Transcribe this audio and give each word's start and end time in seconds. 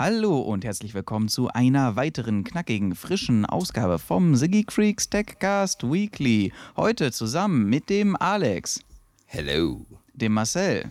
Hallo 0.00 0.40
und 0.40 0.64
herzlich 0.64 0.94
willkommen 0.94 1.28
zu 1.28 1.48
einer 1.48 1.94
weiteren 1.94 2.42
knackigen, 2.42 2.94
frischen 2.94 3.44
Ausgabe 3.44 3.98
vom 3.98 4.34
Siggy 4.34 4.64
Creeks 4.64 5.10
Techcast 5.10 5.82
Weekly. 5.82 6.54
Heute 6.74 7.12
zusammen 7.12 7.68
mit 7.68 7.90
dem 7.90 8.16
Alex. 8.16 8.80
Hello. 9.26 9.84
Dem 10.14 10.32
Marcel. 10.32 10.88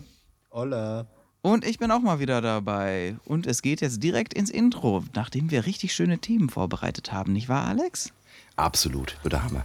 Hola. 0.52 1.08
Und 1.42 1.66
ich 1.66 1.80
bin 1.80 1.90
auch 1.90 1.98
mal 1.98 2.20
wieder 2.20 2.40
dabei. 2.40 3.16
Und 3.24 3.48
es 3.48 3.62
geht 3.62 3.80
jetzt 3.80 4.00
direkt 4.00 4.32
ins 4.32 4.48
Intro, 4.48 5.02
nachdem 5.12 5.50
wir 5.50 5.66
richtig 5.66 5.92
schöne 5.92 6.20
Themen 6.20 6.48
vorbereitet 6.48 7.10
haben, 7.10 7.32
nicht 7.32 7.48
wahr, 7.48 7.66
Alex? 7.66 8.12
Absolut, 8.54 9.18
wird 9.24 9.32
der 9.32 9.42
Hammer. 9.42 9.64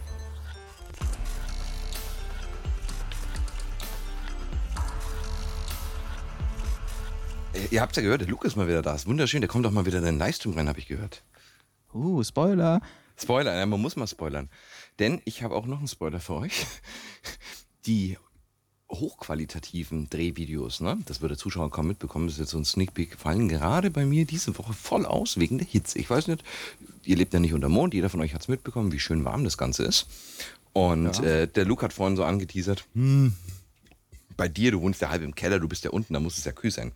Ihr 7.70 7.80
habt 7.80 7.96
ja 7.96 8.02
gehört, 8.02 8.20
der 8.22 8.28
Luke 8.28 8.46
ist 8.46 8.56
mal 8.56 8.68
wieder 8.68 8.82
da. 8.82 8.94
Ist 8.94 9.06
wunderschön. 9.06 9.40
Der 9.40 9.48
kommt 9.48 9.66
auch 9.66 9.70
mal 9.70 9.86
wieder 9.86 9.98
in 9.98 10.04
den 10.04 10.18
Livestream 10.18 10.54
rein, 10.54 10.68
habe 10.68 10.78
ich 10.78 10.86
gehört. 10.86 11.22
Uh, 11.92 12.22
Spoiler. 12.22 12.80
Spoiler, 13.16 13.56
ja, 13.56 13.64
man 13.64 13.80
muss 13.80 13.96
mal 13.96 14.06
spoilern. 14.06 14.50
Denn 14.98 15.22
ich 15.24 15.42
habe 15.42 15.54
auch 15.54 15.66
noch 15.66 15.78
einen 15.78 15.88
Spoiler 15.88 16.20
für 16.20 16.34
euch. 16.34 16.66
Die 17.86 18.18
hochqualitativen 18.90 20.08
Drehvideos, 20.10 20.80
ne? 20.80 20.96
das 21.06 21.20
wird 21.20 21.30
der 21.30 21.38
Zuschauer 21.38 21.72
kaum 21.72 21.88
mitbekommen, 21.88 22.26
das 22.28 22.34
ist 22.34 22.40
jetzt 22.40 22.50
so 22.50 22.58
ein 22.58 22.64
Sneak 22.64 22.94
Peek, 22.94 23.18
fallen 23.18 23.48
gerade 23.48 23.90
bei 23.90 24.06
mir 24.06 24.26
diese 24.26 24.56
Woche 24.58 24.72
voll 24.74 25.04
aus 25.04 25.38
wegen 25.38 25.58
der 25.58 25.66
Hitze. 25.66 25.98
Ich 25.98 26.08
weiß 26.08 26.28
nicht, 26.28 26.44
ihr 27.02 27.16
lebt 27.16 27.34
ja 27.34 27.40
nicht 27.40 27.52
unter 27.52 27.68
Mond, 27.68 27.94
jeder 27.94 28.10
von 28.10 28.20
euch 28.20 28.32
hat 28.32 28.42
es 28.42 28.48
mitbekommen, 28.48 28.92
wie 28.92 29.00
schön 29.00 29.24
warm 29.24 29.42
das 29.42 29.58
Ganze 29.58 29.82
ist. 29.82 30.06
Und 30.72 31.16
Ja. 31.18 31.24
äh, 31.24 31.48
der 31.48 31.64
Luke 31.64 31.84
hat 31.84 31.92
vorhin 31.92 32.16
so 32.16 32.22
angeteasert, 32.22 32.84
hm, 32.94 33.32
bei 34.36 34.46
dir, 34.46 34.70
du 34.70 34.80
wohnst 34.82 35.00
ja 35.00 35.08
halb 35.08 35.22
im 35.22 35.34
Keller, 35.34 35.58
du 35.58 35.66
bist 35.66 35.82
ja 35.82 35.90
unten, 35.90 36.14
da 36.14 36.20
muss 36.20 36.38
es 36.38 36.44
ja 36.44 36.52
kühl 36.52 36.70
sein. 36.70 36.92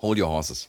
Hold 0.00 0.18
your 0.18 0.28
horses. 0.28 0.68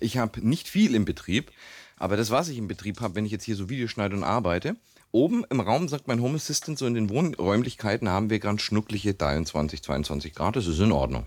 Ich 0.00 0.18
habe 0.18 0.46
nicht 0.46 0.68
viel 0.68 0.94
im 0.94 1.04
Betrieb, 1.04 1.52
aber 1.96 2.16
das, 2.16 2.30
was 2.30 2.48
ich 2.48 2.58
im 2.58 2.68
Betrieb 2.68 3.00
habe, 3.00 3.14
wenn 3.14 3.26
ich 3.26 3.32
jetzt 3.32 3.44
hier 3.44 3.56
so 3.56 3.68
Videos 3.68 3.90
schneide 3.90 4.16
und 4.16 4.24
arbeite, 4.24 4.76
oben 5.12 5.44
im 5.50 5.60
Raum 5.60 5.88
sagt 5.88 6.08
mein 6.08 6.20
Home 6.20 6.36
Assistant, 6.36 6.78
so 6.78 6.86
in 6.86 6.94
den 6.94 7.08
Wohnräumlichkeiten 7.10 8.08
haben 8.08 8.30
wir 8.30 8.40
ganz 8.40 8.62
schnuckliche 8.62 9.14
23, 9.14 9.82
22 9.82 10.34
Grad, 10.34 10.56
das 10.56 10.66
ist 10.66 10.80
in 10.80 10.92
Ordnung. 10.92 11.26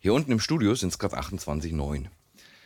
Hier 0.00 0.14
unten 0.14 0.32
im 0.32 0.40
Studio 0.40 0.74
sind 0.74 0.88
es 0.88 0.98
gerade 0.98 1.18
28,9. 1.18 2.06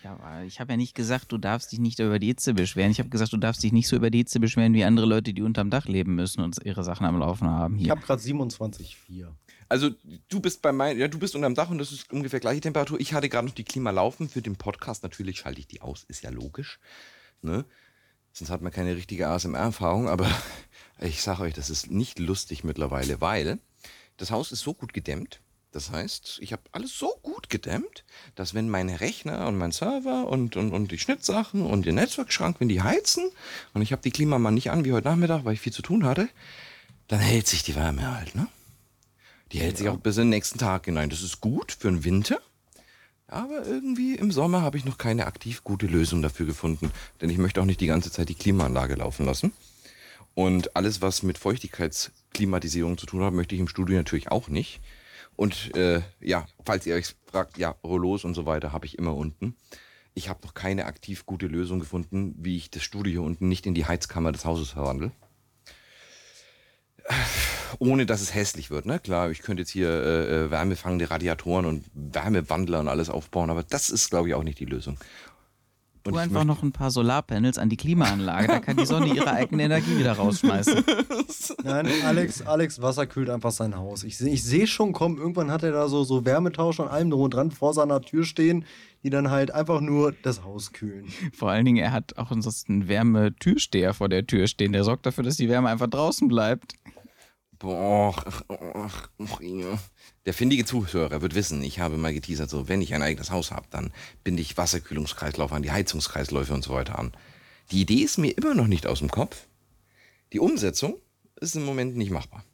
Ja, 0.04 0.12
aber 0.12 0.44
ich 0.44 0.60
habe 0.60 0.74
ja 0.74 0.76
nicht 0.76 0.94
gesagt, 0.94 1.32
du 1.32 1.38
darfst 1.38 1.72
dich 1.72 1.78
nicht 1.80 1.98
über 1.98 2.18
die 2.18 2.26
Hitze 2.26 2.52
beschweren. 2.52 2.90
Ich 2.90 2.98
habe 2.98 3.08
gesagt, 3.08 3.32
du 3.32 3.38
darfst 3.38 3.62
dich 3.62 3.72
nicht 3.72 3.88
so 3.88 3.96
über 3.96 4.10
die 4.10 4.18
Hitze 4.18 4.38
beschweren 4.38 4.74
wie 4.74 4.84
andere 4.84 5.06
Leute, 5.06 5.32
die 5.32 5.40
unterm 5.40 5.70
Dach 5.70 5.86
leben 5.86 6.14
müssen 6.14 6.42
und 6.42 6.58
ihre 6.62 6.84
Sachen 6.84 7.06
am 7.06 7.18
Laufen 7.18 7.48
haben. 7.48 7.76
Ich 7.76 7.84
Hier. 7.84 7.92
habe 7.92 8.02
gerade 8.02 8.22
27,4. 8.22 9.28
Also 9.68 9.90
du 10.28 10.40
bist 10.40 10.62
bei 10.62 10.72
mein, 10.72 10.98
ja, 10.98 11.08
du 11.08 11.18
bist 11.18 11.34
unterm 11.34 11.54
Dach 11.54 11.70
und 11.70 11.78
das 11.78 11.92
ist 11.92 12.12
ungefähr 12.12 12.40
gleiche 12.40 12.60
Temperatur. 12.60 13.00
Ich 13.00 13.12
hatte 13.12 13.28
gerade 13.28 13.46
noch 13.46 13.54
die 13.54 13.64
Klima 13.64 13.90
laufen 13.90 14.28
für 14.28 14.42
den 14.42 14.56
Podcast. 14.56 15.02
Natürlich 15.02 15.38
schalte 15.38 15.60
ich 15.60 15.66
die 15.66 15.80
aus, 15.80 16.04
ist 16.04 16.22
ja 16.22 16.30
logisch. 16.30 16.78
Ne? 17.42 17.64
Sonst 18.32 18.50
hat 18.50 18.62
man 18.62 18.72
keine 18.72 18.96
richtige 18.96 19.28
ASMR-Erfahrung, 19.28 20.08
aber 20.08 20.28
ich 21.00 21.22
sage 21.22 21.42
euch, 21.42 21.54
das 21.54 21.70
ist 21.70 21.90
nicht 21.90 22.18
lustig 22.18 22.64
mittlerweile, 22.64 23.20
weil 23.20 23.58
das 24.16 24.30
Haus 24.30 24.52
ist 24.52 24.60
so 24.60 24.74
gut 24.74 24.92
gedämmt. 24.92 25.40
Das 25.74 25.90
heißt, 25.90 26.38
ich 26.40 26.52
habe 26.52 26.62
alles 26.70 26.96
so 26.96 27.18
gut 27.22 27.50
gedämmt, 27.50 28.04
dass 28.36 28.54
wenn 28.54 28.68
mein 28.68 28.88
Rechner 28.90 29.48
und 29.48 29.58
mein 29.58 29.72
Server 29.72 30.28
und, 30.28 30.56
und, 30.56 30.72
und 30.72 30.92
die 30.92 31.00
Schnittsachen 31.00 31.66
und 31.66 31.84
der 31.84 31.92
Netzwerkschrank, 31.92 32.60
wenn 32.60 32.68
die 32.68 32.82
heizen 32.82 33.28
und 33.72 33.82
ich 33.82 33.90
habe 33.90 34.02
die 34.02 34.12
Klima 34.12 34.38
mal 34.38 34.52
nicht 34.52 34.70
an 34.70 34.84
wie 34.84 34.92
heute 34.92 35.08
Nachmittag, 35.08 35.44
weil 35.44 35.54
ich 35.54 35.60
viel 35.60 35.72
zu 35.72 35.82
tun 35.82 36.04
hatte, 36.04 36.28
dann 37.08 37.18
hält 37.18 37.48
sich 37.48 37.64
die 37.64 37.74
Wärme 37.74 38.16
halt, 38.16 38.36
ne? 38.36 38.46
Die 39.54 39.60
hält 39.60 39.78
sich 39.78 39.88
auch 39.88 39.98
bis 39.98 40.16
in 40.16 40.24
den 40.24 40.30
nächsten 40.30 40.58
Tag 40.58 40.86
hinein. 40.86 41.10
Das 41.10 41.22
ist 41.22 41.40
gut 41.40 41.70
für 41.70 41.86
den 41.86 42.02
Winter. 42.02 42.40
Aber 43.28 43.64
irgendwie 43.64 44.16
im 44.16 44.32
Sommer 44.32 44.62
habe 44.62 44.76
ich 44.76 44.84
noch 44.84 44.98
keine 44.98 45.26
aktiv 45.26 45.62
gute 45.62 45.86
Lösung 45.86 46.22
dafür 46.22 46.44
gefunden. 46.44 46.90
Denn 47.20 47.30
ich 47.30 47.38
möchte 47.38 47.60
auch 47.60 47.64
nicht 47.64 47.80
die 47.80 47.86
ganze 47.86 48.10
Zeit 48.10 48.28
die 48.28 48.34
Klimaanlage 48.34 48.96
laufen 48.96 49.24
lassen. 49.24 49.52
Und 50.34 50.74
alles, 50.74 51.02
was 51.02 51.22
mit 51.22 51.38
Feuchtigkeitsklimatisierung 51.38 52.98
zu 52.98 53.06
tun 53.06 53.22
hat, 53.22 53.32
möchte 53.32 53.54
ich 53.54 53.60
im 53.60 53.68
Studio 53.68 53.96
natürlich 53.96 54.32
auch 54.32 54.48
nicht. 54.48 54.80
Und 55.36 55.72
äh, 55.76 56.02
ja, 56.18 56.46
falls 56.64 56.84
ihr 56.86 56.96
euch 56.96 57.14
fragt, 57.24 57.56
ja, 57.56 57.76
Rollos 57.84 58.24
und 58.24 58.34
so 58.34 58.46
weiter 58.46 58.72
habe 58.72 58.86
ich 58.86 58.98
immer 58.98 59.14
unten. 59.14 59.54
Ich 60.14 60.28
habe 60.28 60.44
noch 60.44 60.54
keine 60.54 60.86
aktiv 60.86 61.26
gute 61.26 61.46
Lösung 61.46 61.78
gefunden, 61.78 62.34
wie 62.38 62.56
ich 62.56 62.72
das 62.72 62.82
Studio 62.82 63.12
hier 63.12 63.22
unten 63.22 63.48
nicht 63.48 63.66
in 63.66 63.74
die 63.74 63.86
Heizkammer 63.86 64.32
des 64.32 64.44
Hauses 64.44 64.70
verwandle 64.70 65.12
ohne 67.78 68.06
dass 68.06 68.20
es 68.20 68.34
hässlich 68.34 68.70
wird. 68.70 68.86
Ne? 68.86 68.98
Klar, 68.98 69.30
ich 69.30 69.40
könnte 69.42 69.62
jetzt 69.62 69.70
hier 69.70 69.88
äh, 69.88 70.44
äh, 70.44 70.50
wärmefangende 70.50 71.10
Radiatoren 71.10 71.66
und 71.66 71.84
Wärmewandler 71.94 72.80
und 72.80 72.88
alles 72.88 73.10
aufbauen, 73.10 73.50
aber 73.50 73.62
das 73.62 73.90
ist, 73.90 74.10
glaube 74.10 74.28
ich, 74.28 74.34
auch 74.34 74.42
nicht 74.44 74.58
die 74.60 74.64
Lösung. 74.66 74.96
Und 76.06 76.12
Tu 76.12 76.18
einfach 76.18 76.32
möchte- 76.34 76.46
noch 76.48 76.62
ein 76.62 76.72
paar 76.72 76.90
Solarpanels 76.90 77.56
an 77.56 77.70
die 77.70 77.78
Klimaanlage, 77.78 78.46
da 78.46 78.60
kann 78.60 78.76
die 78.76 78.84
Sonne 78.84 79.06
ihre 79.14 79.30
eigene 79.32 79.62
Energie 79.62 79.96
wieder 79.98 80.12
rausschmeißen. 80.12 80.84
Nein, 81.64 81.88
Alex, 82.04 82.42
Alex 82.42 82.82
Wasser 82.82 83.06
kühlt 83.06 83.30
einfach 83.30 83.52
sein 83.52 83.74
Haus. 83.74 84.04
Ich 84.04 84.18
sehe 84.18 84.30
ich 84.30 84.44
seh 84.44 84.66
schon 84.66 84.92
kommen, 84.92 85.16
irgendwann 85.16 85.50
hat 85.50 85.62
er 85.62 85.72
da 85.72 85.88
so, 85.88 86.04
so 86.04 86.26
Wärmetausch 86.26 86.78
und 86.78 86.88
allem 86.88 87.08
drum 87.10 87.22
und 87.22 87.32
dran 87.32 87.50
vor 87.52 87.72
seiner 87.72 88.02
Tür 88.02 88.24
stehen, 88.26 88.66
die 89.02 89.08
dann 89.08 89.30
halt 89.30 89.50
einfach 89.50 89.80
nur 89.80 90.12
das 90.22 90.44
Haus 90.44 90.72
kühlen. 90.72 91.06
Vor 91.32 91.50
allen 91.50 91.64
Dingen, 91.64 91.78
er 91.82 91.92
hat 91.92 92.18
auch 92.18 92.30
ansonsten 92.30 92.72
einen 92.82 92.88
Wärmetürsteher 92.88 93.94
vor 93.94 94.10
der 94.10 94.26
Tür 94.26 94.46
stehen. 94.46 94.72
Der 94.72 94.84
sorgt 94.84 95.06
dafür, 95.06 95.24
dass 95.24 95.36
die 95.38 95.48
Wärme 95.48 95.70
einfach 95.70 95.88
draußen 95.88 96.28
bleibt. 96.28 96.74
Boah, 97.58 98.14
ach, 98.26 98.42
ach, 98.48 99.08
ach, 99.18 99.40
ja. 99.40 99.78
Der 100.26 100.34
findige 100.34 100.64
Zuhörer 100.64 101.22
wird 101.22 101.34
wissen, 101.34 101.62
ich 101.62 101.78
habe 101.78 101.96
mal 101.96 102.12
geteasert, 102.12 102.50
so 102.50 102.68
wenn 102.68 102.82
ich 102.82 102.94
ein 102.94 103.02
eigenes 103.02 103.30
Haus 103.30 103.50
habe, 103.50 103.66
dann 103.70 103.92
binde 104.24 104.42
ich 104.42 104.56
Wasserkühlungskreislauf 104.56 105.52
an, 105.52 105.62
die 105.62 105.70
Heizungskreisläufe 105.70 106.54
und 106.54 106.64
so 106.64 106.72
weiter 106.74 106.98
an. 106.98 107.12
Die 107.70 107.80
Idee 107.80 108.02
ist 108.02 108.18
mir 108.18 108.36
immer 108.36 108.54
noch 108.54 108.66
nicht 108.66 108.86
aus 108.86 108.98
dem 108.98 109.10
Kopf. 109.10 109.46
Die 110.32 110.40
Umsetzung 110.40 110.96
ist 111.40 111.54
im 111.56 111.64
Moment 111.64 111.96
nicht 111.96 112.10
machbar. 112.10 112.44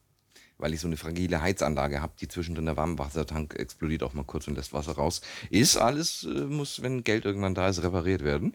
Weil 0.59 0.75
ich 0.75 0.81
so 0.81 0.87
eine 0.87 0.99
fragile 0.99 1.41
Heizanlage 1.41 2.03
habe, 2.03 2.13
die 2.21 2.29
zwischendrin 2.29 2.67
der 2.67 2.77
Warmwassertank 2.77 3.55
explodiert 3.55 4.03
auch 4.03 4.13
mal 4.13 4.25
kurz 4.25 4.47
und 4.49 4.57
lässt 4.57 4.75
Wasser 4.75 4.93
raus. 4.93 5.23
Ist 5.49 5.79
alles, 5.79 6.25
äh, 6.25 6.45
muss, 6.45 6.83
wenn 6.83 7.05
Geld 7.05 7.25
irgendwann 7.25 7.55
da 7.55 7.69
ist, 7.69 7.83
repariert 7.83 8.23
werden. 8.23 8.55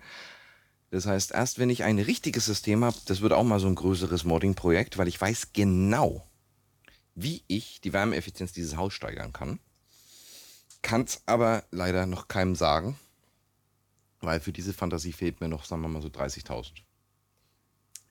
Das 0.91 1.07
heißt, 1.07 1.31
erst 1.31 1.57
wenn 1.57 1.71
ich 1.71 1.83
ein 1.83 1.97
richtiges 1.97 2.45
System 2.45 2.85
habe, 2.85 2.97
das 3.07 3.21
wird 3.21 3.33
auch 3.33 3.43
mal 3.43 3.59
so 3.59 3.67
ein 3.67 3.75
größeres 3.75 4.23
Modding-Projekt, 4.23 4.97
weil 4.97 5.07
ich 5.07 5.19
weiß 5.19 5.53
genau, 5.53 6.23
wie 7.15 7.43
ich 7.47 7.81
die 7.81 7.93
Wärmeeffizienz 7.93 8.51
dieses 8.51 8.75
Haus 8.75 8.93
steigern 8.93 9.33
kann. 9.33 9.59
Kann 10.81 11.01
es 11.01 11.21
aber 11.25 11.63
leider 11.71 12.05
noch 12.05 12.27
keinem 12.27 12.55
sagen, 12.55 12.99
weil 14.21 14.39
für 14.39 14.51
diese 14.51 14.73
Fantasie 14.73 15.13
fehlt 15.13 15.41
mir 15.41 15.47
noch, 15.47 15.65
sagen 15.65 15.81
wir 15.81 15.87
mal 15.87 16.01
so 16.01 16.09
30.000. 16.09 16.71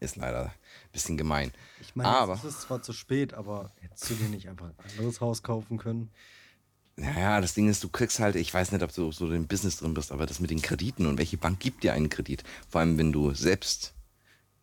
Ist 0.01 0.17
leider 0.17 0.47
ein 0.47 0.93
bisschen 0.93 1.17
gemein. 1.17 1.53
Ich 1.81 1.95
meine, 1.95 2.09
aber, 2.09 2.35
es 2.35 2.45
ist 2.45 2.63
zwar 2.63 2.83
zu 2.83 2.93
spät, 2.93 3.33
aber 3.35 3.73
hättest 3.81 4.11
du 4.11 4.15
dir 4.15 4.29
nicht 4.29 4.49
einfach 4.49 4.67
ein 4.67 4.91
anderes 4.91 5.21
Haus 5.21 5.43
kaufen 5.43 5.79
können? 5.79 6.11
naja, 6.97 7.41
das 7.41 7.55
Ding 7.55 7.69
ist, 7.69 7.83
du 7.83 7.89
kriegst 7.89 8.21
halt, 8.21 8.37
ich 8.37 8.53
weiß 8.53 8.73
nicht, 8.73 8.83
ob 8.83 8.93
du 8.95 9.11
so 9.11 9.31
im 9.33 9.47
Business 9.47 9.79
drin 9.79 9.95
bist, 9.95 10.13
aber 10.13 10.27
das 10.27 10.41
mit 10.41 10.51
den 10.51 10.63
Krediten 10.63 11.07
und 11.07 11.19
welche 11.19 11.37
Bank 11.37 11.59
gibt 11.61 11.83
dir 11.83 11.93
einen 11.93 12.09
Kredit? 12.09 12.45
Vor 12.69 12.81
allem, 12.81 12.99
wenn 12.99 13.13
du 13.13 13.35
selbst 13.35 13.95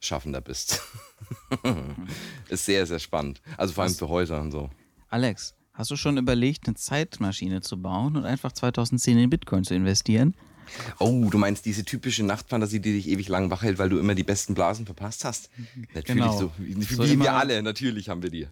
schaffender 0.01 0.41
bist. 0.41 0.81
ist 2.49 2.65
sehr, 2.65 2.85
sehr 2.85 2.99
spannend. 2.99 3.41
Also 3.57 3.73
vor 3.73 3.83
allem 3.85 3.93
für 3.93 4.09
Häuser 4.09 4.41
und 4.41 4.51
so. 4.51 4.69
Alex, 5.09 5.55
hast 5.73 5.91
du 5.91 5.95
schon 5.95 6.17
überlegt, 6.17 6.67
eine 6.67 6.75
Zeitmaschine 6.75 7.61
zu 7.61 7.81
bauen 7.81 8.17
und 8.17 8.25
einfach 8.25 8.51
2010 8.51 9.17
in 9.17 9.29
Bitcoin 9.29 9.63
zu 9.63 9.73
investieren? 9.75 10.35
Oh, 10.99 11.27
du 11.29 11.37
meinst 11.37 11.65
diese 11.65 11.83
typische 11.83 12.23
Nachtfantasie, 12.23 12.79
die 12.79 12.93
dich 12.93 13.07
ewig 13.09 13.27
lang 13.27 13.49
wach 13.51 13.61
hält, 13.61 13.77
weil 13.77 13.89
du 13.89 13.99
immer 13.99 14.15
die 14.15 14.23
besten 14.23 14.53
Blasen 14.53 14.85
verpasst 14.85 15.25
hast? 15.25 15.49
Natürlich 15.93 16.05
Genau. 16.23 16.37
so. 16.37 16.51
Wie, 16.57 16.81
So 16.83 17.03
wie 17.03 17.13
immer- 17.13 17.25
wir 17.25 17.33
alle, 17.33 17.61
natürlich 17.61 18.09
haben 18.09 18.23
wir 18.23 18.29
die. 18.29 18.47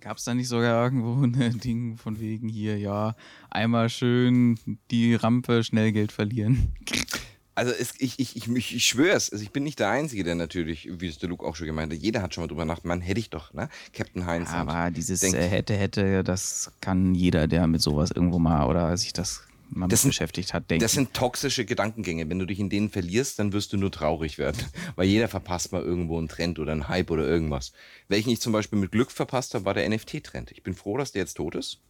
Gab 0.00 0.16
es 0.18 0.24
da 0.24 0.34
nicht 0.34 0.48
sogar 0.48 0.84
irgendwo 0.84 1.22
ein 1.24 1.60
Ding 1.60 1.96
von 1.96 2.20
wegen 2.20 2.48
hier, 2.48 2.78
ja, 2.78 3.14
einmal 3.50 3.88
schön 3.88 4.58
die 4.90 5.14
Rampe, 5.14 5.64
schnell 5.64 5.92
Geld 5.92 6.12
verlieren? 6.12 6.74
Also 7.58 7.72
es, 7.72 7.92
ich, 7.98 8.20
ich, 8.20 8.36
ich, 8.36 8.48
ich, 8.48 8.86
schwöre 8.86 9.16
es, 9.16 9.32
also 9.32 9.42
ich 9.42 9.50
bin 9.50 9.64
nicht 9.64 9.80
der 9.80 9.90
Einzige, 9.90 10.22
der 10.22 10.36
natürlich, 10.36 10.88
wie 11.00 11.08
es 11.08 11.18
der 11.18 11.28
Luke 11.28 11.44
auch 11.44 11.56
schon 11.56 11.66
gemeint 11.66 11.92
hat, 11.92 11.98
jeder 12.00 12.22
hat 12.22 12.32
schon 12.32 12.42
mal 12.44 12.48
drüber 12.48 12.64
nachgedacht, 12.64 12.84
Mann, 12.86 13.00
hätte 13.00 13.18
ich 13.18 13.30
doch, 13.30 13.52
ne? 13.52 13.68
Captain 13.92 14.26
Heinz. 14.26 14.48
und 14.50 14.54
Aber 14.54 14.92
dieses 14.92 15.24
äh, 15.24 15.48
hätte, 15.48 15.74
hätte, 15.76 16.22
das 16.22 16.70
kann 16.80 17.16
jeder, 17.16 17.48
der 17.48 17.66
mit 17.66 17.82
sowas 17.82 18.12
irgendwo 18.12 18.38
mal 18.38 18.66
oder 18.68 18.96
sich 18.96 19.12
das 19.12 19.42
mal 19.70 19.86
mit 19.86 19.92
Das 19.92 20.02
sind- 20.02 20.10
beschäftigt 20.10 20.54
hat, 20.54 20.70
denken. 20.70 20.82
Das 20.82 20.92
sind 20.92 21.12
toxische 21.14 21.64
Gedankengänge. 21.64 22.30
Wenn 22.30 22.38
du 22.38 22.46
dich 22.46 22.60
in 22.60 22.70
denen 22.70 22.90
verlierst, 22.90 23.40
dann 23.40 23.52
wirst 23.52 23.72
du 23.72 23.76
nur 23.76 23.90
traurig 23.90 24.38
werden. 24.38 24.64
Weil 24.94 25.08
jeder 25.08 25.26
verpasst 25.26 25.72
mal 25.72 25.82
irgendwo 25.82 26.16
einen 26.16 26.28
Trend 26.28 26.60
oder 26.60 26.70
einen 26.70 26.86
Hype 26.88 27.10
oder 27.10 27.26
irgendwas. 27.26 27.72
Welchen 28.06 28.30
ich 28.30 28.40
zum 28.40 28.52
Beispiel 28.52 28.78
mit 28.78 28.92
Glück 28.92 29.10
verpasst 29.10 29.54
habe, 29.54 29.64
war 29.64 29.74
der 29.74 29.88
NFT-Trend. 29.88 30.52
Ich 30.52 30.62
bin 30.62 30.74
froh, 30.74 30.96
dass 30.96 31.10
der 31.10 31.22
jetzt 31.22 31.34
tot 31.34 31.56
ist. 31.56 31.80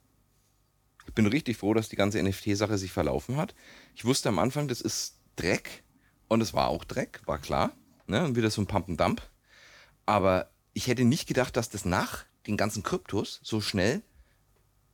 Ich 1.06 1.12
bin 1.14 1.26
richtig 1.26 1.56
froh, 1.58 1.74
dass 1.74 1.88
die 1.90 1.96
ganze 1.96 2.22
NFT-Sache 2.22 2.78
sich 2.78 2.90
verlaufen 2.90 3.36
hat. 3.36 3.54
Ich 3.94 4.04
wusste 4.06 4.28
am 4.30 4.38
Anfang, 4.38 4.66
das 4.68 4.80
ist 4.80 5.17
Dreck. 5.38 5.84
Und 6.28 6.40
es 6.40 6.52
war 6.52 6.68
auch 6.68 6.84
Dreck, 6.84 7.22
war 7.26 7.38
klar. 7.38 7.72
Ne? 8.06 8.24
Und 8.24 8.36
wieder 8.36 8.50
so 8.50 8.60
ein 8.60 8.66
Pump 8.66 8.88
and 8.88 9.00
Dump. 9.00 9.22
Aber 10.06 10.50
ich 10.72 10.86
hätte 10.86 11.04
nicht 11.04 11.26
gedacht, 11.26 11.56
dass 11.56 11.68
das 11.68 11.84
nach 11.84 12.24
den 12.46 12.56
ganzen 12.56 12.82
Kryptos 12.82 13.40
so 13.42 13.60
schnell 13.60 14.02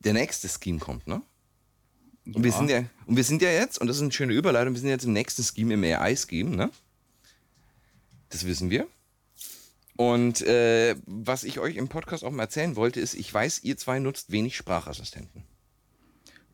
der 0.00 0.12
nächste 0.12 0.48
Scheme 0.48 0.78
kommt, 0.78 1.06
ne? 1.06 1.22
Und, 2.26 2.42
wir 2.42 2.52
sind 2.52 2.70
ja, 2.70 2.84
und 3.06 3.16
wir 3.16 3.24
sind 3.24 3.42
ja 3.42 3.50
jetzt, 3.50 3.78
und 3.78 3.86
das 3.86 3.96
ist 3.96 4.02
eine 4.02 4.12
schöne 4.12 4.32
Überleitung, 4.32 4.72
wir 4.72 4.80
sind 4.80 4.88
jetzt 4.88 5.04
im 5.04 5.12
nächsten 5.12 5.42
Scheme, 5.42 5.74
im 5.74 5.84
AI-Scheme, 5.84 6.56
ne? 6.56 6.70
Das 8.30 8.46
wissen 8.46 8.70
wir. 8.70 8.88
Und 9.96 10.40
äh, 10.42 10.96
was 11.06 11.44
ich 11.44 11.60
euch 11.60 11.76
im 11.76 11.88
Podcast 11.88 12.24
auch 12.24 12.30
mal 12.30 12.44
erzählen 12.44 12.76
wollte, 12.76 12.98
ist, 12.98 13.14
ich 13.14 13.32
weiß, 13.32 13.62
ihr 13.62 13.76
zwei 13.76 13.98
nutzt 13.98 14.32
wenig 14.32 14.56
Sprachassistenten. 14.56 15.44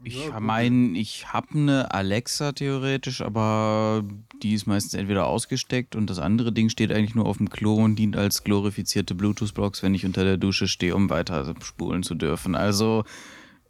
Ich 0.02 0.30
meine, 0.38 0.98
ich 0.98 1.32
habe 1.32 1.48
eine 1.52 1.92
Alexa 1.92 2.52
theoretisch, 2.52 3.20
aber 3.20 4.02
die 4.42 4.54
ist 4.54 4.66
meistens 4.66 4.94
entweder 4.94 5.26
ausgesteckt 5.26 5.94
und 5.94 6.08
das 6.08 6.18
andere 6.18 6.52
Ding 6.52 6.70
steht 6.70 6.90
eigentlich 6.90 7.14
nur 7.14 7.26
auf 7.26 7.36
dem 7.36 7.50
Klo 7.50 7.74
und 7.74 7.96
dient 7.96 8.16
als 8.16 8.42
glorifizierte 8.42 9.14
Bluetooth-Box, 9.14 9.82
wenn 9.82 9.94
ich 9.94 10.06
unter 10.06 10.24
der 10.24 10.38
Dusche 10.38 10.68
stehe, 10.68 10.94
um 10.94 11.10
weiter 11.10 11.54
spulen 11.62 12.02
zu 12.02 12.14
dürfen. 12.14 12.54
Also 12.54 13.04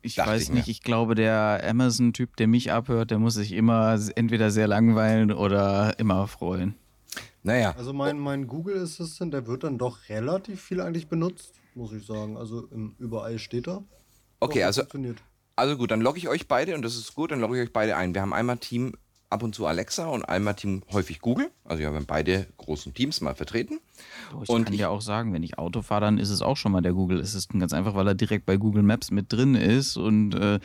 ich 0.02 0.14
Dachte 0.14 0.30
weiß 0.30 0.42
ich 0.44 0.50
nicht, 0.50 0.66
mir. 0.66 0.70
ich 0.70 0.82
glaube, 0.82 1.14
der 1.14 1.62
Amazon-Typ, 1.68 2.36
der 2.36 2.46
mich 2.46 2.72
abhört, 2.72 3.10
der 3.10 3.18
muss 3.18 3.34
sich 3.34 3.52
immer 3.52 3.98
entweder 4.14 4.50
sehr 4.50 4.68
langweilen 4.68 5.32
oder 5.32 5.98
immer 5.98 6.26
freuen. 6.28 6.74
Naja, 7.42 7.74
Also 7.76 7.92
mein, 7.92 8.18
mein 8.18 8.46
Google 8.46 8.82
Assistant, 8.82 9.34
der 9.34 9.46
wird 9.46 9.64
dann 9.64 9.78
doch 9.78 10.08
relativ 10.08 10.60
viel 10.60 10.80
eigentlich 10.80 11.08
benutzt, 11.08 11.54
muss 11.74 11.92
ich 11.92 12.06
sagen. 12.06 12.36
Also 12.36 12.66
im, 12.68 12.94
überall 12.98 13.38
steht 13.38 13.66
er. 13.66 13.82
okay, 14.40 14.60
Doch, 14.60 14.66
also, 14.66 14.80
Funktioniert. 14.82 15.22
Also 15.60 15.76
gut, 15.76 15.90
dann 15.90 16.00
logge 16.00 16.18
ich 16.18 16.28
euch 16.28 16.48
beide 16.48 16.74
und 16.74 16.82
das 16.82 16.96
ist 16.96 17.14
gut, 17.14 17.30
dann 17.30 17.40
logge 17.40 17.56
ich 17.56 17.68
euch 17.68 17.72
beide 17.72 17.96
ein. 17.96 18.14
Wir 18.14 18.22
haben 18.22 18.32
einmal 18.32 18.58
Team 18.58 18.94
ab 19.28 19.42
und 19.44 19.54
zu 19.54 19.66
Alexa 19.66 20.06
und 20.08 20.24
einmal 20.24 20.54
Team 20.54 20.82
häufig 20.90 21.20
Google. 21.20 21.50
Also 21.64 21.78
wir 21.80 21.86
haben 21.92 22.04
beide 22.06 22.48
großen 22.56 22.92
Teams 22.94 23.20
mal 23.20 23.34
vertreten. 23.36 23.78
Doch, 24.32 24.42
ich 24.42 24.48
Und 24.48 24.64
kann 24.64 24.72
ich- 24.72 24.80
dir 24.80 24.90
auch 24.90 25.02
sagen, 25.02 25.32
wenn 25.32 25.44
ich 25.44 25.56
Auto 25.58 25.82
fahre, 25.82 26.00
dann 26.00 26.18
ist 26.18 26.30
es 26.30 26.42
auch 26.42 26.56
schon 26.56 26.72
mal 26.72 26.80
der 26.80 26.92
Google 26.94 27.20
Assistant, 27.20 27.60
ganz 27.60 27.72
einfach, 27.72 27.94
weil 27.94 28.08
er 28.08 28.14
direkt 28.14 28.44
bei 28.46 28.56
Google 28.56 28.82
Maps 28.82 29.10
mit 29.12 29.32
drin 29.32 29.54
ist 29.54 29.96
und 29.96 30.34
äh, 30.34 30.58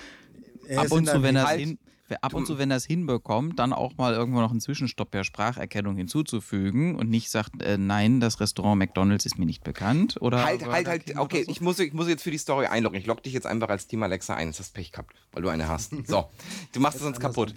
ab 0.75 0.91
und 0.91 1.07
zu, 1.07 1.21
wenn 1.21 1.35
er 1.35 1.45
Halt. 1.47 1.59
hin, 1.59 1.77
ab 2.21 2.33
und 2.33 2.45
zu, 2.45 2.57
wenn 2.57 2.69
er 2.71 2.77
es 2.77 2.85
hinbekommt, 2.85 3.57
dann 3.57 3.73
auch 3.73 3.97
mal 3.97 4.13
irgendwo 4.13 4.39
noch 4.39 4.51
einen 4.51 4.61
Zwischenstopp 4.61 5.11
per 5.11 5.23
Spracherkennung 5.23 5.95
hinzuzufügen 5.97 6.95
und 6.95 7.09
nicht 7.09 7.29
sagt, 7.31 7.61
äh, 7.63 7.77
nein, 7.77 8.19
das 8.19 8.39
Restaurant 8.39 8.77
McDonalds 8.77 9.25
ist 9.25 9.37
mir 9.39 9.45
nicht 9.45 9.63
bekannt 9.63 10.17
oder 10.21 10.43
Halt, 10.43 10.65
halt, 10.65 10.87
halt. 10.87 11.17
Okay, 11.17 11.43
so. 11.43 11.51
ich 11.51 11.61
muss, 11.61 11.79
ich 11.79 11.93
muss 11.93 12.07
jetzt 12.07 12.23
für 12.23 12.31
die 12.31 12.37
Story 12.37 12.67
einloggen. 12.67 12.99
Ich 12.99 13.05
logge 13.07 13.21
dich 13.21 13.33
jetzt 13.33 13.47
einfach 13.47 13.69
als 13.69 13.87
Team 13.87 14.03
Alexa 14.03 14.35
ein. 14.35 14.47
Jetzt 14.47 14.59
hast 14.59 14.69
du 14.75 14.79
Pech 14.79 14.91
gehabt, 14.91 15.15
weil 15.31 15.41
du 15.43 15.49
eine 15.49 15.67
hast. 15.67 15.93
So, 16.07 16.29
du 16.73 16.79
machst 16.79 16.95
es 16.97 17.01
sonst 17.03 17.17
Anders 17.17 17.33
kaputt. 17.35 17.55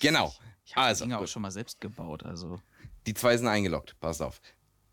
Genau. 0.00 0.32
ich 0.64 0.74
habe 0.76 0.86
Also, 0.86 1.04
Dinge 1.04 1.16
auch 1.16 1.20
gut. 1.20 1.28
schon 1.30 1.42
mal 1.42 1.50
selbst 1.50 1.80
gebaut, 1.80 2.24
also 2.24 2.60
die 3.06 3.14
zwei 3.14 3.36
sind 3.36 3.46
eingeloggt. 3.48 3.96
Passt 4.00 4.20
auf. 4.22 4.40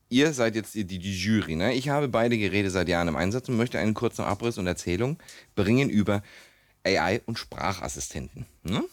Ihr 0.10 0.32
seid 0.32 0.56
jetzt 0.56 0.74
die, 0.74 0.86
die, 0.86 1.00
die 1.00 1.14
Jury. 1.18 1.58
Ne? 1.58 1.74
Ich 1.74 1.90
habe 1.90 2.08
beide 2.08 2.38
Geräte 2.38 2.70
seit 2.70 2.88
Jahren 2.88 3.10
im 3.10 3.18
Einsatz 3.18 3.50
und 3.50 3.58
möchte 3.58 3.78
einen 3.78 3.94
kurzen 3.94 4.22
Abriss 4.22 4.58
und 4.58 4.66
Erzählung 4.66 5.18
bringen 5.56 5.90
über 5.90 6.24
AI 6.88 7.22
und 7.26 7.38
Sprachassistenten. 7.38 8.46
Ne? 8.64 8.84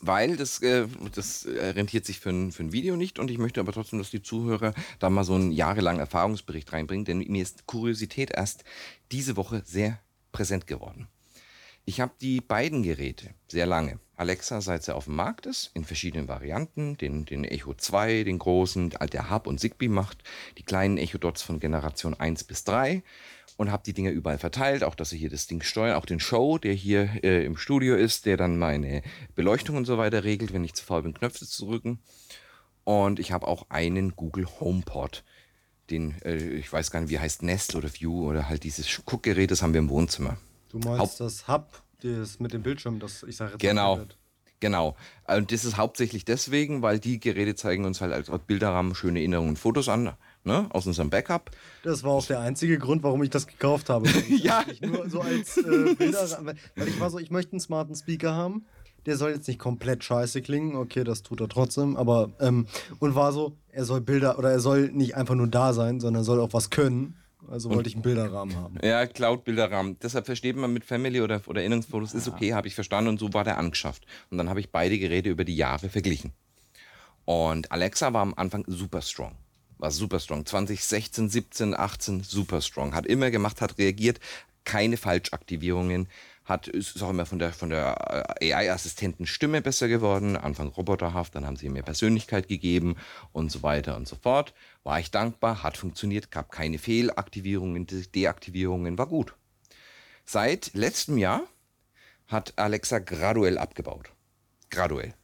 Weil 0.00 0.36
das, 0.36 0.60
äh, 0.62 0.86
das 1.14 1.46
rentiert 1.46 2.06
sich 2.06 2.20
für 2.20 2.30
ein, 2.30 2.52
für 2.52 2.62
ein 2.62 2.72
Video 2.72 2.96
nicht 2.96 3.18
und 3.18 3.30
ich 3.30 3.38
möchte 3.38 3.60
aber 3.60 3.72
trotzdem, 3.72 3.98
dass 3.98 4.10
die 4.10 4.22
Zuhörer 4.22 4.74
da 4.98 5.10
mal 5.10 5.24
so 5.24 5.34
einen 5.34 5.52
jahrelangen 5.52 6.00
Erfahrungsbericht 6.00 6.72
reinbringen, 6.72 7.04
denn 7.04 7.18
mir 7.18 7.42
ist 7.42 7.66
Kuriosität 7.66 8.30
erst 8.30 8.64
diese 9.10 9.36
Woche 9.36 9.62
sehr 9.64 9.98
präsent 10.32 10.66
geworden. 10.66 11.08
Ich 11.88 12.02
habe 12.02 12.12
die 12.20 12.42
beiden 12.42 12.82
Geräte 12.82 13.30
sehr 13.48 13.64
lange. 13.64 13.98
Alexa, 14.14 14.60
seit 14.60 14.82
sie 14.82 14.94
auf 14.94 15.04
dem 15.04 15.16
Markt 15.16 15.46
ist, 15.46 15.70
in 15.72 15.84
verschiedenen 15.84 16.28
Varianten. 16.28 16.98
Den, 16.98 17.24
den 17.24 17.44
Echo 17.44 17.72
2, 17.72 18.24
den 18.24 18.38
großen, 18.38 18.90
der 18.90 19.30
Hub 19.30 19.46
und 19.46 19.58
Zigbee 19.58 19.88
macht. 19.88 20.22
Die 20.58 20.64
kleinen 20.64 20.98
Echo 20.98 21.16
Dots 21.16 21.40
von 21.40 21.60
Generation 21.60 22.12
1 22.12 22.44
bis 22.44 22.64
3. 22.64 23.02
Und 23.58 23.70
habe 23.72 23.82
die 23.84 23.92
Dinger 23.92 24.12
überall 24.12 24.38
verteilt. 24.38 24.84
Auch, 24.84 24.94
dass 24.94 25.10
sie 25.10 25.18
hier 25.18 25.30
das 25.30 25.48
Ding 25.48 25.62
steuern. 25.62 25.96
Auch 25.96 26.06
den 26.06 26.20
Show, 26.20 26.58
der 26.58 26.72
hier 26.72 27.10
äh, 27.24 27.44
im 27.44 27.56
Studio 27.56 27.96
ist, 27.96 28.24
der 28.24 28.36
dann 28.36 28.56
meine 28.56 29.02
Beleuchtung 29.34 29.76
und 29.76 29.84
so 29.84 29.98
weiter 29.98 30.22
regelt, 30.24 30.52
wenn 30.52 30.62
ich 30.64 30.74
zu 30.74 30.84
faul 30.84 31.02
bin, 31.02 31.12
Knöpfe 31.12 31.44
zu 31.44 31.66
drücken. 31.66 31.98
Und 32.84 33.18
ich 33.18 33.32
habe 33.32 33.46
auch 33.48 33.66
einen 33.68 34.14
Google 34.14 34.46
HomePod. 34.60 35.24
Den, 35.90 36.14
äh, 36.22 36.36
ich 36.36 36.72
weiß 36.72 36.90
gar 36.92 37.00
nicht, 37.00 37.10
wie 37.10 37.18
heißt 37.18 37.42
Nest 37.42 37.74
oder 37.74 37.92
View 37.92 38.28
oder 38.28 38.48
halt 38.48 38.62
dieses 38.62 39.02
Guckgerät, 39.04 39.50
das 39.50 39.60
haben 39.60 39.74
wir 39.74 39.80
im 39.80 39.90
Wohnzimmer. 39.90 40.38
Du 40.70 40.78
meinst 40.78 41.00
Haupt- 41.00 41.20
das 41.20 41.48
Hub, 41.48 41.82
das 42.00 42.38
mit 42.38 42.52
dem 42.52 42.62
Bildschirm, 42.62 43.00
das 43.00 43.24
ich 43.24 43.36
sage 43.36 43.52
jetzt 43.52 43.60
Genau. 43.60 44.00
Genau. 44.60 44.96
Und 45.26 45.52
das 45.52 45.64
ist 45.64 45.76
hauptsächlich 45.76 46.24
deswegen, 46.24 46.82
weil 46.82 46.98
die 46.98 47.20
Geräte 47.20 47.54
zeigen 47.54 47.84
uns 47.84 48.00
halt 48.00 48.12
als 48.12 48.28
Bilderrahmen 48.46 48.94
schöne 48.94 49.20
Erinnerungen 49.20 49.50
und 49.50 49.58
Fotos 49.58 49.88
an, 49.88 50.14
ne, 50.48 50.66
aus 50.70 50.86
unserem 50.86 51.10
Backup. 51.10 51.52
Das 51.84 52.02
war 52.02 52.10
auch 52.10 52.26
der 52.26 52.40
einzige 52.40 52.78
Grund, 52.78 53.04
warum 53.04 53.22
ich 53.22 53.30
das 53.30 53.46
gekauft 53.46 53.88
habe. 53.88 54.08
Ja. 54.28 54.60
Eigentlich 54.60 54.80
Nur 54.80 55.08
so 55.08 55.20
als 55.20 55.56
äh, 55.58 55.94
Bilder, 55.98 56.26
weil 56.76 56.88
ich 56.88 56.98
war 56.98 57.10
so, 57.10 57.18
ich 57.18 57.30
möchte 57.30 57.52
einen 57.52 57.60
smarten 57.60 57.94
Speaker 57.94 58.34
haben. 58.34 58.66
Der 59.06 59.16
soll 59.16 59.30
jetzt 59.30 59.48
nicht 59.48 59.58
komplett 59.58 60.04
scheiße 60.04 60.42
klingen, 60.42 60.76
okay, 60.76 61.04
das 61.04 61.22
tut 61.22 61.40
er 61.40 61.48
trotzdem, 61.48 61.96
aber 61.96 62.30
ähm, 62.40 62.66
und 62.98 63.14
war 63.14 63.32
so, 63.32 63.56
er 63.70 63.84
soll 63.84 64.00
Bilder 64.00 64.38
oder 64.38 64.50
er 64.50 64.60
soll 64.60 64.90
nicht 64.90 65.16
einfach 65.16 65.34
nur 65.34 65.46
da 65.46 65.72
sein, 65.72 66.00
sondern 66.00 66.22
er 66.22 66.24
soll 66.24 66.40
auch 66.40 66.52
was 66.52 66.70
können. 66.70 67.16
Also 67.50 67.70
wollte 67.70 67.88
ich 67.88 67.94
einen 67.94 68.02
Bilderrahmen 68.02 68.56
haben. 68.56 68.78
Ja, 68.82 69.06
Cloud-Bilderrahmen. 69.06 69.98
Deshalb 70.02 70.26
versteht 70.26 70.56
man 70.56 70.72
mit 70.72 70.84
Family 70.84 71.20
oder, 71.20 71.40
oder 71.46 71.60
Erinnerungsfotos, 71.60 72.12
ist 72.12 72.28
okay, 72.28 72.52
habe 72.52 72.68
ich 72.68 72.74
verstanden 72.74 73.08
und 73.08 73.20
so 73.20 73.32
war 73.32 73.44
der 73.44 73.56
angeschafft. 73.56 74.04
Und 74.30 74.38
dann 74.38 74.50
habe 74.50 74.60
ich 74.60 74.70
beide 74.70 74.98
Geräte 74.98 75.30
über 75.30 75.44
die 75.44 75.56
Jahre 75.56 75.88
verglichen. 75.88 76.32
Und 77.24 77.72
Alexa 77.72 78.12
war 78.12 78.22
am 78.22 78.34
Anfang 78.34 78.64
super 78.66 79.00
strong. 79.00 79.36
War 79.78 79.90
super 79.90 80.20
strong. 80.20 80.44
2016, 80.44 81.28
17, 81.28 81.74
18 81.74 82.22
super 82.22 82.60
strong. 82.60 82.94
Hat 82.94 83.06
immer 83.06 83.30
gemacht, 83.30 83.60
hat 83.60 83.78
reagiert, 83.78 84.20
keine 84.64 84.96
Falschaktivierungen. 84.96 86.08
Hat, 86.44 86.66
ist 86.66 87.02
auch 87.02 87.10
immer 87.10 87.26
von 87.26 87.38
der, 87.38 87.52
von 87.52 87.68
der 87.68 88.36
äh, 88.40 88.52
AI-Assistenten 88.54 89.26
Stimme 89.26 89.60
besser 89.60 89.86
geworden. 89.86 90.36
Anfang 90.36 90.68
roboterhaft, 90.68 91.34
dann 91.34 91.46
haben 91.46 91.56
sie 91.56 91.68
mehr 91.68 91.82
Persönlichkeit 91.82 92.48
gegeben 92.48 92.96
und 93.32 93.52
so 93.52 93.62
weiter 93.62 93.96
und 93.96 94.08
so 94.08 94.16
fort. 94.16 94.54
War 94.82 94.98
ich 94.98 95.10
dankbar, 95.10 95.62
hat 95.62 95.76
funktioniert, 95.76 96.30
gab 96.30 96.50
keine 96.50 96.78
Fehlaktivierungen, 96.78 97.86
De 97.86 98.06
Deaktivierungen, 98.06 98.96
war 98.96 99.06
gut. 99.06 99.34
Seit 100.24 100.72
letztem 100.74 101.18
Jahr 101.18 101.42
hat 102.28 102.54
Alexa 102.56 102.98
graduell 102.98 103.58
abgebaut. 103.58 104.10
Graduell. 104.70 105.14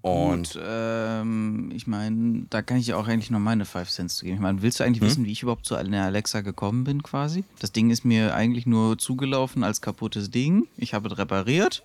Und 0.00 0.52
Gut, 0.52 0.62
ähm, 0.64 1.70
ich 1.74 1.86
meine, 1.86 2.46
da 2.50 2.62
kann 2.62 2.78
ich 2.78 2.86
ja 2.86 2.96
auch 2.96 3.08
eigentlich 3.08 3.30
noch 3.30 3.40
meine 3.40 3.64
5 3.64 3.88
Cents 3.88 4.16
zu 4.16 4.24
geben. 4.24 4.36
Ich 4.36 4.40
meine, 4.40 4.62
willst 4.62 4.80
du 4.80 4.84
eigentlich 4.84 5.02
wissen, 5.02 5.24
wie 5.24 5.32
ich 5.32 5.42
überhaupt 5.42 5.66
zu 5.66 5.74
einer 5.74 6.04
Alexa 6.04 6.40
gekommen 6.40 6.84
bin 6.84 7.02
quasi? 7.02 7.44
Das 7.58 7.72
Ding 7.72 7.90
ist 7.90 8.04
mir 8.04 8.34
eigentlich 8.34 8.66
nur 8.66 8.98
zugelaufen 8.98 9.64
als 9.64 9.80
kaputtes 9.80 10.30
Ding. 10.30 10.68
Ich 10.76 10.94
habe 10.94 11.08
es 11.08 11.18
repariert 11.18 11.84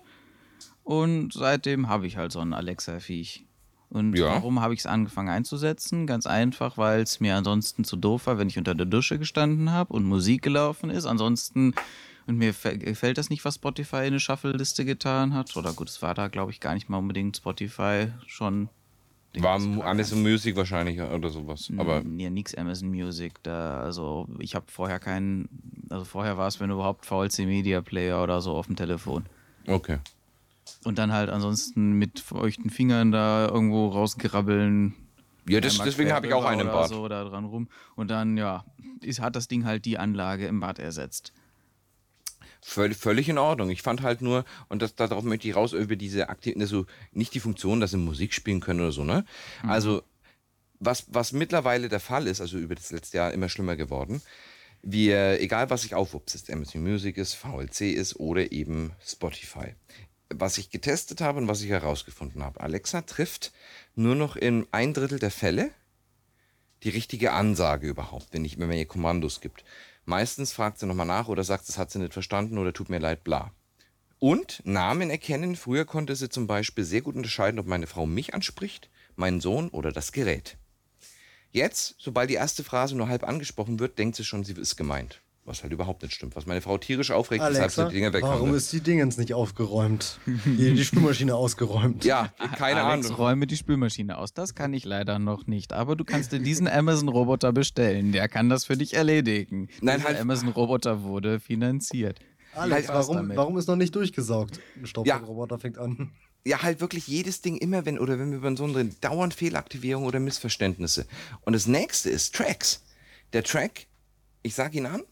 und 0.84 1.32
seitdem 1.32 1.88
habe 1.88 2.06
ich 2.06 2.16
halt 2.16 2.30
so 2.30 2.40
ein 2.40 2.52
Alexa-Viech. 2.52 3.44
Und 3.90 4.16
Ja. 4.16 4.26
warum 4.26 4.60
habe 4.60 4.74
ich 4.74 4.80
es 4.80 4.86
angefangen 4.86 5.28
einzusetzen? 5.28 6.06
Ganz 6.06 6.26
einfach, 6.26 6.76
weil 6.78 7.02
es 7.02 7.20
mir 7.20 7.36
ansonsten 7.36 7.84
zu 7.84 7.96
doof 7.96 8.26
war, 8.26 8.38
wenn 8.38 8.48
ich 8.48 8.58
unter 8.58 8.74
der 8.74 8.86
Dusche 8.86 9.18
gestanden 9.18 9.70
habe 9.70 9.92
und 9.92 10.04
Musik 10.04 10.42
gelaufen 10.42 10.90
ist. 10.90 11.06
Ansonsten, 11.06 11.74
und 12.26 12.36
mir 12.38 12.52
gefällt 12.52 13.18
das 13.18 13.30
nicht, 13.30 13.44
was 13.44 13.56
Spotify 13.56 13.98
in 13.98 14.02
eine 14.04 14.20
Shuffle-Liste 14.20 14.84
getan 14.84 15.34
hat. 15.34 15.56
Oder 15.56 15.72
gut, 15.72 15.88
es 15.88 16.02
war 16.02 16.14
da, 16.14 16.28
glaube 16.28 16.50
ich, 16.50 16.60
gar 16.60 16.74
nicht 16.74 16.88
mal 16.88 16.98
unbedingt 16.98 17.36
Spotify 17.36 18.08
schon. 18.26 18.68
war 19.36 19.60
Amazon 19.84 20.22
Music 20.22 20.56
wahrscheinlich 20.56 21.00
oder 21.00 21.28
sowas. 21.28 21.70
Aber 21.76 22.02
ja, 22.16 22.30
nix 22.30 22.54
Amazon 22.54 22.88
Music. 22.88 23.42
Da, 23.42 23.80
also 23.80 24.26
ich 24.38 24.54
habe 24.54 24.66
vorher 24.68 24.98
keinen, 24.98 25.48
also 25.90 26.04
vorher 26.04 26.36
war 26.38 26.48
es, 26.48 26.58
wenn 26.60 26.70
überhaupt 26.70 27.04
VLC 27.06 27.40
Media 27.40 27.80
Player 27.80 28.22
oder 28.22 28.40
so 28.40 28.52
auf 28.56 28.66
dem 28.66 28.76
Telefon. 28.76 29.26
okay. 29.66 29.98
Und 30.84 30.98
dann 30.98 31.12
halt 31.12 31.30
ansonsten 31.30 31.92
mit 31.92 32.20
feuchten 32.20 32.70
Fingern 32.70 33.12
da 33.12 33.48
irgendwo 33.48 33.88
rausgrabbeln. 33.88 34.94
Ja, 35.48 35.60
das, 35.60 35.74
einmal 35.74 35.86
deswegen 35.86 36.12
habe 36.12 36.26
ich 36.26 36.32
auch 36.32 36.44
einen 36.44 36.66
Bad. 36.66 36.88
so 36.88 37.06
da 37.08 37.24
dran 37.24 37.44
rum. 37.44 37.68
Und 37.96 38.10
dann, 38.10 38.36
ja, 38.36 38.64
ist, 39.00 39.20
hat 39.20 39.36
das 39.36 39.48
Ding 39.48 39.64
halt 39.64 39.84
die 39.84 39.98
Anlage 39.98 40.46
im 40.46 40.60
Bad 40.60 40.78
ersetzt. 40.78 41.32
Völ 42.62 42.94
völlig 42.94 43.28
in 43.28 43.36
Ordnung. 43.36 43.68
Ich 43.68 43.82
fand 43.82 44.00
halt 44.00 44.22
nur, 44.22 44.44
und 44.68 44.80
das, 44.80 44.94
darauf 44.94 45.22
möchte 45.22 45.46
ich 45.46 45.54
raus, 45.54 45.74
über 45.74 45.96
diese 45.96 46.30
aktiven, 46.30 46.62
also 46.62 46.86
nicht 47.12 47.34
die 47.34 47.40
Funktion, 47.40 47.80
dass 47.80 47.90
sie 47.90 47.98
Musik 47.98 48.32
spielen 48.32 48.60
können 48.60 48.80
oder 48.80 48.92
so, 48.92 49.04
ne? 49.04 49.26
Also, 49.62 50.02
was, 50.80 51.04
was 51.08 51.32
mittlerweile 51.32 51.90
der 51.90 52.00
Fall 52.00 52.26
ist, 52.26 52.40
also 52.40 52.56
über 52.56 52.74
das 52.74 52.90
letzte 52.90 53.18
Jahr 53.18 53.32
immer 53.32 53.50
schlimmer 53.50 53.76
geworden, 53.76 54.22
wir, 54.82 55.40
egal 55.40 55.70
was 55.70 55.84
ich 55.84 55.94
aufwupse, 55.94 56.36
ist 56.36 56.50
Amazon 56.50 56.82
Music 56.82 57.16
ist, 57.16 57.34
VLC 57.34 57.92
ist 57.92 58.16
oder 58.16 58.52
eben 58.52 58.92
Spotify. 59.04 59.74
Was 60.36 60.58
ich 60.58 60.70
getestet 60.70 61.20
habe 61.20 61.38
und 61.38 61.48
was 61.48 61.62
ich 61.62 61.70
herausgefunden 61.70 62.42
habe, 62.42 62.60
Alexa 62.60 63.02
trifft 63.02 63.52
nur 63.94 64.14
noch 64.14 64.36
in 64.36 64.66
ein 64.72 64.92
Drittel 64.92 65.18
der 65.18 65.30
Fälle 65.30 65.70
die 66.82 66.90
richtige 66.90 67.32
Ansage 67.32 67.86
überhaupt, 67.86 68.28
wenn, 68.32 68.44
ich, 68.44 68.58
wenn 68.58 68.68
man 68.68 68.76
ihr 68.76 68.86
Kommandos 68.86 69.40
gibt. 69.40 69.64
Meistens 70.04 70.52
fragt 70.52 70.78
sie 70.78 70.86
nochmal 70.86 71.06
nach 71.06 71.28
oder 71.28 71.44
sagt, 71.44 71.68
das 71.68 71.78
hat 71.78 71.90
sie 71.90 71.98
nicht 71.98 72.12
verstanden 72.12 72.58
oder 72.58 72.72
tut 72.72 72.90
mir 72.90 72.98
leid, 72.98 73.24
bla. 73.24 73.52
Und 74.18 74.60
Namen 74.64 75.10
erkennen. 75.10 75.56
Früher 75.56 75.84
konnte 75.84 76.14
sie 76.16 76.28
zum 76.28 76.46
Beispiel 76.46 76.84
sehr 76.84 77.02
gut 77.02 77.14
unterscheiden, 77.14 77.58
ob 77.58 77.66
meine 77.66 77.86
Frau 77.86 78.06
mich 78.06 78.34
anspricht, 78.34 78.90
meinen 79.16 79.40
Sohn 79.40 79.68
oder 79.68 79.92
das 79.92 80.12
Gerät. 80.12 80.56
Jetzt, 81.50 81.94
sobald 81.98 82.30
die 82.30 82.34
erste 82.34 82.64
Phrase 82.64 82.96
nur 82.96 83.08
halb 83.08 83.22
angesprochen 83.22 83.78
wird, 83.78 83.98
denkt 83.98 84.16
sie 84.16 84.24
schon, 84.24 84.44
sie 84.44 84.54
ist 84.54 84.76
gemeint. 84.76 85.20
Was 85.46 85.62
halt 85.62 85.74
überhaupt 85.74 86.02
nicht 86.02 86.14
stimmt. 86.14 86.36
Was 86.36 86.46
meine 86.46 86.62
Frau 86.62 86.78
tierisch 86.78 87.10
aufregt, 87.10 87.42
weshalb 87.42 87.54
sie 87.54 87.60
Alexa, 87.82 87.88
die 87.90 87.94
Dinger 87.96 88.12
weghauen. 88.14 88.32
warum 88.32 88.50
will. 88.52 88.56
ist 88.56 88.72
die 88.72 88.80
Dingens 88.80 89.18
nicht 89.18 89.34
aufgeräumt? 89.34 90.18
Die, 90.26 90.72
die 90.74 90.84
Spülmaschine 90.84 91.34
ausgeräumt. 91.34 92.02
Ja, 92.06 92.32
keine 92.56 92.82
Alex, 92.82 93.06
Ahnung. 93.08 93.18
räume 93.18 93.46
die 93.46 93.56
Spülmaschine 93.58 94.16
aus. 94.16 94.32
Das 94.32 94.54
kann 94.54 94.72
ich 94.72 94.86
leider 94.86 95.18
noch 95.18 95.46
nicht. 95.46 95.74
Aber 95.74 95.96
du 95.96 96.04
kannst 96.04 96.32
dir 96.32 96.38
diesen 96.40 96.66
Amazon-Roboter 96.66 97.52
bestellen. 97.52 98.12
Der 98.12 98.28
kann 98.28 98.48
das 98.48 98.64
für 98.64 98.76
dich 98.78 98.94
erledigen. 98.94 99.68
Nein, 99.82 99.96
Dieser 99.98 100.08
halt- 100.08 100.20
Amazon-Roboter 100.20 101.02
wurde 101.02 101.40
finanziert. 101.40 102.20
Alex, 102.54 102.86
Spaß 102.86 103.08
warum, 103.08 103.30
warum 103.34 103.58
ist 103.58 103.66
noch 103.68 103.76
nicht 103.76 103.94
durchgesaugt? 103.94 104.60
Ein 104.76 104.86
Staubsaugerroboter 104.86 105.58
fängt 105.58 105.76
an. 105.76 106.12
Ja, 106.46 106.62
halt 106.62 106.80
wirklich 106.80 107.06
jedes 107.06 107.42
Ding 107.42 107.56
immer, 107.56 107.84
wenn, 107.84 107.98
oder 107.98 108.18
wenn 108.18 108.30
wir 108.30 108.38
über 108.38 108.56
so 108.56 108.64
eine 108.64 108.84
dauernd 109.00 109.34
Fehlaktivierung 109.34 110.04
oder 110.04 110.20
Missverständnisse. 110.20 111.06
Und 111.42 111.52
das 111.52 111.66
nächste 111.66 112.08
ist 112.10 112.34
Tracks. 112.34 112.82
Der 113.32 113.42
Track, 113.42 113.86
ich 114.42 114.54
sag 114.54 114.74
ihn 114.74 114.86
an, 114.86 115.02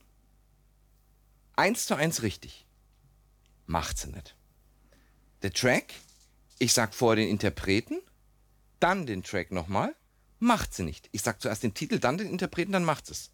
eins 1.56 1.86
zu 1.86 1.94
eins 1.94 2.22
richtig. 2.22 2.66
Macht 3.66 3.98
sie 3.98 4.08
nicht. 4.08 4.36
Der 5.42 5.52
Track, 5.52 5.94
ich 6.58 6.72
sag 6.72 6.94
vor 6.94 7.16
den 7.16 7.28
Interpreten, 7.28 8.00
dann 8.80 9.06
den 9.06 9.22
Track 9.22 9.52
nochmal, 9.52 9.94
macht 10.38 10.74
sie 10.74 10.82
nicht. 10.82 11.08
Ich 11.12 11.22
sag 11.22 11.40
zuerst 11.40 11.62
den 11.62 11.74
Titel, 11.74 11.98
dann 11.98 12.18
den 12.18 12.28
Interpreten, 12.28 12.72
dann 12.72 12.84
macht 12.84 13.10
es. 13.10 13.30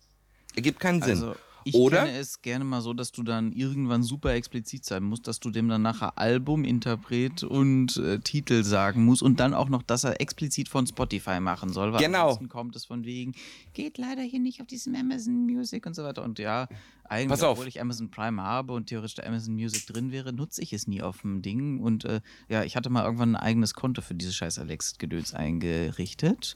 Ergibt 0.55 0.81
keinen 0.81 1.03
Sinn. 1.03 1.23
Also, 1.23 1.37
ich 1.69 1.75
Oder? 1.75 2.05
kenne 2.05 2.19
es 2.19 2.43
gerne 2.43 2.65
mal 2.65 2.81
so, 2.81 2.93
dass 2.95 3.13
du 3.13 3.23
dann 3.23 3.53
irgendwann 3.53 4.03
super 4.03 4.33
explizit 4.35 4.85
sein 4.85 5.03
musst, 5.05 5.27
dass 5.29 5.41
du 5.41 5.51
dem 5.51 5.69
dann 5.69 5.83
nachher 5.83 6.19
Album, 6.19 6.65
Interpret 6.65 7.43
und 7.43 7.97
äh, 7.97 8.19
Titel 8.21 8.63
sagen 8.65 9.05
musst 9.05 9.23
und 9.23 9.41
dann 9.41 9.55
auch 9.55 9.69
noch, 9.69 9.83
dass 9.83 10.05
er 10.05 10.21
explizit 10.21 10.69
von 10.69 10.87
Spotify 10.87 11.41
machen 11.41 11.73
soll. 11.73 11.93
Weil 11.93 12.01
Genau. 12.03 12.23
ansonsten 12.29 12.49
kommt 12.49 12.77
es 12.77 12.85
von 12.85 13.05
wegen, 13.05 13.35
geht 13.75 13.99
leider 13.99 14.23
hier 14.23 14.41
nicht 14.41 14.61
auf 14.61 14.67
diesem 14.67 14.95
Amazon 14.95 15.47
Music 15.47 15.87
und 15.87 15.95
so 15.95 16.05
weiter. 16.05 16.23
Und 16.25 16.39
ja, 16.39 16.69
eigentlich, 17.05 17.29
Pass 17.31 17.43
auf. 17.43 17.53
obwohl 17.59 17.69
ich 17.69 17.81
Amazon 17.81 18.11
Prime 18.11 18.43
habe 18.43 18.73
und 18.75 18.87
theoretisch 18.87 19.15
da 19.15 19.23
Amazon 19.25 19.55
Music 19.55 19.87
drin 19.87 20.13
wäre, 20.13 20.33
nutze 20.33 20.63
ich 20.63 20.73
es 20.73 20.87
nie 20.87 21.01
auf 21.03 21.23
dem 21.23 21.41
Ding. 21.43 21.81
Und 21.81 22.05
äh, 22.05 22.21
ja, 22.49 22.65
ich 22.65 22.77
hatte 22.77 22.91
mal 22.91 23.05
irgendwann 23.05 23.35
ein 23.35 23.43
eigenes 23.43 23.75
Konto 23.75 24.03
für 24.03 24.15
dieses 24.15 24.35
scheiß 24.37 24.59
Alex-Gedöns 24.59 25.33
eingerichtet. 25.35 26.55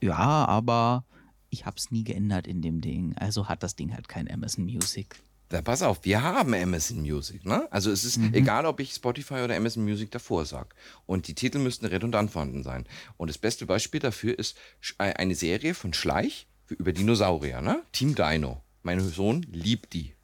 Ja, 0.00 0.16
aber 0.46 1.04
ich 1.52 1.66
habe 1.66 1.76
es 1.76 1.90
nie 1.90 2.02
geändert 2.02 2.46
in 2.46 2.62
dem 2.62 2.80
Ding. 2.80 3.14
Also 3.16 3.48
hat 3.48 3.62
das 3.62 3.76
Ding 3.76 3.92
halt 3.92 4.08
kein 4.08 4.28
Amazon 4.30 4.64
Music. 4.64 5.16
Ja, 5.52 5.60
pass 5.60 5.82
auf, 5.82 6.02
wir 6.04 6.22
haben 6.22 6.54
Amazon 6.54 7.02
Music, 7.02 7.44
ne? 7.44 7.70
Also 7.70 7.90
es 7.90 8.04
ist 8.04 8.18
egal, 8.32 8.64
ob 8.64 8.80
ich 8.80 8.94
Spotify 8.94 9.34
oder 9.34 9.54
Amazon 9.54 9.84
Music 9.84 10.10
davor 10.10 10.46
sag. 10.46 10.74
Und 11.04 11.28
die 11.28 11.34
Titel 11.34 11.58
müssten 11.58 11.84
redundant 11.84 12.30
vorhanden 12.30 12.62
sein. 12.62 12.86
Und 13.18 13.28
das 13.28 13.36
beste 13.36 13.66
Beispiel 13.66 14.00
dafür 14.00 14.38
ist 14.38 14.56
äh, 14.96 15.12
eine 15.12 15.34
Serie 15.34 15.74
von 15.74 15.92
Schleich 15.92 16.46
über 16.68 16.94
Dinosaurier, 16.94 17.60
ne? 17.60 17.82
Team 17.92 18.14
Dino. 18.14 18.62
Mein 18.82 19.00
Sohn 19.00 19.42
liebt 19.42 19.92
die. 19.92 20.14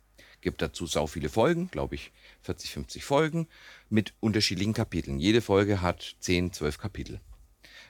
Gibt 0.40 0.62
dazu 0.62 0.86
sau 0.86 1.06
viele 1.06 1.28
Folgen, 1.28 1.70
glaube 1.70 1.96
ich 1.96 2.10
40, 2.42 2.70
50 2.70 3.04
Folgen 3.04 3.48
mit 3.90 4.14
unterschiedlichen 4.20 4.72
Kapiteln. 4.72 5.20
Jede 5.20 5.42
Folge 5.42 5.82
hat 5.82 6.16
10, 6.20 6.54
12 6.54 6.78
Kapitel. 6.78 7.20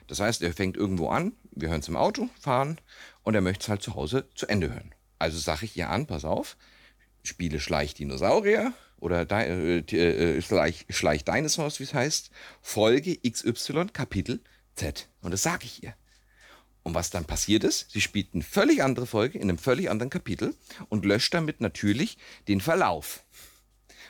Das 0.09 0.19
heißt, 0.19 0.41
er 0.41 0.53
fängt 0.53 0.75
irgendwo 0.75 1.09
an, 1.09 1.33
wir 1.51 1.69
hören 1.69 1.81
es 1.81 1.87
im 1.87 1.95
Auto, 1.95 2.29
fahren 2.41 2.81
und 3.23 3.35
er 3.35 3.41
möchte 3.41 3.63
es 3.63 3.69
halt 3.69 3.83
zu 3.83 3.93
Hause 3.93 4.27
zu 4.33 4.47
Ende 4.47 4.73
hören. 4.73 4.93
Also 5.19 5.37
sage 5.37 5.65
ich 5.65 5.77
ihr 5.77 5.89
an, 5.89 6.07
pass 6.07 6.25
auf, 6.25 6.57
spiele 7.21 7.59
Schleich 7.59 7.93
Dinosaurier 7.93 8.73
oder 8.97 9.25
Di 9.25 9.35
äh, 9.35 9.81
t- 9.83 9.97
äh, 9.99 10.41
Schleich, 10.41 10.87
Schleich 10.89 11.25
Dinosaurs, 11.25 11.79
wie 11.79 11.83
es 11.83 11.93
heißt, 11.93 12.31
Folge 12.61 13.17
XY, 13.17 13.87
Kapitel 13.93 14.41
Z. 14.75 15.07
Und 15.21 15.31
das 15.31 15.43
sage 15.43 15.65
ich 15.65 15.83
ihr. 15.83 15.93
Und 16.81 16.95
was 16.95 17.11
dann 17.11 17.25
passiert 17.25 17.63
ist, 17.63 17.91
sie 17.91 18.01
spielt 18.01 18.33
eine 18.33 18.41
völlig 18.41 18.81
andere 18.81 19.05
Folge 19.05 19.37
in 19.37 19.43
einem 19.49 19.59
völlig 19.59 19.91
anderen 19.91 20.09
Kapitel 20.09 20.55
und 20.87 21.05
löscht 21.05 21.33
damit 21.35 21.61
natürlich 21.61 22.17
den 22.47 22.61
Verlauf. 22.61 23.23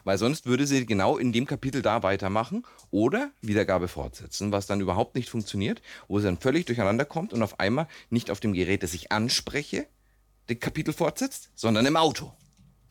Weil 0.03 0.17
sonst 0.17 0.45
würde 0.45 0.67
sie 0.67 0.85
genau 0.85 1.17
in 1.17 1.31
dem 1.31 1.45
Kapitel 1.45 1.81
da 1.81 2.03
weitermachen 2.03 2.65
oder 2.91 3.31
Wiedergabe 3.41 3.87
fortsetzen, 3.87 4.51
was 4.51 4.67
dann 4.67 4.81
überhaupt 4.81 5.15
nicht 5.15 5.29
funktioniert, 5.29 5.81
wo 6.07 6.19
sie 6.19 6.25
dann 6.25 6.37
völlig 6.37 6.65
durcheinander 6.65 7.05
kommt 7.05 7.33
und 7.33 7.43
auf 7.43 7.59
einmal 7.59 7.87
nicht 8.09 8.31
auf 8.31 8.39
dem 8.39 8.53
Gerät, 8.53 8.83
das 8.83 8.93
ich 8.93 9.11
anspreche, 9.11 9.87
das 10.47 10.59
Kapitel 10.59 10.93
fortsetzt, 10.93 11.51
sondern 11.55 11.85
im 11.85 11.95
Auto, 11.95 12.33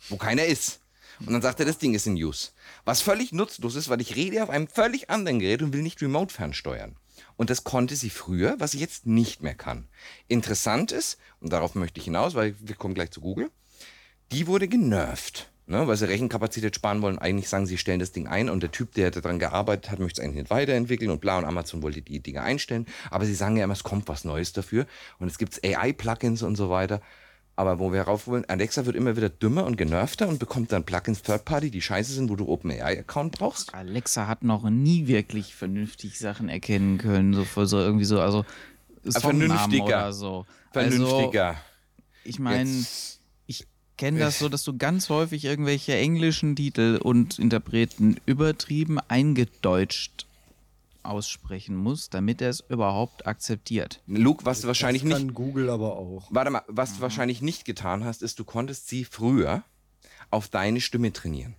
wo 0.09 0.17
keiner 0.17 0.45
ist. 0.45 0.81
Und 1.21 1.33
dann 1.33 1.43
sagt 1.43 1.59
er, 1.61 1.67
das 1.67 1.79
Ding 1.79 1.95
ist 1.95 2.07
in 2.07 2.15
Use. 2.15 2.51
Was 2.85 3.01
völlig 3.01 3.33
nutzlos 3.33 3.75
ist, 3.75 3.89
weil 3.89 4.01
ich 4.01 4.15
rede 4.15 4.43
auf 4.43 4.51
einem 4.51 4.69
völlig 4.69 5.11
anderen 5.11 5.41
Gerät 5.41 5.63
und 5.63 5.73
will 5.73 5.83
nicht 5.83 6.01
remote 6.01 6.33
fernsteuern. 6.33 6.97
Und 7.37 7.51
das 7.51 7.65
konnte 7.65 7.97
sie 7.97 8.11
früher, 8.11 8.55
was 8.59 8.73
sie 8.73 8.79
jetzt 8.79 9.07
nicht 9.07 9.43
mehr 9.43 9.55
kann. 9.55 9.89
Interessant 10.29 10.93
ist, 10.93 11.19
und 11.41 11.53
darauf 11.53 11.75
möchte 11.75 11.99
ich 11.99 12.05
hinaus, 12.05 12.35
weil 12.35 12.55
wir 12.61 12.77
kommen 12.77 12.95
gleich 12.95 13.11
zu 13.11 13.21
Google, 13.21 13.51
die 14.31 14.47
wurde 14.47 14.69
genervt. 14.69 15.51
Ne, 15.71 15.87
weil 15.87 15.99
sie 15.99 16.09
Rechenkapazität 16.09 16.75
sparen 16.75 17.03
wollen. 17.03 17.19
Eigentlich 17.19 17.51
sagen 17.51 17.67
sie, 17.67 17.77
stellen 17.77 18.01
das 18.01 18.11
Ding 18.11 18.27
ein 18.27 18.49
und 18.49 18.63
der 18.63 18.73
Typ, 18.73 18.95
der 18.95 19.11
daran 19.11 19.39
gearbeitet 19.39 19.91
hat, 19.91 19.99
möchte 19.99 20.23
es 20.23 20.25
eigentlich 20.25 20.45
nicht 20.45 20.51
weiterentwickeln 20.51 21.11
und 21.11 21.21
bla 21.21 21.37
und 21.37 21.45
Amazon 21.45 21.83
wollte 21.83 22.01
die 22.01 22.21
Dinge 22.21 22.41
einstellen. 22.41 22.87
Aber 23.11 23.27
sie 23.27 23.35
sagen 23.35 23.59
ja 23.59 23.65
immer, 23.65 23.75
es 23.75 23.83
kommt 23.83 24.09
was 24.09 24.25
Neues 24.25 24.55
dafür 24.55 24.87
und 25.19 25.29
es 25.29 25.37
gibt 25.37 25.63
AI-Plugins 25.63 26.43
und 26.43 26.57
so 26.57 26.71
weiter. 26.71 27.03
Aber 27.55 27.79
wo 27.81 27.93
wir 27.93 28.01
rauf 28.01 28.27
wollen, 28.29 28.47
Alexa 28.47 28.87
wird 28.87 28.97
immer 28.97 29.15
wieder 29.17 29.29
dümmer 29.29 29.67
und 29.67 29.77
genervter 29.77 30.27
und 30.27 30.39
bekommt 30.39 30.73
dann 30.73 30.85
Plugins 30.85 31.21
Third-Party, 31.21 31.71
die 31.71 31.83
scheiße 31.83 32.15
sind, 32.15 32.31
wo 32.31 32.37
du 32.37 32.49
OpenAI-Account 32.49 33.33
brauchst. 33.37 33.75
Alexa 33.75 34.27
hat 34.27 34.45
noch 34.45 34.71
nie 34.71 35.07
wirklich 35.07 35.55
vernünftig 35.55 36.19
Sachen 36.19 36.49
erkennen 36.49 36.97
können. 36.97 37.35
So, 37.35 37.45
für 37.45 37.67
so 37.67 37.79
irgendwie 37.79 38.07
so, 38.07 38.23
also 38.23 38.47
Songnamen 39.05 39.49
vernünftiger. 39.49 39.85
oder 39.85 40.13
so. 40.15 40.47
Also, 40.73 40.97
Vernünftiger. 40.97 41.57
ich 42.25 42.39
meine, 42.39 42.71
kenne 43.99 44.19
das 44.19 44.39
so, 44.39 44.49
dass 44.49 44.65
du 44.65 44.77
ganz 44.79 45.11
häufig 45.11 45.45
irgendwelche 45.45 45.95
englischen 45.95 46.57
Titel 46.57 46.99
und 47.03 47.39
Interpreten 47.39 48.17
übertrieben 48.25 48.99
eingedeutscht 49.09 50.27
aussprechen 51.03 51.77
musst, 51.77 52.15
damit 52.15 52.41
er 52.41 52.51
es 52.51 52.63
überhaupt 52.69 53.27
akzeptiert. 53.27 54.03
Luke, 54.07 54.45
was 54.45 54.63
du 54.63 54.67
wahrscheinlich 54.67 55.03
das 55.03 55.09
nicht 55.09 55.19
kann 55.19 55.35
Google 55.35 55.71
aber 55.71 55.97
auch. 55.97 56.29
Warte 56.31 56.51
mal, 56.51 56.63
was 56.69 56.97
du 56.97 57.01
wahrscheinlich 57.01 57.43
nicht 57.43 57.65
getan 57.65 58.05
hast, 58.05 58.23
ist, 58.23 58.39
du 58.39 58.45
konntest 58.45 58.89
sie 58.89 59.05
früher 59.05 59.63
auf 60.31 60.49
deine 60.49 60.81
Stimme 60.81 61.13
trainieren. 61.13 61.55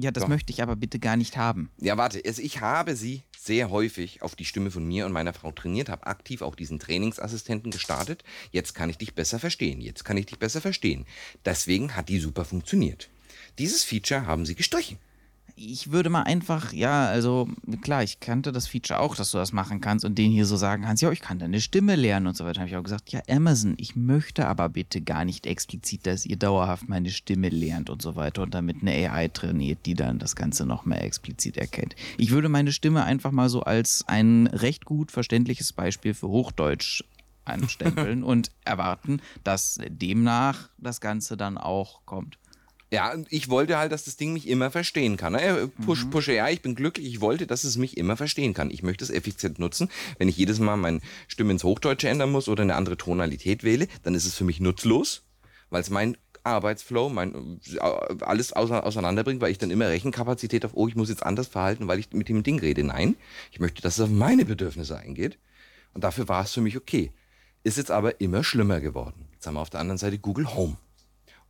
Ja, 0.00 0.12
das 0.12 0.22
Doch. 0.22 0.28
möchte 0.28 0.52
ich 0.52 0.62
aber 0.62 0.76
bitte 0.76 1.00
gar 1.00 1.16
nicht 1.16 1.36
haben. 1.36 1.70
Ja, 1.80 1.96
warte, 1.96 2.22
also 2.24 2.40
ich 2.40 2.60
habe 2.60 2.94
sie 2.94 3.24
sehr 3.36 3.70
häufig 3.70 4.22
auf 4.22 4.36
die 4.36 4.44
Stimme 4.44 4.70
von 4.70 4.86
mir 4.86 5.06
und 5.06 5.12
meiner 5.12 5.32
Frau 5.32 5.50
trainiert, 5.50 5.88
habe 5.88 6.06
aktiv 6.06 6.40
auch 6.42 6.54
diesen 6.54 6.78
Trainingsassistenten 6.78 7.72
gestartet. 7.72 8.22
Jetzt 8.52 8.74
kann 8.74 8.90
ich 8.90 8.98
dich 8.98 9.14
besser 9.14 9.40
verstehen. 9.40 9.80
Jetzt 9.80 10.04
kann 10.04 10.16
ich 10.16 10.26
dich 10.26 10.38
besser 10.38 10.60
verstehen. 10.60 11.04
Deswegen 11.44 11.96
hat 11.96 12.08
die 12.08 12.20
super 12.20 12.44
funktioniert. 12.44 13.10
Dieses 13.58 13.82
Feature 13.82 14.26
haben 14.26 14.46
sie 14.46 14.54
gestrichen. 14.54 14.98
Ich 15.60 15.90
würde 15.90 16.08
mal 16.08 16.22
einfach, 16.22 16.72
ja, 16.72 17.06
also 17.08 17.48
klar, 17.80 18.04
ich 18.04 18.20
kannte 18.20 18.52
das 18.52 18.68
Feature 18.68 19.00
auch, 19.00 19.16
dass 19.16 19.32
du 19.32 19.38
das 19.38 19.52
machen 19.52 19.80
kannst 19.80 20.04
und 20.04 20.16
den 20.16 20.30
hier 20.30 20.46
so 20.46 20.56
sagen 20.56 20.84
kannst, 20.84 21.02
ja, 21.02 21.10
ich 21.10 21.20
kann 21.20 21.40
deine 21.40 21.60
Stimme 21.60 21.96
lernen 21.96 22.28
und 22.28 22.36
so 22.36 22.44
weiter. 22.44 22.60
Habe 22.60 22.70
ich 22.70 22.76
auch 22.76 22.84
gesagt, 22.84 23.10
ja, 23.10 23.20
Amazon, 23.28 23.74
ich 23.76 23.96
möchte 23.96 24.46
aber 24.46 24.68
bitte 24.68 25.00
gar 25.00 25.24
nicht 25.24 25.46
explizit, 25.46 26.06
dass 26.06 26.24
ihr 26.26 26.36
dauerhaft 26.36 26.88
meine 26.88 27.10
Stimme 27.10 27.48
lernt 27.48 27.90
und 27.90 28.02
so 28.02 28.14
weiter 28.14 28.42
und 28.42 28.54
damit 28.54 28.82
eine 28.82 28.92
AI 28.92 29.26
trainiert, 29.28 29.80
die 29.84 29.94
dann 29.94 30.20
das 30.20 30.36
Ganze 30.36 30.64
noch 30.64 30.84
mehr 30.84 31.02
explizit 31.02 31.56
erkennt. 31.56 31.96
Ich 32.18 32.30
würde 32.30 32.48
meine 32.48 32.70
Stimme 32.70 33.02
einfach 33.02 33.32
mal 33.32 33.48
so 33.48 33.62
als 33.62 34.04
ein 34.06 34.46
recht 34.46 34.84
gut 34.84 35.10
verständliches 35.10 35.72
Beispiel 35.72 36.14
für 36.14 36.28
Hochdeutsch 36.28 37.02
anstempeln 37.44 38.22
und 38.22 38.52
erwarten, 38.64 39.20
dass 39.42 39.80
demnach 39.88 40.68
das 40.78 41.00
Ganze 41.00 41.36
dann 41.36 41.58
auch 41.58 42.06
kommt. 42.06 42.38
Ja, 42.90 43.14
ich 43.28 43.50
wollte 43.50 43.76
halt, 43.76 43.92
dass 43.92 44.04
das 44.04 44.16
Ding 44.16 44.32
mich 44.32 44.48
immer 44.48 44.70
verstehen 44.70 45.16
kann. 45.18 45.34
ne? 45.34 45.42
Äh, 45.42 45.66
Push, 45.84 46.06
Mhm. 46.06 46.10
push, 46.10 46.28
ja, 46.28 46.48
ich 46.48 46.62
bin 46.62 46.74
glücklich. 46.74 47.06
Ich 47.06 47.20
wollte, 47.20 47.46
dass 47.46 47.64
es 47.64 47.76
mich 47.76 47.96
immer 47.98 48.16
verstehen 48.16 48.54
kann. 48.54 48.70
Ich 48.70 48.82
möchte 48.82 49.04
es 49.04 49.10
effizient 49.10 49.58
nutzen. 49.58 49.90
Wenn 50.16 50.28
ich 50.28 50.38
jedes 50.38 50.58
Mal 50.58 50.76
meine 50.78 51.00
Stimme 51.26 51.52
ins 51.52 51.64
Hochdeutsche 51.64 52.08
ändern 52.08 52.32
muss 52.32 52.48
oder 52.48 52.62
eine 52.62 52.76
andere 52.76 52.96
Tonalität 52.96 53.62
wähle, 53.62 53.88
dann 54.04 54.14
ist 54.14 54.24
es 54.24 54.34
für 54.34 54.44
mich 54.44 54.58
nutzlos, 54.60 55.22
weil 55.68 55.82
es 55.82 55.90
mein 55.90 56.16
Arbeitsflow, 56.44 57.10
mein 57.10 57.60
äh, 57.74 57.78
alles 58.20 58.54
auseinanderbringt, 58.54 59.42
weil 59.42 59.50
ich 59.50 59.58
dann 59.58 59.70
immer 59.70 59.88
Rechenkapazität 59.88 60.64
auf, 60.64 60.70
oh, 60.72 60.88
ich 60.88 60.94
muss 60.96 61.10
jetzt 61.10 61.22
anders 61.26 61.46
verhalten, 61.48 61.88
weil 61.88 61.98
ich 61.98 62.10
mit 62.14 62.30
dem 62.30 62.42
Ding 62.42 62.58
rede. 62.58 62.84
Nein, 62.84 63.16
ich 63.50 63.60
möchte, 63.60 63.82
dass 63.82 63.98
es 63.98 64.04
auf 64.04 64.10
meine 64.10 64.46
Bedürfnisse 64.46 64.96
eingeht. 64.96 65.38
Und 65.92 66.04
dafür 66.04 66.26
war 66.28 66.44
es 66.44 66.52
für 66.52 66.62
mich 66.62 66.76
okay. 66.78 67.12
Ist 67.64 67.76
jetzt 67.76 67.90
aber 67.90 68.20
immer 68.22 68.44
schlimmer 68.44 68.80
geworden. 68.80 69.26
Jetzt 69.34 69.46
haben 69.46 69.54
wir 69.54 69.60
auf 69.60 69.68
der 69.68 69.80
anderen 69.80 69.98
Seite 69.98 70.18
Google 70.18 70.54
Home. 70.54 70.78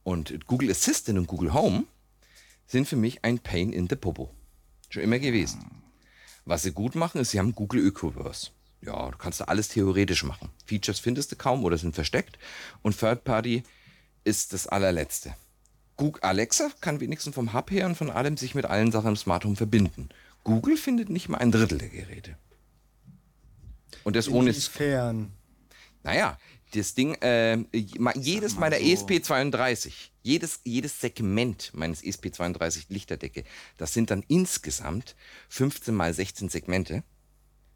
Und 0.08 0.46
Google 0.46 0.70
Assistant 0.70 1.18
und 1.18 1.26
Google 1.26 1.52
Home 1.52 1.84
sind 2.66 2.88
für 2.88 2.96
mich 2.96 3.26
ein 3.26 3.40
Pain 3.40 3.74
in 3.74 3.90
the 3.90 3.94
Popo. 3.94 4.34
Schon 4.88 5.02
immer 5.02 5.18
gewesen. 5.18 5.82
Was 6.46 6.62
sie 6.62 6.72
gut 6.72 6.94
machen, 6.94 7.20
ist, 7.20 7.32
sie 7.32 7.38
haben 7.38 7.54
Google 7.54 7.82
Ökoverse. 7.82 8.48
Ja, 8.80 9.10
du 9.10 9.18
kannst 9.18 9.40
da 9.42 9.44
alles 9.44 9.68
theoretisch 9.68 10.24
machen. 10.24 10.48
Features 10.64 10.98
findest 10.98 11.32
du 11.32 11.36
kaum 11.36 11.62
oder 11.62 11.76
sind 11.76 11.94
versteckt. 11.94 12.38
Und 12.80 12.98
Third 12.98 13.24
Party 13.24 13.64
ist 14.24 14.54
das 14.54 14.66
allerletzte. 14.66 15.34
Google 15.98 16.22
Alexa 16.22 16.70
kann 16.80 17.00
wenigstens 17.00 17.34
vom 17.34 17.52
Hub 17.52 17.70
her 17.70 17.84
und 17.84 17.94
von 17.94 18.08
allem 18.08 18.38
sich 18.38 18.54
mit 18.54 18.64
allen 18.64 18.90
Sachen 18.90 19.08
im 19.08 19.16
Smart 19.16 19.44
Home 19.44 19.56
verbinden. 19.56 20.08
Google 20.42 20.78
findet 20.78 21.10
nicht 21.10 21.28
mal 21.28 21.36
ein 21.36 21.52
Drittel 21.52 21.76
der 21.76 21.90
Geräte. 21.90 22.38
Und 24.04 24.16
das 24.16 24.30
ohne 24.30 24.52
Inwiefern? 24.52 25.34
Naja, 26.02 26.38
das 26.74 26.94
Ding, 26.94 27.14
äh, 27.14 27.58
jedes 27.72 28.56
meiner 28.56 28.76
so. 28.76 28.84
ESP32, 28.84 29.92
jedes, 30.22 30.60
jedes 30.64 31.00
Segment 31.00 31.70
meines 31.74 32.02
E 32.02 32.10
ESP32 32.10 32.86
Lichterdecke, 32.88 33.44
das 33.76 33.94
sind 33.94 34.10
dann 34.10 34.24
insgesamt 34.28 35.16
15 35.48 35.94
mal 35.94 36.12
16 36.12 36.48
Segmente, 36.48 37.02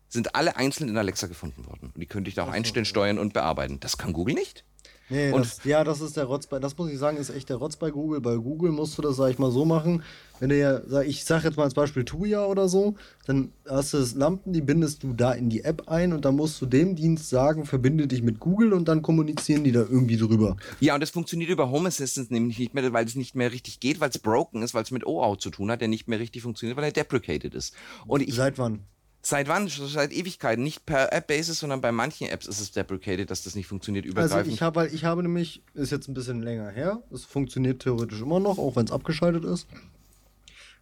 sind 0.08 0.34
alle 0.34 0.56
einzeln 0.56 0.88
in 0.88 0.98
Alexa 0.98 1.26
gefunden 1.26 1.66
worden. 1.66 1.90
Und 1.94 2.00
die 2.00 2.06
könnte 2.06 2.28
ich 2.28 2.34
da 2.34 2.44
auch 2.44 2.52
einstellen, 2.52 2.84
steuern 2.84 3.18
und 3.18 3.32
bearbeiten. 3.32 3.80
Das 3.80 3.96
kann 3.96 4.12
Google 4.12 4.34
nicht. 4.34 4.64
Nee, 5.08 5.30
Und- 5.32 5.40
das, 5.44 5.62
ja, 5.64 5.84
das 5.84 6.00
ist 6.00 6.16
der 6.16 6.24
Rotz 6.24 6.46
bei, 6.46 6.58
das 6.58 6.76
muss 6.78 6.90
ich 6.90 6.98
sagen, 6.98 7.16
ist 7.18 7.28
echt 7.30 7.48
der 7.50 7.56
Rotz 7.56 7.76
bei 7.76 7.90
Google. 7.90 8.20
Bei 8.20 8.36
Google 8.36 8.70
musst 8.72 8.96
du 8.96 9.02
das, 9.02 9.16
sag 9.16 9.30
ich 9.30 9.38
mal, 9.38 9.50
so 9.50 9.64
machen. 9.64 10.02
Wenn 10.40 10.48
du 10.48 10.58
ja, 10.58 10.80
sag- 10.86 11.06
ich 11.06 11.24
sag 11.24 11.44
jetzt 11.44 11.56
mal 11.56 11.64
als 11.64 11.74
Beispiel 11.74 12.04
Tuya 12.04 12.46
oder 12.46 12.68
so, 12.68 12.94
dann 13.26 13.52
hast 13.68 13.92
du 13.92 13.98
das 13.98 14.14
Lampen, 14.14 14.52
die 14.52 14.60
bindest 14.62 15.02
du 15.02 15.12
da 15.12 15.32
in 15.32 15.50
die 15.50 15.64
App 15.64 15.88
ein 15.88 16.12
und 16.12 16.24
dann 16.24 16.34
musst 16.36 16.60
du 16.62 16.66
dem 16.66 16.96
Dienst 16.96 17.28
sagen, 17.28 17.64
verbinde 17.66 18.06
dich 18.06 18.22
mit 18.22 18.40
Google 18.40 18.72
und 18.72 18.88
dann 18.88 19.02
kommunizieren 19.02 19.64
die 19.64 19.72
da 19.72 19.80
irgendwie 19.80 20.16
drüber. 20.16 20.56
Ja, 20.80 20.94
und 20.94 21.00
das 21.00 21.10
funktioniert 21.10 21.50
über 21.50 21.70
Home 21.70 21.88
Assistant 21.88 22.30
nämlich 22.30 22.58
nicht 22.58 22.74
mehr, 22.74 22.92
weil 22.92 23.04
es 23.04 23.14
nicht 23.14 23.34
mehr 23.34 23.52
richtig 23.52 23.80
geht, 23.80 24.00
weil 24.00 24.10
es 24.10 24.18
broken 24.18 24.62
ist, 24.62 24.72
weil 24.74 24.82
es 24.82 24.90
mit 24.90 25.06
OAuth 25.06 25.40
zu 25.42 25.50
tun 25.50 25.70
hat, 25.70 25.80
der 25.80 25.88
nicht 25.88 26.08
mehr 26.08 26.18
richtig 26.18 26.42
funktioniert, 26.42 26.76
weil 26.76 26.84
er 26.84 26.92
deprecated 26.92 27.54
ist. 27.54 27.74
Und 28.06 28.22
ich, 28.22 28.34
Seit 28.34 28.58
wann? 28.58 28.80
Seit 29.22 29.48
wann? 29.48 29.68
Seit 29.68 30.12
Ewigkeiten. 30.12 30.62
Nicht 30.62 30.84
per 30.84 31.12
App-Basis, 31.12 31.60
sondern 31.60 31.80
bei 31.80 31.92
manchen 31.92 32.28
Apps 32.28 32.46
ist 32.46 32.60
es 32.60 32.72
deprecated, 32.72 33.30
dass 33.30 33.42
das 33.42 33.54
nicht 33.54 33.66
funktioniert 33.66 34.04
Also 34.04 34.12
übergreifend. 34.12 34.54
ich 34.54 34.62
habe 34.62 34.88
ich 34.88 35.04
habe 35.04 35.22
nämlich, 35.22 35.62
ist 35.74 35.90
jetzt 35.92 36.08
ein 36.08 36.14
bisschen 36.14 36.42
länger 36.42 36.68
her, 36.70 37.02
es 37.12 37.24
funktioniert 37.24 37.80
theoretisch 37.82 38.20
immer 38.20 38.40
noch, 38.40 38.58
auch 38.58 38.76
wenn 38.76 38.84
es 38.84 38.92
abgeschaltet 38.92 39.44
ist. 39.44 39.66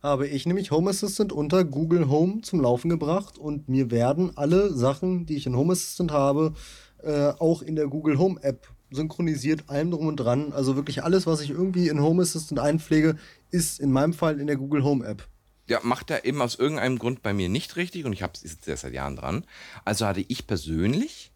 Habe 0.03 0.27
ich 0.27 0.47
nämlich 0.47 0.71
Home 0.71 0.89
Assistant 0.89 1.31
unter 1.31 1.63
Google 1.65 2.09
Home 2.09 2.41
zum 2.41 2.61
Laufen 2.63 2.89
gebracht 2.89 3.37
und 3.37 3.69
mir 3.69 3.91
werden 3.91 4.33
alle 4.37 4.73
Sachen, 4.73 5.27
die 5.27 5.37
ich 5.37 5.47
in 5.47 5.55
Home 5.55 5.75
Assistant 5.75 6.11
habe, 6.11 6.55
äh, 7.03 7.33
auch 7.39 7.61
in 7.61 7.77
der 7.77 7.87
Google 7.87 8.19
Home 8.19 8.43
App 8.43 8.67
synchronisiert, 8.91 9.65
allem 9.69 9.91
drum 9.91 10.07
und 10.07 10.17
dran. 10.17 10.53
Also 10.53 10.75
wirklich 10.75 11.05
alles, 11.05 11.27
was 11.27 11.43
ich 11.43 11.51
irgendwie 11.51 11.89
in 11.89 12.01
Home 12.01 12.23
Assistant 12.23 12.61
einpflege, 12.61 13.17
ist 13.51 13.79
in 13.79 13.93
meinem 13.93 14.15
Fall 14.15 14.41
in 14.41 14.47
der 14.47 14.57
Google 14.57 14.83
Home 14.85 15.07
App. 15.07 15.29
Ja, 15.71 15.79
macht 15.85 16.11
er 16.11 16.25
eben 16.25 16.43
aus 16.43 16.57
irgendeinem 16.57 16.99
Grund 16.99 17.23
bei 17.23 17.33
mir 17.33 17.49
nicht 17.49 17.77
richtig 17.77 18.05
und 18.05 18.13
ich 18.13 18.25
habe 18.25 18.33
es 18.35 18.43
jetzt 18.43 18.65
seit 18.65 18.93
Jahren 18.93 19.15
dran. 19.15 19.47
Also 19.85 20.05
hatte 20.05 20.25
ich 20.27 20.49
persönlich 20.49 21.31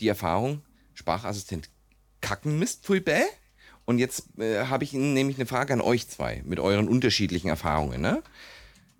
die 0.00 0.08
Erfahrung, 0.08 0.62
Sprachassistent 0.92 1.70
kacken 2.20 2.58
Mist, 2.58 2.84
pfui 2.84 2.98
bäh. 2.98 3.22
Und 3.84 3.98
jetzt 3.98 4.36
äh, 4.40 4.66
habe 4.66 4.82
ich 4.82 4.92
nämlich 4.92 5.36
eine 5.36 5.46
Frage 5.46 5.72
an 5.72 5.80
euch 5.80 6.08
zwei 6.08 6.42
mit 6.44 6.58
euren 6.58 6.88
unterschiedlichen 6.88 7.48
Erfahrungen. 7.48 8.00
Ne? 8.00 8.24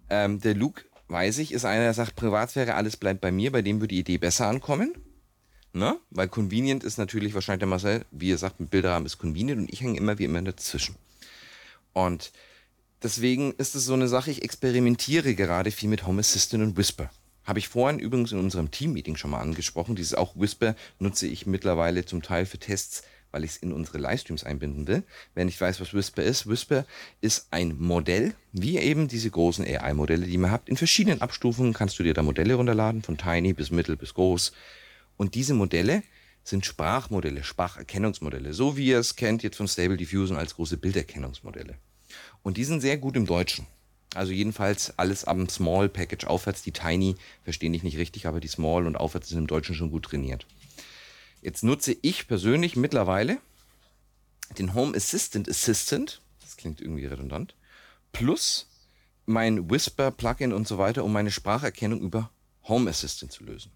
Ähm, 0.09 0.41
der 0.41 0.55
Luke, 0.55 0.85
weiß 1.09 1.39
ich, 1.39 1.51
ist 1.51 1.65
einer, 1.65 1.83
der 1.83 1.95
sagt, 1.95 2.15
Privatsphäre, 2.15 2.77
alles 2.77 2.97
bleibt 2.97 3.23
bei 3.23 3.33
mir, 3.33 3.51
bei 3.51 3.63
dem 3.63 3.81
würde 3.81 3.95
die 3.95 3.99
Idee 3.99 4.19
besser 4.19 4.47
ankommen. 4.47 4.95
Ne? 5.73 5.99
Weil 6.11 6.29
convenient 6.29 6.85
ist 6.85 6.99
natürlich 6.99 7.35
wahrscheinlich 7.35 7.59
der 7.59 7.69
Marcel, 7.69 8.05
wie 8.13 8.29
ihr 8.29 8.39
sagt, 8.39 8.61
ein 8.61 8.69
Bilderrahmen 8.69 9.07
ist 9.07 9.19
convenient 9.19 9.63
und 9.63 9.73
ich 9.73 9.81
hänge 9.81 9.99
immer 9.99 10.17
wie 10.21 10.25
immer 10.27 10.43
dazwischen. 10.43 10.95
Und 11.93 12.31
deswegen 13.03 13.53
ist 13.53 13.75
es 13.75 13.85
so 13.85 13.95
eine 13.95 14.09
Sache, 14.09 14.31
ich 14.31 14.43
experimentiere 14.43 15.35
gerade 15.35 15.71
viel 15.71 15.89
mit 15.89 16.07
Home 16.07 16.21
Assistant 16.21 16.63
und 16.63 16.77
Whisper. 16.77 17.11
Habe 17.45 17.59
ich 17.59 17.69
vorhin 17.69 17.99
übrigens 17.99 18.33
in 18.33 18.39
unserem 18.39 18.71
Team-Meeting 18.71 19.17
schon 19.17 19.31
mal 19.31 19.41
angesprochen. 19.41 19.97
Dieses 19.97 20.15
auch 20.15 20.35
Whisper 20.35 20.75
nutze 20.99 21.27
ich 21.27 21.45
mittlerweile 21.47 22.07
zum 22.07 22.23
Teil 22.23 22.47
für 22.47 22.59
Tests, 22.59 23.03
weil 23.33 23.45
ich 23.45 23.51
es 23.51 23.57
in 23.59 23.73
unsere 23.73 23.99
Livestreams 23.99 24.45
einbinden 24.45 24.87
will. 24.87 25.03
Wer 25.35 25.45
nicht 25.45 25.61
weiß, 25.61 25.81
was 25.81 25.93
Whisper 25.93 26.23
ist, 26.23 26.47
Whisper 26.47 26.87
ist 27.21 27.49
ein 27.51 27.77
Modell, 27.79 28.35
wie 28.53 28.79
eben 28.79 29.09
diese 29.09 29.31
großen 29.31 29.65
AI-Modelle, 29.65 30.27
die 30.27 30.39
man 30.39 30.53
habt. 30.53 30.69
In 30.69 30.77
verschiedenen 30.77 31.21
Abstufungen 31.21 31.75
kannst 31.75 31.99
du 31.99 32.03
dir 32.03 32.15
da 32.15 32.23
Modelle 32.23 32.55
runterladen, 32.55 33.03
von 33.03 33.19
tiny 33.19 33.53
bis 33.53 33.71
mittel 33.71 33.97
bis 33.97 34.15
groß. 34.15 34.53
Und 35.17 35.35
diese 35.35 35.53
Modelle 35.53 36.03
sind 36.45 36.65
Sprachmodelle, 36.65 37.43
Spracherkennungsmodelle, 37.43 38.55
so 38.55 38.77
wie 38.77 38.87
ihr 38.87 38.99
es 38.99 39.17
kennt 39.17 39.43
jetzt 39.43 39.57
von 39.57 39.69
Stable 39.69 39.97
Diffusion 39.97 40.39
als 40.39 40.55
große 40.55 40.77
Bilderkennungsmodelle. 40.77 41.77
Und 42.45 42.59
die 42.59 42.65
sind 42.65 42.81
sehr 42.81 42.99
gut 42.99 43.17
im 43.17 43.27
Deutschen. 43.27 43.67
Also 44.15 44.31
jedenfalls 44.31 44.97
alles 44.97 45.25
am 45.25 45.49
Small 45.49 45.89
Package 45.89 46.27
aufwärts. 46.27 46.63
Die 46.63 46.73
Tiny 46.73 47.17
verstehen 47.43 47.75
ich 47.75 47.83
nicht 47.83 47.97
richtig, 47.97 48.27
aber 48.27 48.39
die 48.39 48.49
Small 48.49 48.87
und 48.87 48.97
aufwärts 48.97 49.31
sind 49.31 49.39
im 49.39 49.47
Deutschen 49.49 49.75
schon 49.75 49.91
gut 49.91 50.05
trainiert. 50.05 50.47
Jetzt 51.43 51.65
nutze 51.65 51.97
ich 52.03 52.29
persönlich 52.29 52.77
mittlerweile 52.77 53.39
den 54.59 54.75
Home 54.75 54.97
Assistant 54.97 55.49
Assistant, 55.49 56.21
das 56.43 56.57
klingt 56.57 56.81
irgendwie 56.81 57.07
redundant, 57.07 57.55
plus 58.13 58.69
mein 59.27 59.71
Whisper 59.71 60.11
Plugin 60.11 60.53
und 60.53 60.69
so 60.69 60.79
weiter, 60.79 61.03
um 61.03 61.13
meine 61.13 61.31
Spracherkennung 61.31 62.01
über 62.01 62.31
Home 62.69 62.89
Assistant 62.89 63.33
zu 63.33 63.43
lösen. 63.43 63.73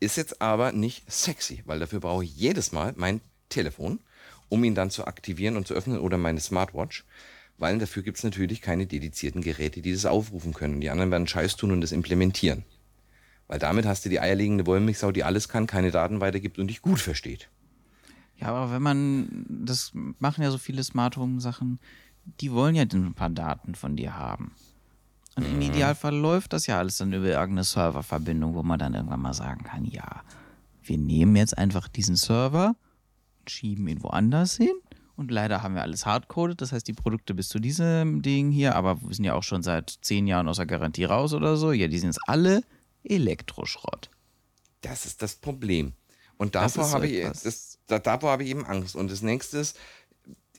Ist 0.00 0.16
jetzt 0.16 0.40
aber 0.40 0.72
nicht 0.72 1.10
sexy, 1.10 1.62
weil 1.66 1.80
dafür 1.80 2.00
brauche 2.00 2.24
ich 2.24 2.34
jedes 2.34 2.72
Mal 2.72 2.94
mein 2.96 3.20
Telefon, 3.50 4.00
um 4.48 4.64
ihn 4.64 4.74
dann 4.74 4.90
zu 4.90 5.06
aktivieren 5.06 5.56
und 5.56 5.66
zu 5.66 5.74
öffnen 5.74 5.98
oder 5.98 6.18
meine 6.18 6.40
Smartwatch, 6.40 7.04
weil 7.58 7.78
dafür 7.78 8.02
gibt 8.02 8.18
es 8.18 8.24
natürlich 8.24 8.62
keine 8.62 8.86
dedizierten 8.86 9.42
Geräte, 9.42 9.82
die 9.82 9.92
das 9.92 10.06
aufrufen 10.06 10.54
können. 10.54 10.80
Die 10.80 10.90
anderen 10.90 11.10
werden 11.10 11.26
Scheiß 11.26 11.56
tun 11.56 11.72
und 11.72 11.80
das 11.80 11.92
implementieren. 11.92 12.64
Weil 13.48 13.58
damit 13.58 13.86
hast 13.86 14.04
du 14.04 14.08
die 14.08 14.20
eierlegende 14.20 14.66
Wollmilchsau, 14.66 15.10
die 15.10 15.24
alles 15.24 15.48
kann, 15.48 15.66
keine 15.66 15.90
Daten 15.90 16.20
weitergibt 16.20 16.58
und 16.58 16.68
dich 16.68 16.82
gut 16.82 17.00
versteht. 17.00 17.48
Ja, 18.36 18.48
aber 18.48 18.72
wenn 18.72 18.82
man, 18.82 19.46
das 19.48 19.92
machen 19.94 20.42
ja 20.42 20.50
so 20.50 20.58
viele 20.58 20.84
Smart 20.84 21.16
Home 21.16 21.40
Sachen, 21.40 21.80
die 22.40 22.52
wollen 22.52 22.74
ja 22.74 22.84
ein 22.84 23.14
paar 23.14 23.30
Daten 23.30 23.74
von 23.74 23.96
dir 23.96 24.16
haben. 24.16 24.52
Und 25.34 25.44
im 25.44 25.60
Idealfall 25.60 26.16
läuft 26.16 26.52
das 26.52 26.66
ja 26.66 26.78
alles 26.78 26.98
dann 26.98 27.12
über 27.12 27.26
irgendeine 27.26 27.64
Serververbindung, 27.64 28.54
wo 28.54 28.62
man 28.62 28.78
dann 28.78 28.94
irgendwann 28.94 29.22
mal 29.22 29.34
sagen 29.34 29.64
kann, 29.64 29.84
ja, 29.84 30.22
wir 30.82 30.98
nehmen 30.98 31.36
jetzt 31.36 31.56
einfach 31.56 31.88
diesen 31.88 32.16
Server 32.16 32.74
schieben 33.50 33.88
ihn 33.88 34.02
woanders 34.02 34.56
hin. 34.56 34.74
Und 35.16 35.32
leider 35.32 35.62
haben 35.62 35.74
wir 35.74 35.82
alles 35.82 36.06
hardcoded, 36.06 36.60
das 36.60 36.70
heißt 36.70 36.86
die 36.86 36.92
Produkte 36.92 37.34
bis 37.34 37.48
zu 37.48 37.58
diesem 37.58 38.22
Ding 38.22 38.52
hier, 38.52 38.76
aber 38.76 39.02
wir 39.02 39.12
sind 39.12 39.24
ja 39.24 39.34
auch 39.34 39.42
schon 39.42 39.64
seit 39.64 39.98
zehn 40.02 40.28
Jahren 40.28 40.46
aus 40.46 40.58
der 40.58 40.66
Garantie 40.66 41.04
raus 41.04 41.34
oder 41.34 41.56
so. 41.56 41.72
Ja, 41.72 41.88
die 41.88 41.98
sind 41.98 42.10
jetzt 42.10 42.20
alle 42.28 42.62
Elektroschrott. 43.02 44.10
Das 44.80 45.06
ist 45.06 45.20
das 45.20 45.34
Problem. 45.34 45.92
Und 46.36 46.54
davor 46.54 46.84
so 46.84 46.92
habe 46.92 47.08
ich, 47.08 47.24
das, 47.24 47.78
da, 47.88 47.98
davor 47.98 48.30
habe 48.30 48.44
ich 48.44 48.50
eben 48.50 48.64
Angst. 48.64 48.94
Und 48.94 49.10
das 49.10 49.22
nächste 49.22 49.58
ist, 49.58 49.76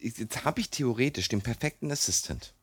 jetzt 0.01 0.43
habe 0.43 0.59
ich 0.59 0.69
theoretisch 0.69 1.29
den 1.29 1.41
perfekten 1.41 1.89
Assistant, 1.89 2.53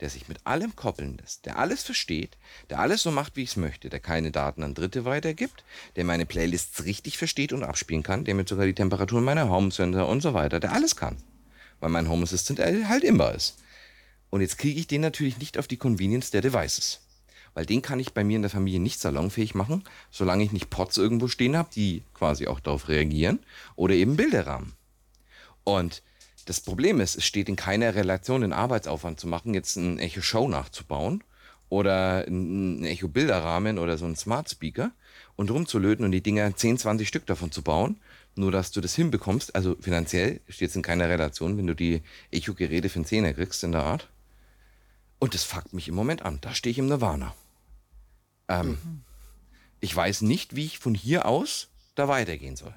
der 0.00 0.10
sich 0.10 0.28
mit 0.28 0.46
allem 0.46 0.74
koppeln 0.76 1.18
lässt, 1.18 1.46
der 1.46 1.58
alles 1.58 1.82
versteht, 1.82 2.36
der 2.70 2.80
alles 2.80 3.02
so 3.02 3.10
macht, 3.10 3.36
wie 3.36 3.42
ich 3.42 3.50
es 3.50 3.56
möchte, 3.56 3.90
der 3.90 4.00
keine 4.00 4.30
Daten 4.30 4.62
an 4.62 4.74
Dritte 4.74 5.04
weitergibt, 5.04 5.64
der 5.96 6.04
meine 6.04 6.26
Playlists 6.26 6.84
richtig 6.84 7.18
versteht 7.18 7.52
und 7.52 7.62
abspielen 7.62 8.02
kann, 8.02 8.24
der 8.24 8.34
mir 8.34 8.46
sogar 8.46 8.66
die 8.66 8.74
Temperatur 8.74 9.20
meiner 9.20 9.48
Home 9.48 9.70
Center 9.70 10.08
und 10.08 10.22
so 10.22 10.34
weiter, 10.34 10.60
der 10.60 10.72
alles 10.72 10.96
kann. 10.96 11.16
Weil 11.80 11.90
mein 11.90 12.08
Home 12.08 12.24
Assistant 12.24 12.60
halt 12.60 13.04
immer 13.04 13.32
ist. 13.34 13.58
Und 14.30 14.40
jetzt 14.40 14.58
kriege 14.58 14.78
ich 14.78 14.86
den 14.86 15.00
natürlich 15.00 15.38
nicht 15.38 15.58
auf 15.58 15.66
die 15.66 15.76
Convenience 15.76 16.30
der 16.30 16.40
Devices. 16.40 17.00
Weil 17.52 17.66
den 17.66 17.82
kann 17.82 17.98
ich 17.98 18.12
bei 18.12 18.22
mir 18.22 18.36
in 18.36 18.42
der 18.42 18.50
Familie 18.50 18.80
nicht 18.80 19.00
salonfähig 19.00 19.54
machen, 19.54 19.82
solange 20.10 20.44
ich 20.44 20.52
nicht 20.52 20.70
Pots 20.70 20.98
irgendwo 20.98 21.26
stehen 21.26 21.56
habe, 21.56 21.68
die 21.74 22.04
quasi 22.14 22.46
auch 22.46 22.60
darauf 22.60 22.88
reagieren. 22.88 23.40
Oder 23.74 23.94
eben 23.94 24.16
Bilderrahmen. 24.16 24.74
Und 25.64 26.02
das 26.44 26.60
Problem 26.60 27.00
ist, 27.00 27.16
es 27.16 27.24
steht 27.24 27.48
in 27.48 27.56
keiner 27.56 27.94
Relation, 27.94 28.40
den 28.42 28.52
Arbeitsaufwand 28.52 29.20
zu 29.20 29.26
machen, 29.26 29.54
jetzt 29.54 29.76
ein 29.76 29.98
Echo 29.98 30.20
Show 30.20 30.48
nachzubauen 30.48 31.22
oder 31.68 32.26
ein 32.26 32.84
Echo 32.84 33.08
Bilderrahmen 33.08 33.78
oder 33.78 33.98
so 33.98 34.06
ein 34.06 34.16
Smart 34.16 34.50
Speaker 34.50 34.92
und 35.36 35.50
rumzulöten 35.50 36.04
und 36.04 36.12
die 36.12 36.22
Dinger 36.22 36.54
10, 36.54 36.78
20 36.78 37.06
Stück 37.08 37.26
davon 37.26 37.52
zu 37.52 37.62
bauen. 37.62 38.00
Nur, 38.36 38.52
dass 38.52 38.70
du 38.70 38.80
das 38.80 38.94
hinbekommst, 38.94 39.54
also 39.54 39.76
finanziell 39.80 40.40
steht 40.48 40.70
es 40.70 40.76
in 40.76 40.82
keiner 40.82 41.08
Relation, 41.08 41.58
wenn 41.58 41.66
du 41.66 41.74
die 41.74 42.02
Echo-Geräte 42.30 42.88
für 42.88 42.96
einen 42.96 43.04
Zehner 43.04 43.34
kriegst 43.34 43.64
in 43.64 43.72
der 43.72 43.82
Art. 43.82 44.08
Und 45.18 45.34
das 45.34 45.44
fuckt 45.44 45.72
mich 45.72 45.88
im 45.88 45.94
Moment 45.94 46.22
an. 46.22 46.38
Da 46.40 46.54
stehe 46.54 46.70
ich 46.70 46.78
im 46.78 46.86
Nirvana. 46.86 47.34
Ähm, 48.48 48.78
Ich 49.80 49.94
weiß 49.94 50.22
nicht, 50.22 50.56
wie 50.56 50.66
ich 50.66 50.78
von 50.78 50.94
hier 50.94 51.26
aus 51.26 51.68
da 51.94 52.06
weitergehen 52.08 52.56
soll. 52.56 52.74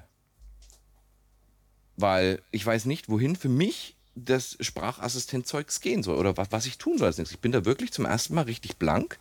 Weil 1.96 2.40
ich 2.50 2.64
weiß 2.64 2.86
nicht, 2.86 3.08
wohin 3.08 3.36
für 3.36 3.48
mich 3.48 3.96
das 4.16 4.56
Sprachassistent-Zeugs 4.60 5.80
gehen 5.80 6.02
soll 6.02 6.16
oder 6.16 6.36
was, 6.36 6.48
was 6.50 6.66
ich 6.66 6.78
tun 6.78 6.98
soll 6.98 7.08
als 7.08 7.18
nächstes. 7.18 7.36
Ich 7.36 7.40
bin 7.40 7.52
da 7.52 7.64
wirklich 7.64 7.92
zum 7.92 8.04
ersten 8.04 8.34
Mal 8.34 8.42
richtig 8.42 8.76
blank, 8.76 9.18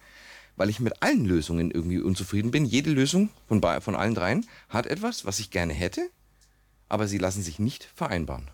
weil 0.55 0.69
ich 0.69 0.79
mit 0.79 1.01
allen 1.01 1.25
Lösungen 1.25 1.71
irgendwie 1.71 1.99
unzufrieden 1.99 2.51
bin. 2.51 2.65
Jede 2.65 2.91
Lösung 2.91 3.29
von, 3.47 3.61
von 3.81 3.95
allen 3.95 4.13
dreien 4.13 4.45
hat 4.69 4.85
etwas, 4.85 5.25
was 5.25 5.39
ich 5.39 5.49
gerne 5.49 5.73
hätte, 5.73 6.09
aber 6.89 7.07
sie 7.07 7.17
lassen 7.17 7.41
sich 7.41 7.57
nicht 7.59 7.87
vereinbaren. 7.95 8.49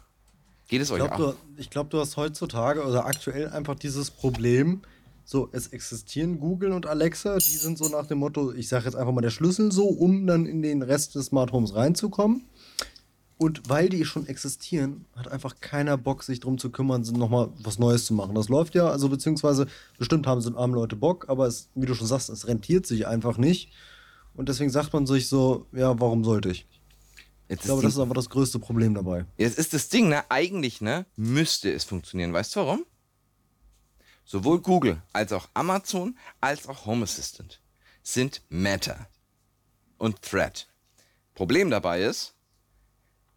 Geht 0.69 0.81
es 0.81 0.89
Ich 0.89 0.93
euch 0.93 0.99
glaube, 0.99 1.15
auch? 1.15 1.33
du, 1.33 1.37
ich 1.57 1.69
glaub, 1.69 1.89
du 1.89 1.99
hast 1.99 2.15
heutzutage 2.15 2.85
oder 2.85 3.05
aktuell 3.05 3.49
einfach 3.49 3.75
dieses 3.75 4.11
Problem, 4.11 4.81
so, 5.25 5.49
es 5.51 5.67
existieren 5.67 6.39
Google 6.39 6.71
und 6.71 6.85
Alexa, 6.87 7.37
die 7.37 7.57
sind 7.57 7.77
so 7.77 7.87
nach 7.89 8.07
dem 8.07 8.19
Motto, 8.19 8.51
ich 8.53 8.67
sage 8.67 8.85
jetzt 8.85 8.95
einfach 8.95 9.11
mal 9.11 9.21
der 9.21 9.29
Schlüssel 9.29 9.71
so, 9.71 9.85
um 9.85 10.25
dann 10.25 10.45
in 10.45 10.61
den 10.61 10.81
Rest 10.81 11.15
des 11.15 11.27
Smart 11.27 11.51
Homes 11.51 11.75
reinzukommen. 11.75 12.45
Und 13.39 13.69
weil 13.69 13.87
die 13.87 14.03
schon 14.03 14.27
existieren, 14.27 15.05
hat 15.15 15.29
einfach 15.29 15.61
keiner 15.61 15.97
Bock, 15.97 16.23
sich 16.23 16.41
drum 16.41 16.57
zu 16.57 16.71
kümmern, 16.71 17.03
nochmal 17.13 17.49
was 17.63 17.79
Neues 17.79 18.03
zu 18.03 18.13
machen. 18.13 18.35
Das 18.35 18.49
läuft 18.49 18.75
ja, 18.75 18.89
also 18.89 19.07
beziehungsweise 19.07 19.65
bestimmt 19.97 20.27
haben, 20.27 20.41
sie, 20.41 20.53
haben 20.53 20.73
Leute 20.73 20.97
Bock, 20.97 21.29
aber 21.29 21.47
es, 21.47 21.69
wie 21.73 21.85
du 21.85 21.95
schon 21.95 22.05
sagst, 22.05 22.29
es 22.29 22.47
rentiert 22.47 22.85
sich 22.85 23.07
einfach 23.07 23.37
nicht. 23.37 23.71
Und 24.35 24.49
deswegen 24.49 24.69
sagt 24.69 24.91
man 24.91 25.07
sich 25.07 25.29
so, 25.29 25.67
ja, 25.71 25.97
warum 26.01 26.25
sollte 26.25 26.49
ich? 26.49 26.67
Jetzt 27.47 27.61
Ich 27.61 27.65
glaube, 27.65 27.81
das 27.81 27.93
ist 27.93 27.99
aber 27.99 28.13
das 28.13 28.29
größte 28.29 28.59
Problem 28.59 28.93
dabei. 28.93 29.25
Jetzt 29.37 29.57
ist 29.57 29.73
das 29.73 29.87
Ding, 29.87 30.09
ne? 30.09 30.29
Eigentlich, 30.29 30.81
ne? 30.81 31.05
Müsste 31.15 31.71
es 31.71 31.85
funktionieren. 31.85 32.33
Weißt 32.33 32.53
du 32.57 32.59
warum? 32.59 32.85
Sowohl 34.25 34.59
Google 34.59 35.01
als 35.13 35.31
auch 35.31 35.47
Amazon 35.53 36.17
als 36.41 36.67
auch 36.67 36.85
Home 36.85 37.03
Assistant 37.03 37.61
sind 38.03 38.41
Meta 38.49 39.07
und 39.97 40.21
Thread. 40.21 40.67
Problem 41.35 41.69
dabei 41.69 42.03
ist, 42.03 42.35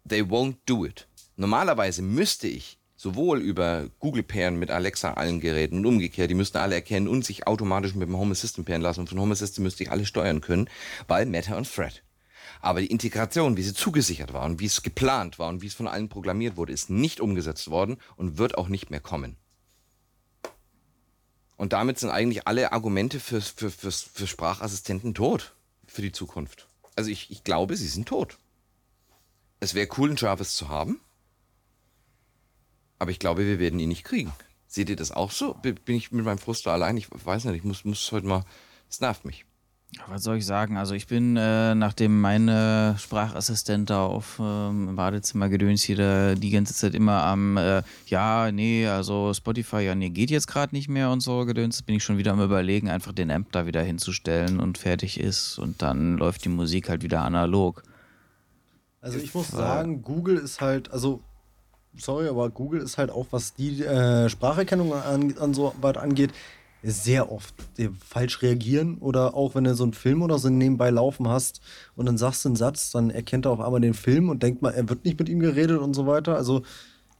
they 0.07 0.21
won't 0.21 0.55
do 0.65 0.85
it. 0.85 1.07
Normalerweise 1.35 2.01
müsste 2.01 2.47
ich 2.47 2.77
sowohl 2.95 3.41
über 3.41 3.89
Google 3.99 4.23
pairen 4.23 4.57
mit 4.57 4.71
Alexa 4.71 5.13
allen 5.13 5.39
Geräten 5.39 5.79
und 5.79 5.85
umgekehrt, 5.85 6.29
die 6.29 6.35
müssten 6.35 6.57
alle 6.57 6.75
erkennen 6.75 7.07
und 7.07 7.25
sich 7.25 7.47
automatisch 7.47 7.95
mit 7.95 8.07
dem 8.07 8.17
Home 8.17 8.31
Assistant 8.31 8.65
pairen 8.65 8.81
lassen 8.81 9.01
und 9.01 9.09
von 9.09 9.19
Home 9.19 9.33
Assistant 9.33 9.63
müsste 9.63 9.83
ich 9.83 9.91
alle 9.91 10.05
steuern 10.05 10.41
können, 10.41 10.69
weil 11.07 11.25
Meta 11.25 11.57
und 11.57 11.69
Thread. 11.69 12.03
Aber 12.61 12.79
die 12.79 12.87
Integration, 12.87 13.57
wie 13.57 13.63
sie 13.63 13.73
zugesichert 13.73 14.31
war 14.31 14.45
und 14.45 14.61
wie 14.61 14.67
es 14.67 14.83
geplant 14.83 15.37
war 15.37 15.49
und 15.49 15.61
wie 15.61 15.67
es 15.67 15.73
von 15.73 15.87
allen 15.87 16.07
programmiert 16.07 16.55
wurde, 16.55 16.71
ist 16.71 16.89
nicht 16.89 17.19
umgesetzt 17.19 17.69
worden 17.69 17.97
und 18.15 18.37
wird 18.37 18.57
auch 18.57 18.69
nicht 18.69 18.89
mehr 18.89 19.01
kommen. 19.01 19.35
Und 21.57 21.73
damit 21.73 21.99
sind 21.99 22.09
eigentlich 22.09 22.47
alle 22.47 22.71
Argumente 22.71 23.19
für, 23.19 23.41
für, 23.41 23.69
für, 23.69 23.91
für 23.91 24.27
Sprachassistenten 24.27 25.13
tot 25.13 25.55
für 25.87 26.01
die 26.01 26.11
Zukunft. 26.11 26.69
Also 26.95 27.09
ich, 27.09 27.31
ich 27.31 27.43
glaube, 27.43 27.75
sie 27.75 27.87
sind 27.87 28.07
tot. 28.07 28.37
Es 29.63 29.75
wäre 29.75 29.87
cool, 29.97 30.09
einen 30.09 30.17
Jarvis 30.17 30.55
zu 30.55 30.67
haben, 30.67 30.99
aber 32.99 33.11
ich 33.11 33.19
glaube, 33.19 33.45
wir 33.45 33.59
werden 33.59 33.79
ihn 33.79 33.87
nicht 33.87 34.03
kriegen. 34.03 34.33
Seht 34.67 34.89
ihr 34.89 34.97
das 34.97 35.13
auch 35.13 35.31
so? 35.31 35.53
Bin 35.53 35.95
ich 35.95 36.11
mit 36.11 36.25
meinem 36.25 36.37
Frust 36.37 36.65
da 36.65 36.73
allein? 36.73 36.97
Ich 36.97 37.07
weiß 37.09 37.45
nicht, 37.45 37.55
ich 37.55 37.63
muss, 37.63 37.85
muss 37.85 38.11
heute 38.11 38.27
mal. 38.27 38.43
Es 38.89 38.99
nervt 38.99 39.23
mich. 39.23 39.45
Was 40.07 40.23
soll 40.23 40.35
ich 40.35 40.45
sagen? 40.45 40.75
Also 40.75 40.95
ich 40.95 41.07
bin, 41.07 41.37
äh, 41.37 41.75
nachdem 41.75 42.19
meine 42.19 42.97
Sprachassistent 42.99 43.89
da 43.89 44.05
auf 44.05 44.37
ähm, 44.37 44.89
im 44.89 44.95
Badezimmer 44.97 45.47
gedöns 45.47 45.81
hier 45.81 46.35
die 46.35 46.49
ganze 46.49 46.73
Zeit 46.73 46.93
immer 46.93 47.23
am, 47.23 47.55
äh, 47.55 47.83
ja, 48.07 48.51
nee, 48.51 48.85
also 48.87 49.33
Spotify, 49.33 49.79
ja, 49.79 49.95
nee, 49.95 50.09
geht 50.09 50.29
jetzt 50.29 50.47
gerade 50.47 50.75
nicht 50.75 50.89
mehr 50.89 51.09
und 51.09 51.21
so 51.21 51.45
gedöns, 51.45 51.83
bin 51.83 51.95
ich 51.95 52.03
schon 52.03 52.17
wieder 52.17 52.33
am 52.33 52.41
überlegen, 52.41 52.89
einfach 52.89 53.13
den 53.13 53.31
Amp 53.31 53.53
da 53.53 53.65
wieder 53.65 53.81
hinzustellen 53.81 54.59
und 54.59 54.77
fertig 54.77 55.21
ist 55.21 55.57
und 55.57 55.81
dann 55.81 56.17
läuft 56.17 56.43
die 56.43 56.49
Musik 56.49 56.89
halt 56.89 57.01
wieder 57.01 57.21
analog. 57.21 57.83
Also 59.03 59.17
ich 59.17 59.33
muss 59.33 59.49
sagen, 59.49 60.01
Google 60.01 60.37
ist 60.37 60.61
halt, 60.61 60.89
also 60.93 61.19
sorry, 61.97 62.29
aber 62.29 62.49
Google 62.49 62.79
ist 62.79 62.97
halt 62.97 63.11
auch, 63.11 63.27
was 63.31 63.53
die 63.53 63.83
äh, 63.83 64.29
Spracherkennung 64.29 64.93
an, 64.93 65.37
an 65.37 65.53
so 65.53 65.75
weit 65.81 65.97
angeht, 65.97 66.31
sehr 66.83 67.29
oft 67.29 67.53
die 67.77 67.89
falsch 67.89 68.41
reagieren 68.41 68.97
oder 68.99 69.35
auch 69.35 69.55
wenn 69.55 69.65
du 69.65 69.75
so 69.75 69.83
einen 69.83 69.93
Film 69.93 70.21
oder 70.21 70.39
so 70.39 70.49
nebenbei 70.49 70.89
laufen 70.89 71.27
hast 71.27 71.59
und 71.97 72.05
dann 72.05 72.17
sagst 72.17 72.45
du 72.45 72.49
einen 72.49 72.55
Satz, 72.55 72.91
dann 72.91 73.09
erkennt 73.09 73.45
er 73.45 73.51
auf 73.51 73.59
einmal 73.59 73.81
den 73.81 73.93
Film 73.93 74.29
und 74.29 74.41
denkt 74.41 74.61
mal, 74.61 74.73
er 74.73 74.87
wird 74.87 75.03
nicht 75.03 75.19
mit 75.19 75.27
ihm 75.27 75.41
geredet 75.41 75.79
und 75.79 75.93
so 75.93 76.07
weiter. 76.07 76.37
Also 76.37 76.61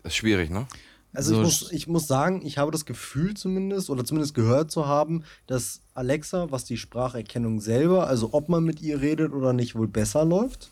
Das 0.03 0.13
ist 0.13 0.15
schwierig, 0.15 0.51
ne? 0.51 0.67
also 1.13 1.35
So 1.35 1.41
ich, 1.41 1.43
muss, 1.43 1.71
ich 1.73 1.87
muss 1.87 2.07
sagen, 2.07 2.45
ich 2.45 2.57
habe 2.57 2.71
das 2.71 2.85
Gefühl 2.85 3.33
zumindest 3.35 3.89
oder 3.89 4.05
zumindest 4.05 4.35
gehört 4.35 4.71
zu 4.71 4.87
haben, 4.87 5.25
dass 5.47 5.81
Alexa, 5.95 6.49
was 6.49 6.63
die 6.63 6.77
Spracherkennung 6.77 7.59
selber, 7.59 8.07
also 8.07 8.29
ob 8.31 8.47
man 8.47 8.63
mit 8.63 8.81
ihr 8.81 9.01
redet 9.01 9.33
oder 9.33 9.51
nicht, 9.51 9.75
wohl 9.75 9.89
besser 9.89 10.23
läuft. 10.23 10.71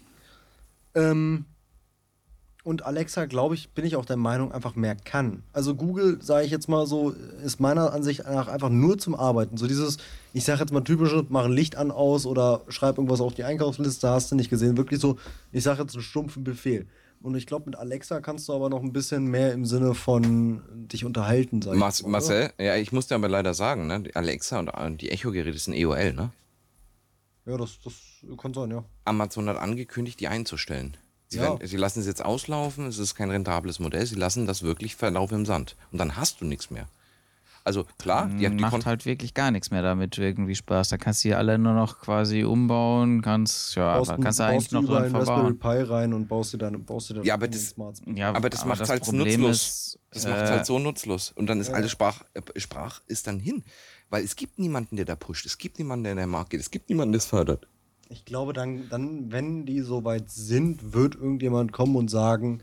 Ähm, 0.95 1.45
und 2.63 2.85
Alexa, 2.85 3.25
glaube 3.25 3.55
ich, 3.55 3.71
bin 3.71 3.85
ich 3.85 3.95
auch 3.95 4.05
der 4.05 4.17
Meinung, 4.17 4.51
einfach 4.51 4.75
mehr 4.75 4.95
kann. 4.95 5.41
Also 5.51 5.73
Google, 5.73 6.19
sage 6.21 6.45
ich 6.45 6.51
jetzt 6.51 6.69
mal 6.69 6.85
so, 6.85 7.15
ist 7.43 7.59
meiner 7.59 7.91
Ansicht 7.91 8.23
nach 8.25 8.47
einfach 8.47 8.69
nur 8.69 8.99
zum 8.99 9.15
Arbeiten. 9.15 9.57
So 9.57 9.65
dieses, 9.65 9.97
ich 10.33 10.43
sage 10.43 10.59
jetzt 10.59 10.71
mal 10.71 10.81
typische, 10.81 11.25
mach 11.29 11.45
ein 11.45 11.51
Licht 11.51 11.75
an, 11.75 11.89
aus 11.89 12.27
oder 12.27 12.61
schreib 12.67 12.97
irgendwas 12.97 13.19
auf 13.19 13.33
die 13.33 13.43
Einkaufsliste, 13.43 14.07
hast 14.09 14.31
du 14.31 14.35
nicht 14.35 14.51
gesehen. 14.51 14.77
Wirklich 14.77 14.99
so, 14.99 15.17
ich 15.51 15.63
sage 15.63 15.81
jetzt 15.81 15.95
einen 15.95 16.03
stumpfen 16.03 16.43
Befehl. 16.43 16.85
Und 17.23 17.35
ich 17.35 17.47
glaube, 17.47 17.65
mit 17.65 17.75
Alexa 17.75 18.19
kannst 18.19 18.47
du 18.47 18.53
aber 18.53 18.69
noch 18.69 18.81
ein 18.83 18.93
bisschen 18.93 19.25
mehr 19.25 19.53
im 19.53 19.65
Sinne 19.65 19.95
von 19.95 20.61
dich 20.71 21.05
unterhalten, 21.05 21.61
sag 21.61 21.73
ich 21.73 21.79
Mas 21.79 22.01
mal, 22.01 22.07
oder? 22.07 22.11
Marcel, 22.11 22.49
ja, 22.59 22.75
ich 22.75 22.91
muss 22.91 23.07
dir 23.07 23.15
aber 23.15 23.29
leider 23.29 23.53
sagen, 23.53 23.87
ne? 23.87 24.03
Alexa 24.13 24.59
und 24.59 25.01
die 25.01 25.11
Echo-Geräte 25.11 25.57
sind 25.57 25.73
EOL, 25.73 26.13
ne? 26.13 26.31
Ja, 27.45 27.57
das, 27.57 27.79
das 27.83 27.93
kann 28.37 28.53
sein, 28.53 28.71
ja. 28.71 28.83
Amazon 29.05 29.49
hat 29.49 29.57
angekündigt, 29.57 30.19
die 30.19 30.27
einzustellen. 30.27 30.97
Sie, 31.27 31.37
Ja. 31.37 31.43
werden, 31.43 31.65
sie 31.67 31.77
lassen 31.77 32.01
es 32.01 32.05
jetzt 32.07 32.23
auslaufen, 32.23 32.85
es 32.85 32.97
ist 32.97 33.15
kein 33.15 33.31
rentables 33.31 33.79
Modell, 33.79 34.05
sie 34.05 34.15
lassen 34.15 34.45
das 34.47 34.63
wirklich 34.63 34.95
verlaufen 34.95 35.39
im 35.39 35.45
Sand. 35.45 35.75
Und 35.91 35.97
dann 35.97 36.17
hast 36.17 36.41
du 36.41 36.45
nichts 36.45 36.69
mehr. 36.69 36.87
Also 37.63 37.85
klar, 37.99 38.27
die, 38.27 38.37
die 38.37 38.49
Macht 38.49 38.85
halt 38.87 39.05
wirklich 39.05 39.35
gar 39.35 39.51
nichts 39.51 39.69
mehr 39.69 39.83
damit 39.83 40.17
irgendwie 40.17 40.55
Spaß. 40.55 40.89
Da 40.89 40.97
kannst 40.97 41.23
du 41.23 41.27
die 41.29 41.35
alle 41.35 41.59
nur 41.59 41.73
noch 41.73 41.99
quasi 41.99 42.43
umbauen, 42.43 43.21
kannst, 43.21 43.75
ja, 43.75 43.97
Baust, 43.97 44.09
aber 44.11 44.23
kannst 44.23 44.39
du 44.39 44.43
eigentlich 44.45 44.71
noch 44.71 44.83
dran 44.83 45.15
Raspberry 45.15 45.25
verbauen. 45.25 45.59
Pi 45.59 45.67
rein 45.83 46.13
und 46.13 46.27
baust 46.27 46.53
dir 46.53 46.57
deine, 46.57 46.79
baust 46.79 47.11
dir 47.11 47.15
deine 47.15 47.27
Ja, 47.27 47.35
aber 47.35 47.47
das-. 47.47 47.75
Ja, 48.15 48.33
aber 48.33 48.49
das 48.49 48.65
macht 48.65 48.87
halt 48.89 49.03
Problem 49.03 49.41
nutzlos. 49.41 49.55
ist, 49.61 49.99
das 50.09 50.25
macht 50.27 50.41
äh, 50.41 50.47
halt 50.49 50.65
so 50.65 50.79
nutzlos. 50.79 51.31
Und 51.35 51.45
dann 51.47 51.61
ist 51.61 51.69
alles 51.69 51.91
Sprach, 51.91 52.23
äh, 52.33 52.41
Sprach 52.59 53.01
ist 53.05 53.27
dann 53.27 53.39
hin. 53.39 53.63
Weil 54.11 54.23
es 54.25 54.35
gibt 54.35 54.59
niemanden, 54.59 54.97
der 54.97 55.05
da 55.05 55.15
pusht. 55.15 55.45
Es 55.45 55.57
gibt 55.57 55.79
niemanden, 55.79 56.03
der 56.03 56.11
in 56.11 56.17
der 56.17 56.27
Markt 56.27 56.51
geht. 56.51 56.59
Es 56.59 56.69
gibt 56.69 56.89
niemanden, 56.89 57.13
der 57.13 57.19
es 57.19 57.25
fördert. 57.25 57.67
Ich 58.09 58.25
glaube, 58.25 58.51
dann, 58.51 58.89
dann, 58.89 59.31
wenn 59.31 59.65
die 59.65 59.79
soweit 59.79 60.29
sind, 60.29 60.93
wird 60.93 61.15
irgendjemand 61.15 61.71
kommen 61.71 61.95
und 61.95 62.09
sagen, 62.09 62.61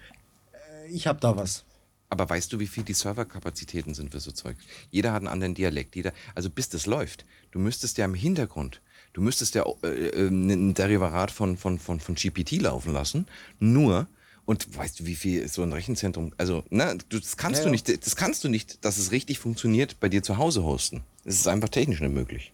äh, 0.52 0.88
ich 0.90 1.06
habe 1.06 1.20
da 1.20 1.37
was. 1.37 1.64
Aber 2.11 2.28
weißt 2.28 2.52
du, 2.52 2.61
wie 2.61 2.66
viel 2.66 2.84
die 2.84 2.92
Serverkapazitäten 2.92 3.94
sind 3.94 4.12
für 4.12 4.20
so 4.20 4.30
Zeug? 4.30 4.56
Jeder 4.90 5.12
hat 5.12 5.20
einen 5.20 5.28
anderen 5.28 5.54
Dialekt. 5.54 5.96
Jeder, 5.96 6.12
also 6.34 6.50
bis 6.50 6.68
das 6.68 6.84
läuft, 6.84 7.24
du 7.50 7.58
müsstest 7.58 7.96
ja 7.96 8.04
im 8.04 8.14
Hintergrund, 8.14 8.82
du 9.14 9.22
müsstest 9.22 9.54
ja 9.54 9.64
äh, 9.82 10.08
äh, 10.08 10.28
ein 10.28 10.74
Derivat 10.74 11.30
von, 11.30 11.56
von, 11.56 11.78
von, 11.78 11.98
von 11.98 12.14
GPT 12.14 12.61
laufen 12.61 12.92
lassen. 12.92 13.26
Nur, 13.58 14.06
und 14.48 14.74
weißt 14.78 15.00
du, 15.00 15.04
wie 15.04 15.14
viel 15.14 15.46
so 15.46 15.62
ein 15.62 15.74
Rechenzentrum, 15.74 16.32
also, 16.38 16.64
ne, 16.70 16.96
das 17.11 17.37
kannst 17.37 17.58
Ja, 17.61 17.64
du 17.66 17.70
nicht, 17.70 17.87
das 18.06 18.16
kannst 18.16 18.44
du 18.44 18.48
nicht, 18.48 18.82
dass 18.82 18.96
es 18.96 19.11
richtig 19.12 19.38
funktioniert, 19.38 20.00
bei 20.00 20.08
dir 20.08 20.22
zu 20.22 20.38
Hause 20.38 20.64
hosten. 20.64 21.02
Das 21.24 21.34
ist 21.34 21.46
einfach 21.46 21.68
technisch 21.68 22.00
nicht 22.00 22.14
möglich. 22.14 22.52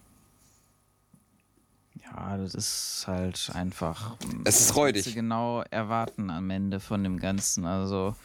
Ja, 2.03 2.35
das 2.37 2.53
ist 2.53 3.05
halt 3.07 3.49
einfach. 3.53 4.17
Es 4.43 4.59
ist 4.59 4.69
was 4.71 4.75
räudig. 4.75 5.13
genau 5.13 5.63
erwarten 5.71 6.29
am 6.29 6.49
Ende 6.49 6.81
von 6.81 7.01
dem 7.03 7.17
Ganzen. 7.17 7.65
Also 7.65 8.15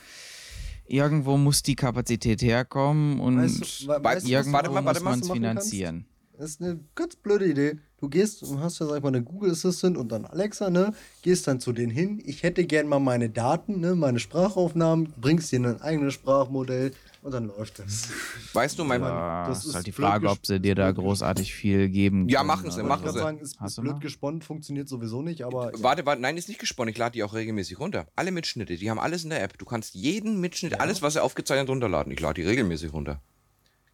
irgendwo 0.87 1.37
muss 1.37 1.63
die 1.63 1.77
Kapazität 1.77 2.43
herkommen 2.43 3.21
und 3.21 3.39
Weißt 3.39 3.83
du, 3.83 3.87
we- 3.89 4.03
weißt 4.05 4.27
du, 4.27 4.31
irgendwo 4.33 4.53
warte 4.55 4.71
mal, 4.71 4.85
warte 4.85 5.01
muss 5.01 5.11
man 5.11 5.21
es 5.21 5.31
finanzieren. 5.31 6.07
Das 6.41 6.53
ist 6.53 6.63
eine 6.63 6.81
ganz 6.95 7.17
blöde 7.17 7.45
Idee. 7.45 7.79
Du 8.01 8.09
gehst 8.09 8.43
und 8.43 8.61
hast 8.61 8.79
ja, 8.81 8.87
sag 8.87 8.97
ich 8.97 9.03
mal, 9.03 9.09
eine 9.09 9.23
Google 9.23 9.51
Assistant 9.51 9.99
und 9.99 10.11
dann 10.11 10.25
Alexa, 10.25 10.71
ne? 10.71 10.95
Gehst 11.21 11.47
dann 11.47 11.61
zu 11.61 11.71
denen 11.75 11.91
hin. 11.93 12.23
Ich 12.25 12.43
hätte 12.43 12.65
gern 12.65 12.89
mal 12.89 12.99
meine 12.99 13.29
Daten, 13.29 13.79
ne? 13.79 13.95
Meine 13.95 14.19
Sprachaufnahmen, 14.21 15.13
bringst 15.21 15.53
dir 15.53 15.61
ein 15.61 15.83
eigenes 15.83 16.15
Sprachmodell 16.15 16.93
und 17.21 17.33
dann 17.35 17.49
läuft 17.49 17.79
das. 17.81 18.09
Weißt 18.55 18.79
du, 18.79 18.85
mein, 18.85 19.03
Ja, 19.03 19.49
das 19.49 19.59
ist, 19.59 19.67
ist 19.67 19.75
halt 19.75 19.87
die 19.87 19.93
Frage, 19.93 20.31
ob 20.31 20.47
sie 20.47 20.59
dir 20.61 20.75
da 20.75 20.91
großartig 20.91 21.53
viel 21.53 21.91
geben 21.91 22.27
Ja, 22.31 22.43
machen 22.43 22.71
sie, 22.71 22.81
Ich 22.81 22.87
machen 22.87 23.05
kann 23.05 23.13
sie. 23.13 23.19
sagen, 23.19 23.39
ist, 23.41 23.61
Hast 23.61 23.73
ist 23.73 23.77
du 23.77 23.83
blöd 23.83 23.93
mal? 23.97 24.01
gesponnen, 24.01 24.41
funktioniert 24.41 24.89
sowieso 24.89 25.21
nicht, 25.21 25.45
aber. 25.45 25.73
Warte, 25.75 26.07
warte, 26.07 26.23
nein, 26.23 26.39
ist 26.39 26.49
nicht 26.49 26.59
gesponnen. 26.61 26.91
Ich 26.91 26.97
lade 26.97 27.13
die 27.13 27.23
auch 27.23 27.35
regelmäßig 27.35 27.79
runter. 27.79 28.07
Alle 28.17 28.31
Mitschnitte, 28.33 28.77
die 28.77 28.91
haben 28.91 28.99
alles 28.99 29.25
in 29.25 29.29
der 29.31 29.43
App. 29.43 29.59
Du 29.59 29.67
kannst 29.67 29.95
jeden 29.95 30.41
Mitschnitt, 30.41 30.81
alles, 30.81 31.03
was 31.03 31.17
er 31.17 31.23
aufgezeichnet, 31.25 31.69
runterladen. 31.69 32.11
Ich 32.11 32.21
lade 32.21 32.41
die 32.41 32.49
regelmäßig 32.49 32.95
runter. 32.95 33.21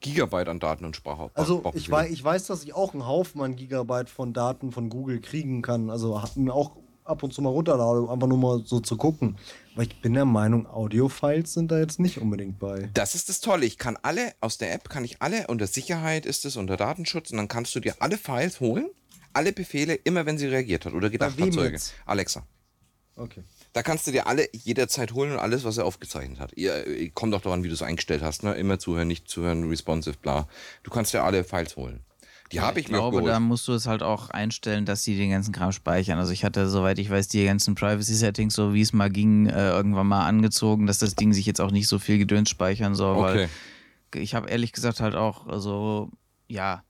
Gigabyte 0.00 0.48
an 0.48 0.60
Daten 0.60 0.84
und 0.84 0.94
Sprache. 0.96 1.30
Also 1.34 1.62
ich 1.74 1.90
weiß, 1.90 2.10
ich 2.10 2.22
weiß, 2.22 2.46
dass 2.46 2.62
ich 2.64 2.74
auch 2.74 2.92
einen 2.92 3.06
Haufen 3.06 3.40
an 3.40 3.56
Gigabyte 3.56 4.10
von 4.10 4.32
Daten 4.32 4.72
von 4.72 4.90
Google 4.90 5.20
kriegen 5.20 5.62
kann. 5.62 5.90
Also 5.90 6.22
mir 6.36 6.54
auch 6.54 6.76
ab 7.04 7.22
und 7.22 7.32
zu 7.32 7.40
mal 7.40 7.50
runterlade, 7.50 8.10
einfach 8.10 8.26
nur 8.26 8.38
mal 8.38 8.62
so 8.64 8.80
zu 8.80 8.96
gucken. 8.96 9.38
Aber 9.74 9.82
ich 9.82 10.00
bin 10.00 10.14
der 10.14 10.24
Meinung, 10.24 10.66
Audio-Files 10.66 11.52
sind 11.52 11.70
da 11.70 11.78
jetzt 11.78 12.00
nicht 12.00 12.18
unbedingt 12.18 12.58
bei. 12.58 12.90
Das 12.94 13.14
ist 13.14 13.28
das 13.28 13.40
Tolle. 13.40 13.64
Ich 13.64 13.78
kann 13.78 13.96
alle, 14.02 14.32
aus 14.40 14.58
der 14.58 14.72
App 14.72 14.88
kann 14.88 15.04
ich 15.04 15.22
alle, 15.22 15.46
unter 15.46 15.66
Sicherheit 15.66 16.26
ist 16.26 16.44
es, 16.44 16.56
unter 16.56 16.76
Datenschutz, 16.76 17.30
und 17.30 17.36
dann 17.36 17.48
kannst 17.48 17.74
du 17.74 17.80
dir 17.80 17.94
alle 18.00 18.18
Files 18.18 18.60
holen, 18.60 18.88
alle 19.32 19.52
Befehle, 19.52 19.94
immer 19.94 20.26
wenn 20.26 20.38
sie 20.38 20.46
reagiert 20.46 20.86
hat 20.86 20.94
oder 20.94 21.10
gedacht 21.10 21.38
hat? 21.40 21.94
Alexa. 22.06 22.42
Okay. 23.16 23.44
Da 23.76 23.82
kannst 23.82 24.06
du 24.06 24.10
dir 24.10 24.26
alle 24.26 24.48
jederzeit 24.54 25.12
holen 25.12 25.32
und 25.32 25.38
alles, 25.38 25.64
was 25.64 25.76
er 25.76 25.84
aufgezeichnet 25.84 26.40
hat. 26.40 26.56
Ihr, 26.56 26.86
ihr 26.86 27.10
kommt 27.10 27.34
doch 27.34 27.42
daran, 27.42 27.62
wie 27.62 27.68
du 27.68 27.74
es 27.74 27.82
eingestellt 27.82 28.22
hast, 28.22 28.42
ne? 28.42 28.54
Immer 28.54 28.78
zuhören, 28.78 29.06
nicht 29.06 29.28
zuhören, 29.28 29.68
responsive, 29.68 30.16
bla. 30.16 30.48
Du 30.82 30.90
kannst 30.90 31.12
dir 31.12 31.22
alle 31.22 31.44
Files 31.44 31.76
holen. 31.76 32.00
Die 32.52 32.60
habe 32.62 32.80
ich, 32.80 32.86
Ich 32.86 32.92
mir 32.92 33.02
auch 33.02 33.10
glaube, 33.10 33.28
da 33.28 33.38
musst 33.38 33.68
du 33.68 33.74
es 33.74 33.86
halt 33.86 34.02
auch 34.02 34.30
einstellen, 34.30 34.86
dass 34.86 35.04
sie 35.04 35.14
den 35.18 35.28
ganzen 35.30 35.52
Kram 35.52 35.72
speichern. 35.72 36.18
Also 36.18 36.32
ich 36.32 36.42
hatte, 36.42 36.70
soweit 36.70 36.98
ich 36.98 37.10
weiß, 37.10 37.28
die 37.28 37.44
ganzen 37.44 37.74
Privacy-Settings, 37.74 38.54
so 38.54 38.72
wie 38.72 38.80
es 38.80 38.94
mal 38.94 39.10
ging, 39.10 39.44
äh, 39.44 39.68
irgendwann 39.68 40.06
mal 40.06 40.26
angezogen, 40.26 40.86
dass 40.86 40.96
das 40.98 41.14
Ding 41.14 41.34
sich 41.34 41.44
jetzt 41.44 41.60
auch 41.60 41.70
nicht 41.70 41.86
so 41.86 41.98
viel 41.98 42.16
Gedöns 42.16 42.48
speichern 42.48 42.94
soll, 42.94 43.18
Okay. 43.18 43.48
weil 44.12 44.22
ich 44.22 44.34
habe 44.34 44.48
ehrlich 44.48 44.72
gesagt 44.72 45.00
halt 45.00 45.16
auch, 45.16 45.48
also 45.48 46.10
ja, 46.48 46.82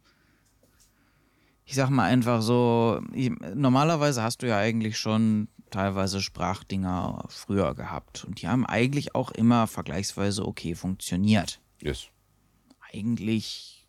ich 1.67 1.75
sag 1.75 1.91
mal 1.91 2.05
einfach 2.05 2.43
so, 2.43 3.01
normalerweise 3.55 4.23
hast 4.23 4.43
du 4.43 4.47
ja 4.49 4.57
eigentlich 4.57 4.99
schon 4.99 5.49
teilweise 5.71 6.23
Sprachdinger 6.23 7.25
früher 7.29 7.75
gehabt 7.75 8.25
und 8.25 8.41
die 8.41 8.47
haben 8.47 8.65
eigentlich 8.65 9.17
auch 9.17 9.33
immer 9.33 9.67
vergleichsweise 9.67 10.47
okay 10.47 10.77
funktioniert. 10.77 11.61
Yes. 11.83 12.07
Eigentlich 12.93 13.89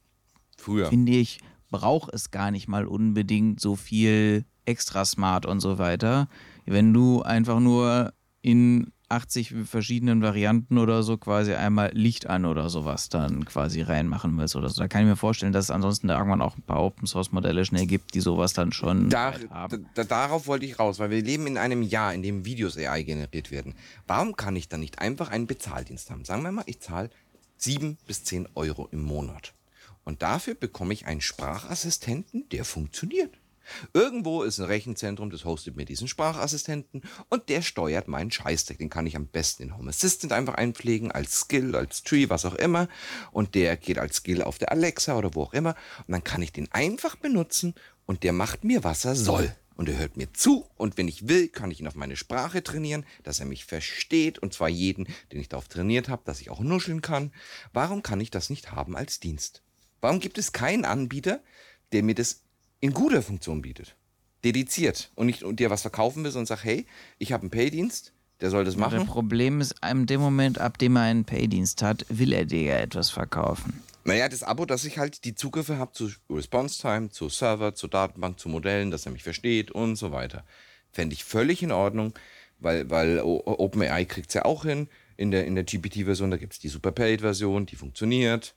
Früher. 0.58 0.88
finde 0.90 1.12
ich, 1.14 1.40
braucht 1.70 2.12
es 2.14 2.32
gar 2.32 2.50
nicht 2.50 2.68
mal 2.68 2.86
unbedingt 2.88 3.62
so 3.62 3.76
viel 3.76 4.44
extra 4.66 5.06
smart 5.06 5.46
und 5.46 5.60
so 5.60 5.78
weiter. 5.78 6.28
Wenn 6.66 6.94
du 6.94 7.22
einfach 7.22 7.60
nur 7.60 8.12
in 8.42 8.92
80 9.10 9.54
verschiedenen 9.66 10.22
Varianten 10.22 10.78
oder 10.78 11.02
so 11.04 11.18
quasi 11.18 11.54
einmal 11.54 11.92
Licht 11.94 12.28
an 12.28 12.46
oder 12.46 12.70
sowas 12.70 13.10
dann 13.10 13.46
quasi 13.46 13.82
reinmachen 13.82 14.38
willst 14.38 14.56
oder 14.56 14.70
so. 14.70 14.82
Da 14.82 14.88
kann 14.88 15.02
ich 15.02 15.08
mir 15.08 15.16
vorstellen, 15.16 15.54
dass 15.54 15.66
es 15.66 15.72
ansonsten 15.72 16.08
da 16.08 16.18
irgendwann 16.18 16.42
auch 16.42 16.58
ein 16.58 16.62
paar 16.62 16.84
Open 16.84 17.08
Source 17.08 17.32
Modelle 17.32 17.66
schnell 17.66 17.86
gibt, 17.86 18.14
die 18.14 18.20
sowas 18.20 18.54
dann 18.54 18.72
schon 18.72 19.10
Da, 19.10 19.32
halt 19.32 19.50
haben. 19.50 19.86
da, 19.94 20.04
darauf 20.04 20.48
wollte 20.48 20.66
ich 20.66 20.80
raus, 20.80 21.00
weil 21.00 21.10
wir 21.10 21.22
leben 21.22 21.48
in 21.48 21.58
einem 21.58 21.82
Jahr, 21.82 22.14
in 22.14 22.22
dem 22.22 22.44
Videos 22.46 22.78
AI 22.78 23.04
generiert 23.04 23.52
werden. 23.52 23.76
Warum 24.08 24.36
kann 24.36 24.56
ich 24.56 24.68
dann 24.68 24.82
nicht 24.82 25.00
einfach 25.00 25.30
einen 25.30 25.48
Bezahldienst 25.48 26.12
haben? 26.12 26.26
Sagen 26.26 26.44
wir 26.44 26.52
mal, 26.52 26.64
ich 26.66 26.82
zahle 26.82 27.10
7 27.58 27.98
bis 28.08 28.24
10 28.24 28.50
Euro 28.56 28.88
im 28.92 29.04
Monat. 29.04 29.54
Und 30.04 30.22
dafür 30.22 30.56
bekomme 30.56 30.94
ich 30.94 31.06
einen 31.06 31.22
Sprachassistenten, 31.22 32.48
der 32.50 32.66
funktioniert. 32.66 33.38
Irgendwo 33.94 34.44
ist 34.44 34.60
ein 34.60 34.66
Rechenzentrum, 34.66 35.30
das 35.30 35.46
hostet 35.46 35.76
mir 35.76 35.86
diesen 35.86 36.08
Sprachassistenten 36.08 37.02
und 37.30 37.50
der 37.50 37.62
steuert 37.62 38.08
meinen 38.08 38.32
Scheißdreck. 38.32 38.78
Den 38.78 38.90
kann 38.90 39.08
ich 39.08 39.16
am 39.16 39.28
besten 39.28 39.64
in 39.64 39.78
Home 39.78 39.90
Assistant 39.90 40.34
einfach 40.34 40.56
einpflegen, 40.56 41.12
als 41.12 41.40
Skill, 41.42 41.76
als 41.76 42.04
Tree, 42.04 42.30
was 42.30 42.46
auch 42.46 42.56
immer. 42.56 42.88
Und 43.32 43.56
der 43.56 43.78
geht 43.78 44.00
als 44.00 44.18
Skill 44.18 44.42
auf 44.42 44.58
der 44.58 44.72
Alexa 44.72 45.18
oder 45.18 45.34
wo 45.36 45.44
auch 45.44 45.54
immer. 45.54 45.76
Und 46.08 46.12
dann 46.14 46.24
kann 46.24 46.42
ich 46.42 46.52
den 46.52 46.72
einfach 46.72 47.16
benutzen 47.16 47.74
und 48.06 48.24
der 48.24 48.34
macht 48.34 48.64
mir, 48.64 48.84
was 48.84 49.06
er 49.06 49.16
soll. 49.16 49.54
Und 49.76 49.88
er 49.88 50.00
hört 50.00 50.18
mir 50.18 50.34
zu 50.34 50.66
und 50.76 50.98
wenn 50.98 51.08
ich 51.08 51.28
will, 51.28 51.50
kann 51.50 51.70
ich 51.70 51.80
ihn 51.80 51.88
auf 51.88 51.94
meine 51.94 52.16
Sprache 52.16 52.64
trainieren, 52.64 53.06
dass 53.22 53.40
er 53.40 53.46
mich 53.46 53.64
versteht 53.66 54.40
und 54.40 54.52
zwar 54.52 54.70
jeden, 54.70 55.06
den 55.32 55.40
ich 55.40 55.50
darauf 55.50 55.68
trainiert 55.68 56.10
habe, 56.10 56.24
dass 56.26 56.42
ich 56.42 56.50
auch 56.50 56.62
nuscheln 56.62 57.02
kann. 57.02 57.32
Warum 57.74 58.02
kann 58.02 58.20
ich 58.20 58.32
das 58.32 58.50
nicht 58.50 58.72
haben 58.72 58.98
als 58.98 59.20
Dienst? 59.20 59.62
Warum 60.02 60.20
gibt 60.20 60.40
es 60.40 60.52
keinen 60.52 60.84
Anbieter, 60.84 61.44
der 61.92 62.02
mir 62.02 62.16
das 62.16 62.42
in 62.80 62.94
guter 62.94 63.22
Funktion 63.22 63.62
bietet? 63.62 63.96
Dediziert 64.44 65.12
und 65.16 65.28
nicht 65.28 65.44
und 65.44 65.60
dir 65.60 65.70
was 65.70 65.82
verkaufen 65.82 66.24
will 66.24 66.36
und 66.36 66.46
sagt, 66.46 66.64
hey, 66.64 66.86
ich 67.18 67.32
habe 67.32 67.42
einen 67.42 67.50
Paydienst, 67.50 68.14
der 68.40 68.52
soll 68.52 68.66
das 68.66 68.76
Das 68.76 68.80
machen. 68.80 69.08
Problem 69.08 69.62
ist, 69.62 69.76
in 69.90 70.06
dem 70.06 70.22
Moment, 70.22 70.60
ab 70.60 70.78
dem 70.78 70.96
er 70.96 71.04
einen 71.04 71.26
Paydienst 71.26 71.82
hat, 71.82 72.06
will 72.10 72.34
er 72.34 72.46
dir 72.46 72.62
ja 72.62 72.76
etwas 72.78 73.10
verkaufen. 73.10 73.82
Naja, 74.04 74.30
das 74.30 74.44
Abo, 74.44 74.66
dass 74.66 74.86
ich 74.86 75.00
halt 75.00 75.26
die 75.26 75.36
Zugriffe 75.36 75.78
habe 75.78 75.92
zu 75.92 76.10
Response 76.30 76.80
Time, 76.82 77.10
zu 77.10 77.30
Server, 77.30 77.76
zur 77.76 77.90
Datenbank, 77.90 78.40
zu 78.40 78.48
Modellen, 78.48 78.90
dass 78.92 79.06
er 79.06 79.12
mich 79.12 79.24
versteht 79.24 79.72
und 79.72 79.96
so 79.96 80.12
weiter. 80.12 80.46
Fände 80.92 81.14
ich 81.14 81.26
völlig 81.26 81.62
in 81.62 81.72
Ordnung, 81.72 82.14
weil, 82.60 82.90
weil 82.90 83.20
OpenAI 83.20 84.06
kriegt 84.06 84.30
es 84.30 84.36
ja 84.36 84.46
auch 84.46 84.64
hin. 84.64 84.88
In 85.18 85.32
der, 85.32 85.46
in 85.46 85.56
der 85.56 85.64
GPT-Version, 85.64 86.30
da 86.32 86.38
gibt 86.38 86.54
es 86.54 86.60
die 86.60 86.70
Super 86.70 86.92
Paid-Version, 86.92 87.66
die 87.66 87.76
funktioniert. 87.76 88.54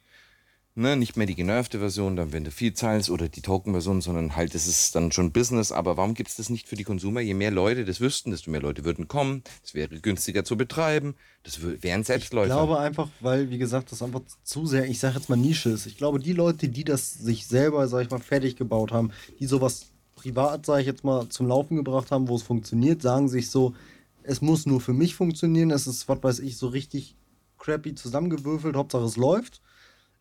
Ne, 0.76 0.94
nicht 0.96 1.16
mehr 1.16 1.26
die 1.26 1.34
genervte 1.34 1.80
Version, 1.80 2.14
dann 2.14 2.32
wenn 2.32 2.44
du 2.44 2.52
viel 2.52 2.72
zahlst 2.72 3.10
oder 3.10 3.28
die 3.28 3.42
Token-Version, 3.42 4.00
sondern 4.00 4.36
halt, 4.36 4.54
das 4.54 4.68
ist 4.68 4.94
dann 4.94 5.10
schon 5.10 5.32
Business. 5.32 5.72
Aber 5.72 5.96
warum 5.96 6.14
gibt 6.14 6.30
es 6.30 6.36
das 6.36 6.48
nicht 6.48 6.68
für 6.68 6.76
die 6.76 6.84
Konsumer? 6.84 7.20
Je 7.20 7.34
mehr 7.34 7.50
Leute 7.50 7.84
das 7.84 8.00
wüssten, 8.00 8.30
desto 8.30 8.52
mehr 8.52 8.62
Leute 8.62 8.84
würden 8.84 9.08
kommen. 9.08 9.42
Es 9.64 9.74
wäre 9.74 10.00
günstiger 10.00 10.44
zu 10.44 10.56
betreiben. 10.56 11.16
Das 11.42 11.60
wär- 11.60 11.82
wären 11.82 12.02
Ich 12.02 12.06
Selbstläufer. 12.06 12.54
glaube 12.54 12.78
einfach, 12.78 13.08
weil, 13.18 13.50
wie 13.50 13.58
gesagt, 13.58 13.90
das 13.90 14.00
einfach 14.00 14.20
zu 14.44 14.64
sehr, 14.64 14.88
ich 14.88 15.00
sage 15.00 15.16
jetzt 15.16 15.28
mal 15.28 15.36
Nische 15.36 15.70
ist. 15.70 15.86
Ich 15.86 15.96
glaube, 15.96 16.20
die 16.20 16.32
Leute, 16.34 16.68
die 16.68 16.84
das 16.84 17.14
sich 17.14 17.48
selber, 17.48 17.88
sag 17.88 18.02
ich 18.04 18.10
mal, 18.10 18.20
fertig 18.20 18.54
gebaut 18.54 18.92
haben, 18.92 19.10
die 19.40 19.46
sowas 19.46 19.86
privat, 20.14 20.66
sage 20.66 20.82
ich 20.82 20.86
jetzt 20.86 21.02
mal, 21.02 21.28
zum 21.30 21.48
Laufen 21.48 21.76
gebracht 21.76 22.12
haben, 22.12 22.28
wo 22.28 22.36
es 22.36 22.42
funktioniert, 22.42 23.02
sagen 23.02 23.28
sich 23.28 23.50
so, 23.50 23.74
es 24.22 24.40
muss 24.40 24.66
nur 24.66 24.80
für 24.80 24.92
mich 24.92 25.16
funktionieren, 25.16 25.72
es 25.72 25.88
ist, 25.88 26.08
was 26.08 26.22
weiß 26.22 26.38
ich, 26.38 26.56
so 26.56 26.68
richtig 26.68 27.16
crappy 27.58 27.96
zusammengewürfelt, 27.96 28.76
Hauptsache 28.76 29.04
es 29.04 29.16
läuft. 29.16 29.60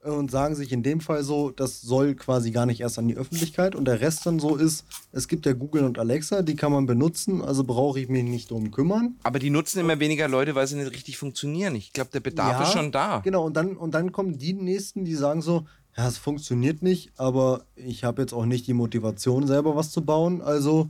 Und 0.02 0.32
sagen 0.32 0.56
sich 0.56 0.72
in 0.72 0.82
dem 0.82 1.02
Fall 1.02 1.24
so, 1.24 1.52
das 1.52 1.82
soll 1.82 2.16
quasi 2.16 2.52
gar 2.52 2.66
nicht 2.66 2.80
erst 2.80 2.98
an 2.98 3.10
die 3.10 3.18
Öffentlichkeit. 3.18 3.76
Und 3.76 3.84
der 3.84 4.00
Rest 4.00 4.26
dann 4.26 4.40
so 4.40 4.56
ist, 4.56 4.86
es 5.12 5.28
gibt 5.28 5.46
ja 5.46 5.52
Google 5.52 5.84
und 5.84 6.00
Alexa, 6.00 6.42
die 6.42 6.56
kann 6.56 6.72
man 6.72 6.86
benutzen, 6.86 7.42
also 7.42 7.66
brauche 7.66 8.00
ich 8.00 8.08
mich 8.08 8.24
nicht 8.24 8.50
drum 8.50 8.72
kümmern. 8.72 9.18
Aber 9.24 9.40
die 9.40 9.50
nutzen 9.50 9.80
immer 9.80 10.00
weniger 10.00 10.30
Leute, 10.30 10.56
weil 10.56 10.68
sie 10.68 10.78
nicht 10.78 10.94
richtig 10.94 11.18
funktionieren. 11.18 11.76
Ich 11.76 11.92
glaube, 11.92 12.12
der 12.14 12.22
Bedarf 12.22 12.64
ist 12.64 12.72
schon 12.72 12.94
da. 12.94 13.20
Genau, 13.20 13.46
und 13.46 13.58
dann, 13.58 13.76
und 13.76 13.94
dann 13.94 14.14
kommen 14.14 14.38
die 14.38 14.54
Nächsten, 14.54 15.04
die 15.04 15.16
sagen 15.16 15.42
so, 15.42 15.66
ja, 15.98 16.08
es 16.08 16.18
funktioniert 16.18 16.82
nicht, 16.82 17.12
aber 17.18 17.66
ich 17.76 18.06
habe 18.06 18.22
jetzt 18.22 18.34
auch 18.34 18.46
nicht 18.46 18.68
die 18.68 18.74
Motivation, 18.74 19.48
selber 19.48 19.76
was 19.76 19.92
zu 19.92 20.06
bauen, 20.06 20.42
also 20.42 20.90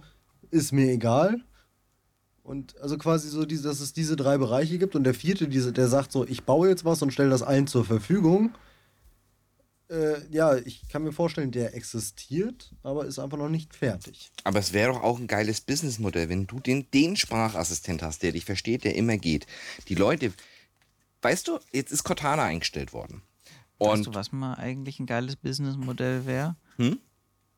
ist 0.51 0.71
mir 0.71 0.91
egal. 0.91 1.41
Und 2.43 2.79
also 2.79 2.97
quasi 2.97 3.29
so, 3.29 3.45
diese, 3.45 3.63
dass 3.63 3.79
es 3.79 3.93
diese 3.93 4.15
drei 4.15 4.37
Bereiche 4.37 4.77
gibt 4.77 4.95
und 4.95 5.03
der 5.03 5.15
vierte, 5.15 5.47
diese, 5.47 5.71
der 5.71 5.87
sagt 5.87 6.11
so, 6.11 6.27
ich 6.27 6.43
baue 6.43 6.69
jetzt 6.69 6.85
was 6.85 7.01
und 7.01 7.11
stelle 7.11 7.31
das 7.31 7.41
allen 7.41 7.65
zur 7.65 7.85
Verfügung. 7.85 8.51
Äh, 9.89 10.27
ja, 10.29 10.55
ich 10.55 10.87
kann 10.87 11.03
mir 11.03 11.11
vorstellen, 11.11 11.51
der 11.51 11.75
existiert, 11.75 12.71
aber 12.83 13.05
ist 13.05 13.17
einfach 13.17 13.37
noch 13.37 13.49
nicht 13.49 13.75
fertig. 13.75 14.31
Aber 14.43 14.59
es 14.59 14.71
wäre 14.71 14.93
doch 14.93 15.01
auch 15.01 15.17
ein 15.17 15.27
geiles 15.27 15.61
Businessmodell, 15.61 16.29
wenn 16.29 16.45
du 16.45 16.59
den, 16.59 16.89
den 16.91 17.15
Sprachassistent 17.15 18.03
hast, 18.03 18.21
der 18.21 18.33
dich 18.33 18.45
versteht, 18.45 18.83
der 18.83 18.95
immer 18.95 19.17
geht. 19.17 19.47
Die 19.87 19.95
Leute, 19.95 20.31
weißt 21.23 21.47
du, 21.47 21.59
jetzt 21.71 21.91
ist 21.91 22.03
Cortana 22.03 22.43
eingestellt 22.43 22.93
worden. 22.93 23.23
weißt 23.79 23.97
Und 23.97 24.07
du, 24.07 24.13
was 24.13 24.31
mal 24.31 24.53
eigentlich 24.55 24.99
ein 24.99 25.07
geiles 25.07 25.35
Businessmodell 25.35 26.25
wäre? 26.27 26.55
Hm? 26.77 26.99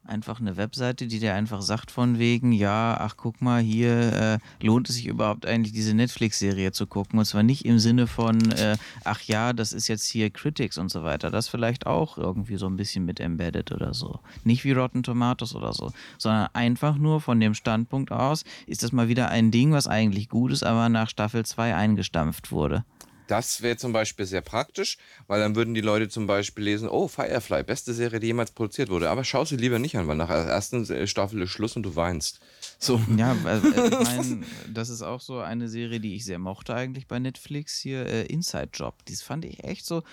Einfach 0.04 0.40
eine 0.40 0.58
Webseite, 0.58 1.06
die 1.06 1.20
dir 1.20 1.36
einfach 1.36 1.62
sagt 1.62 1.92
von 1.92 2.18
wegen, 2.18 2.52
ja, 2.52 2.98
ach 3.00 3.18
guck 3.18 3.40
mal, 3.40 3.62
hier 3.62 4.40
äh, 4.62 4.66
lohnt 4.66 4.90
es 4.90 4.96
sich 4.96 5.06
überhaupt 5.06 5.46
eigentlich 5.46 5.74
diese 5.74 5.94
Netflix-Serie 5.94 6.72
zu 6.72 6.88
gucken. 6.88 7.20
Und 7.20 7.26
zwar 7.26 7.44
nicht 7.44 7.66
im 7.66 7.78
Sinne 7.78 8.08
von, 8.08 8.52
äh, 8.52 8.78
ach 9.04 9.22
ja, 9.22 9.54
das 9.54 9.74
ist 9.74 9.88
jetzt 9.88 10.06
hier 10.08 10.32
Critics 10.32 10.80
und 10.80 10.90
so 10.90 11.04
weiter. 11.04 11.30
Das 11.30 11.48
vielleicht 11.48 11.86
auch 11.86 12.18
irgendwie 12.18 12.56
so 12.56 12.66
ein 12.66 12.78
bisschen 12.78 13.06
mit 13.06 13.20
embedded 13.20 13.72
oder 13.72 13.94
so. 13.94 14.20
Nicht 14.44 14.64
wie 14.64 14.72
Rotten 14.72 15.04
Tomatoes 15.04 15.54
oder 15.54 15.72
so, 15.72 15.92
sondern 16.18 16.48
einfach 16.54 16.98
nur 16.98 17.22
von 17.22 17.40
dem 17.40 17.54
Standpunkt 17.54 18.12
aus, 18.12 18.44
ist 18.66 18.82
das 18.82 18.92
mal 18.92 19.08
wieder 19.08 19.30
ein 19.30 19.52
Ding, 19.52 19.72
was 19.72 19.86
eigentlich 19.86 20.30
gut 20.30 20.52
ist, 20.52 20.64
aber 20.64 20.90
nach 20.90 21.10
Staffel 21.10 21.46
2 21.46 21.76
eingestampft 21.76 22.52
wurde. 22.52 22.84
Das 23.32 23.62
wäre 23.62 23.78
zum 23.78 23.94
Beispiel 23.94 24.26
sehr 24.26 24.42
praktisch, 24.42 24.98
weil 25.28 25.40
dann 25.40 25.56
würden 25.56 25.74
die 25.74 25.80
Leute 25.80 26.10
zum 26.10 26.28
Beispiel 26.28 26.66
lesen, 26.66 26.90
oh, 26.90 27.08
Firefly, 27.08 27.64
beste 27.64 27.94
Serie, 27.94 28.20
die 28.20 28.28
jemals 28.28 28.52
produziert 28.52 28.90
wurde. 28.90 29.10
Aber 29.10 29.24
schau 29.24 29.46
sie 29.46 29.56
lieber 29.56 29.80
nicht 29.80 29.98
an, 29.98 30.06
weil 30.08 30.18
nach 30.18 30.28
der 30.28 30.48
ersten 30.48 30.86
Staffel 31.08 31.42
ist 31.42 31.52
Schluss 31.52 31.78
und 31.78 31.84
du 31.84 31.96
weinst. 31.96 32.42
So. 32.78 33.00
Ja, 33.16 33.32
äh, 33.46 33.58
ich 33.58 33.92
meine, 33.92 34.44
das 34.74 34.90
ist 34.90 35.02
auch 35.02 35.22
so 35.22 35.40
eine 35.40 35.70
Serie, 35.70 36.02
die 36.02 36.16
ich 36.16 36.26
sehr 36.26 36.40
mochte 36.40 36.76
eigentlich 36.76 37.08
bei 37.08 37.20
Netflix 37.20 37.80
hier, 37.80 38.06
äh, 38.06 38.26
Inside 38.26 38.72
Job. 38.74 38.96
Das 39.06 39.22
fand 39.22 39.46
ich 39.46 39.64
echt 39.64 39.86
so, 39.86 40.04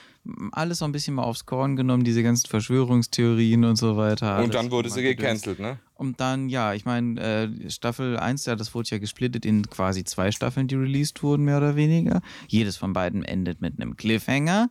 alles 0.53 0.79
so 0.79 0.85
ein 0.85 0.93
bisschen 0.93 1.15
mal 1.15 1.25
aufs 1.25 1.45
Korn 1.45 1.75
genommen, 1.75 2.05
diese 2.05 2.23
ganzen 2.23 2.47
Verschwörungstheorien 2.49 3.65
und 3.65 3.77
so 3.77 3.97
weiter. 3.97 4.39
Und 4.45 4.55
dann 4.55 4.71
wurde 4.71 4.91
sie 4.91 5.03
gecancelt, 5.03 5.59
ne? 5.59 5.81
Und 5.99 6.21
dann, 6.21 6.49
ja, 6.49 6.75
ich 6.75 6.85
meine, 6.85 7.21
äh, 7.21 7.71
Staffel 7.71 8.17
1, 8.17 8.47
ja, 8.47 8.55
das 8.55 8.73
wurde 8.73 8.89
ja 8.91 8.99
gesplittet 8.99 9.45
in 9.45 9.69
quasi 9.69 10.05
zwei 10.05 10.31
Staffeln, 10.31 10.69
die 10.69 10.77
released 10.77 11.25
wurden, 11.25 11.45
mehr 11.45 11.57
oder 11.57 11.75
weniger. 11.75 12.21
Jedes 12.47 12.77
von 12.77 12.93
beiden 12.93 13.25
endet 13.25 13.61
mit 13.61 13.81
einem 13.81 13.97
Cliffhanger. 13.97 14.71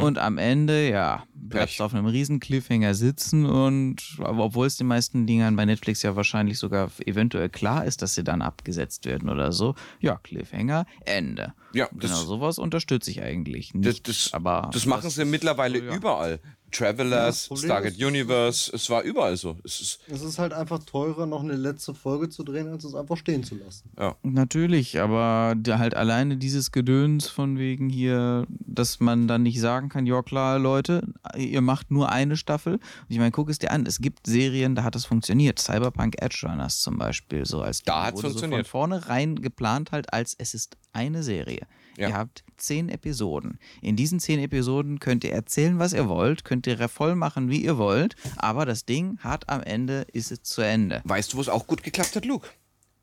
Und 0.00 0.16
am 0.16 0.38
Ende, 0.38 0.88
ja, 0.88 1.24
bleibst 1.34 1.78
du 1.80 1.84
auf 1.84 1.92
einem 1.92 2.06
riesen 2.06 2.40
Cliffhanger 2.40 2.94
sitzen 2.94 3.44
und 3.44 4.16
obwohl 4.18 4.66
es 4.66 4.76
den 4.78 4.86
meisten 4.86 5.26
Dingern 5.26 5.54
bei 5.54 5.66
Netflix 5.66 6.00
ja 6.02 6.16
wahrscheinlich 6.16 6.58
sogar 6.58 6.90
eventuell 7.04 7.50
klar 7.50 7.84
ist, 7.84 8.00
dass 8.00 8.14
sie 8.14 8.24
dann 8.24 8.40
abgesetzt 8.40 9.04
werden 9.04 9.28
oder 9.28 9.52
so, 9.52 9.74
ja, 10.00 10.16
Cliffhanger, 10.16 10.86
Ende. 11.04 11.52
Ja, 11.74 11.88
Und 11.88 12.02
das- 12.02 12.10
genau 12.10 12.22
sowas 12.24 12.58
unterstütze 12.58 13.10
ich 13.10 13.20
eigentlich 13.22 13.74
nicht. 13.74 13.86
Das, 13.86 14.02
das, 14.02 14.32
aber 14.32 14.70
das 14.72 14.86
machen 14.86 15.10
sie 15.10 15.26
mittlerweile 15.26 15.84
ja. 15.84 15.94
überall. 15.94 16.40
Travelers, 16.70 17.48
Problem 17.48 17.64
Stargate 17.70 17.92
ist- 17.94 18.02
Universe, 18.04 18.70
es 18.74 18.88
war 18.90 19.02
überall 19.02 19.36
so. 19.36 19.56
Es 19.64 19.80
ist, 19.80 20.00
Es 20.08 20.22
ist 20.22 20.38
halt 20.38 20.52
einfach 20.52 20.78
teurer, 20.84 21.26
noch 21.26 21.42
eine 21.42 21.54
letzte 21.54 21.94
Folge 21.94 22.28
zu 22.28 22.42
drehen, 22.44 22.68
als 22.68 22.84
es 22.84 22.94
einfach 22.94 23.16
stehen 23.16 23.44
zu 23.44 23.56
lassen. 23.56 23.90
ja. 23.98 24.16
Natürlich, 24.22 25.00
aber 25.00 25.54
halt 25.68 25.94
alleine 25.94 26.36
dieses 26.36 26.72
Gedöns 26.72 27.28
von 27.28 27.58
wegen 27.58 27.88
hier, 27.88 28.46
dass 28.48 29.00
man 29.00 29.28
dann 29.28 29.42
nicht 29.42 29.60
sagen 29.60 29.88
kann, 29.88 30.06
ja 30.06 30.22
klar, 30.22 30.58
Leute, 30.58 31.02
ihr 31.36 31.60
macht 31.60 31.90
nur 31.90 32.10
eine 32.10 32.36
Staffel. 32.36 32.74
Und 32.74 32.80
ich 33.08 33.18
meine, 33.18 33.30
guck 33.30 33.50
es 33.50 33.58
dir 33.58 33.70
an, 33.70 33.86
es 33.86 33.98
gibt 34.00 34.26
Serien, 34.26 34.74
da 34.74 34.84
hat 34.84 34.96
es 34.96 35.04
funktioniert. 35.04 35.58
Cyberpunk 35.58 36.16
Edge 36.22 36.46
Runners 36.48 36.80
zum 36.80 36.98
Beispiel, 36.98 37.44
so 37.46 37.60
als 37.62 37.82
Da 37.82 38.04
hat's 38.06 38.16
wurde 38.16 38.28
funktioniert. 38.28 38.66
So 38.66 38.70
von 38.70 38.80
vornherein 38.90 39.36
geplant 39.42 39.92
halt, 39.92 40.12
als 40.12 40.34
es 40.38 40.54
ist 40.54 40.76
eine 40.92 41.22
Serie. 41.22 41.66
Ja. 42.00 42.08
Ihr 42.08 42.14
habt 42.14 42.44
zehn 42.56 42.88
Episoden. 42.88 43.58
In 43.82 43.94
diesen 43.94 44.20
zehn 44.20 44.40
Episoden 44.40 45.00
könnt 45.00 45.22
ihr 45.22 45.32
erzählen, 45.32 45.78
was 45.78 45.92
ihr 45.92 46.08
wollt, 46.08 46.44
könnt 46.44 46.66
ihr 46.66 46.88
voll 46.88 47.14
machen, 47.14 47.50
wie 47.50 47.62
ihr 47.62 47.76
wollt, 47.76 48.16
aber 48.36 48.64
das 48.64 48.86
Ding 48.86 49.18
hat 49.18 49.50
am 49.50 49.62
Ende, 49.62 50.06
ist 50.12 50.32
es 50.32 50.42
zu 50.42 50.62
Ende. 50.62 51.02
Weißt 51.04 51.32
du, 51.32 51.36
wo 51.36 51.42
es 51.42 51.50
auch 51.50 51.66
gut 51.66 51.82
geklappt 51.82 52.16
hat, 52.16 52.24
Luke? 52.24 52.48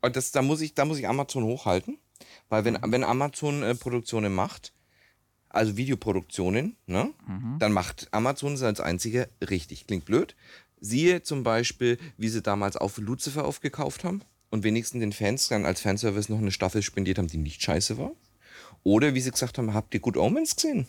Und 0.00 0.16
das, 0.16 0.32
da, 0.32 0.42
muss 0.42 0.60
ich, 0.60 0.74
da 0.74 0.84
muss 0.84 0.98
ich 0.98 1.06
Amazon 1.06 1.44
hochhalten. 1.44 1.98
Weil 2.48 2.64
wenn, 2.64 2.78
wenn 2.82 3.04
Amazon 3.04 3.62
äh, 3.62 3.76
Produktionen 3.76 4.34
macht, 4.34 4.72
also 5.48 5.76
Videoproduktionen, 5.76 6.76
ne, 6.86 7.10
dann 7.58 7.72
macht 7.72 8.08
Amazon 8.10 8.54
es 8.54 8.62
als 8.62 8.80
einziger 8.80 9.28
richtig. 9.48 9.86
Klingt 9.86 10.04
blöd. 10.04 10.34
Siehe 10.80 11.22
zum 11.22 11.44
Beispiel, 11.44 11.98
wie 12.16 12.28
sie 12.28 12.42
damals 12.42 12.76
auf 12.76 12.98
Lucifer 12.98 13.44
aufgekauft 13.44 14.04
haben 14.04 14.22
und 14.50 14.64
wenigstens 14.64 15.00
den 15.00 15.12
Fans 15.12 15.48
dann 15.48 15.66
als 15.66 15.80
Fanservice 15.80 16.30
noch 16.30 16.38
eine 16.38 16.50
Staffel 16.50 16.82
spendiert 16.82 17.18
haben, 17.18 17.28
die 17.28 17.38
nicht 17.38 17.62
scheiße 17.62 17.96
war. 17.98 18.12
Oder 18.88 19.12
wie 19.12 19.20
sie 19.20 19.30
gesagt 19.30 19.58
haben, 19.58 19.74
habt 19.74 19.92
ihr 19.92 20.00
Good 20.00 20.16
Omens 20.16 20.56
gesehen? 20.56 20.86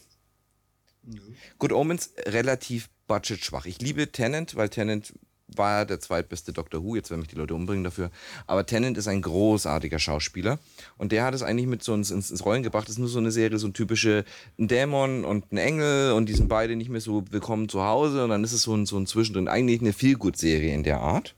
Good 1.58 1.74
Omens 1.74 2.14
relativ 2.28 2.90
budgetschwach. 3.08 3.66
Ich 3.66 3.82
liebe 3.82 4.10
Tenant, 4.10 4.56
weil 4.56 4.70
Tenant 4.70 5.14
war 5.48 5.86
der 5.86 6.00
zweitbeste 6.00 6.54
Doctor 6.54 6.82
Who, 6.82 6.96
jetzt 6.96 7.10
werden 7.10 7.20
mich 7.20 7.28
die 7.28 7.36
Leute 7.36 7.56
umbringen 7.56 7.84
dafür. 7.84 8.10
Aber 8.48 8.66
Tennant 8.66 8.98
ist 8.98 9.10
ein 9.10 9.22
großartiger 9.22 10.00
Schauspieler 10.00 10.60
und 10.98 11.12
der 11.12 11.26
hat 11.26 11.34
es 11.34 11.44
eigentlich 11.44 11.68
mit 11.68 11.84
so 11.84 11.94
ins, 11.94 12.10
ins 12.10 12.46
Rollen 12.46 12.64
gebracht. 12.64 12.88
Das 12.88 12.94
ist 12.94 13.00
nur 13.00 13.10
so 13.10 13.20
eine 13.20 13.32
Serie, 13.32 13.58
so 13.58 13.68
ein 13.68 13.74
typische 13.74 14.24
ein 14.58 14.70
Dämon 14.70 15.26
und 15.26 15.52
ein 15.52 15.58
Engel 15.58 16.14
und 16.14 16.28
die 16.28 16.36
sind 16.36 16.48
beide 16.48 16.78
nicht 16.78 16.90
mehr 16.90 17.02
so 17.02 17.26
willkommen 17.32 17.68
zu 17.68 17.84
Hause 17.84 18.24
und 18.24 18.30
dann 18.30 18.46
ist 18.46 18.54
es 18.54 18.62
so 18.62 18.78
ein, 18.78 18.86
so 18.86 18.98
ein 18.98 19.08
Zwischendrin. 19.08 19.50
Eigentlich 19.50 19.82
eine 19.82 19.92
Feelgood-Serie 19.92 20.74
in 20.74 20.84
der 20.84 21.02
Art, 21.02 21.36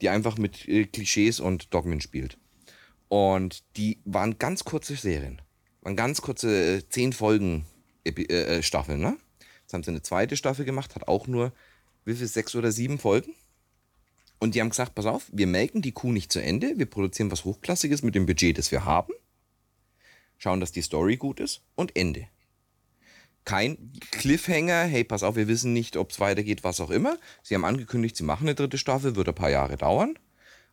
die 0.00 0.08
einfach 0.08 0.38
mit 0.38 0.66
äh, 0.66 0.86
Klischees 0.86 1.38
und 1.38 1.72
Dogmen 1.72 2.00
spielt. 2.00 2.36
Und 3.06 3.62
die 3.76 4.00
waren 4.04 4.40
ganz 4.40 4.64
kurze 4.64 4.96
Serien. 4.96 5.40
Waren 5.88 5.96
ganz 5.96 6.20
kurze 6.20 6.76
äh, 6.76 6.88
zehn 6.90 7.14
Folgen 7.14 7.64
Epi 8.04 8.26
äh, 8.26 8.62
Staffeln, 8.62 9.00
ne? 9.00 9.16
Jetzt 9.62 9.72
haben 9.72 9.82
sie 9.82 9.90
eine 9.90 10.02
zweite 10.02 10.36
Staffel 10.36 10.66
gemacht, 10.66 10.94
hat 10.94 11.08
auch 11.08 11.26
nur 11.26 11.50
wie 12.04 12.14
viel, 12.14 12.26
sechs 12.26 12.54
oder 12.54 12.72
sieben 12.72 12.98
Folgen. 12.98 13.34
Und 14.38 14.54
die 14.54 14.60
haben 14.60 14.68
gesagt, 14.68 14.94
pass 14.94 15.06
auf, 15.06 15.30
wir 15.32 15.46
melken 15.46 15.80
die 15.80 15.92
Kuh 15.92 16.12
nicht 16.12 16.30
zu 16.30 16.42
Ende, 16.42 16.74
wir 16.76 16.84
produzieren 16.84 17.30
was 17.30 17.46
Hochklassiges 17.46 18.02
mit 18.02 18.14
dem 18.14 18.26
Budget, 18.26 18.58
das 18.58 18.70
wir 18.70 18.84
haben, 18.84 19.14
schauen, 20.36 20.60
dass 20.60 20.72
die 20.72 20.82
Story 20.82 21.16
gut 21.16 21.40
ist 21.40 21.62
und 21.74 21.96
Ende. 21.96 22.28
Kein 23.46 23.94
Cliffhanger, 24.10 24.84
hey, 24.84 25.04
pass 25.04 25.22
auf, 25.22 25.36
wir 25.36 25.48
wissen 25.48 25.72
nicht, 25.72 25.96
ob 25.96 26.10
es 26.10 26.20
weitergeht, 26.20 26.64
was 26.64 26.82
auch 26.82 26.90
immer. 26.90 27.16
Sie 27.42 27.54
haben 27.54 27.64
angekündigt, 27.64 28.14
sie 28.14 28.24
machen 28.24 28.46
eine 28.46 28.54
dritte 28.54 28.76
Staffel, 28.76 29.16
wird 29.16 29.28
ein 29.28 29.34
paar 29.34 29.48
Jahre 29.48 29.78
dauern, 29.78 30.18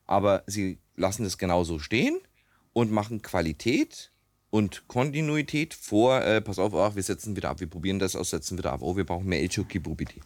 aber 0.08 0.44
sie 0.46 0.78
lassen 0.98 1.24
es 1.24 1.38
genauso 1.38 1.80
stehen 1.80 2.20
und 2.74 2.92
machen 2.92 3.22
Qualität 3.22 4.12
und 4.56 4.88
Kontinuität 4.88 5.74
vor, 5.74 6.22
äh, 6.22 6.40
pass 6.40 6.60
auf, 6.60 6.74
ach, 6.74 6.96
wir 6.96 7.04
setzen 7.04 7.36
wieder 7.36 7.50
ab, 7.50 7.60
wir 7.60 7.68
probieren 7.68 8.00
das 8.00 8.16
aus, 8.16 8.30
setzen 8.30 8.58
wieder 8.58 8.72
ab, 8.72 8.80
oh, 8.82 8.96
wir 8.96 9.04
brauchen 9.04 9.28
mehr 9.28 9.44
Ichoki 9.44 9.80
Bubiti. 9.80 10.22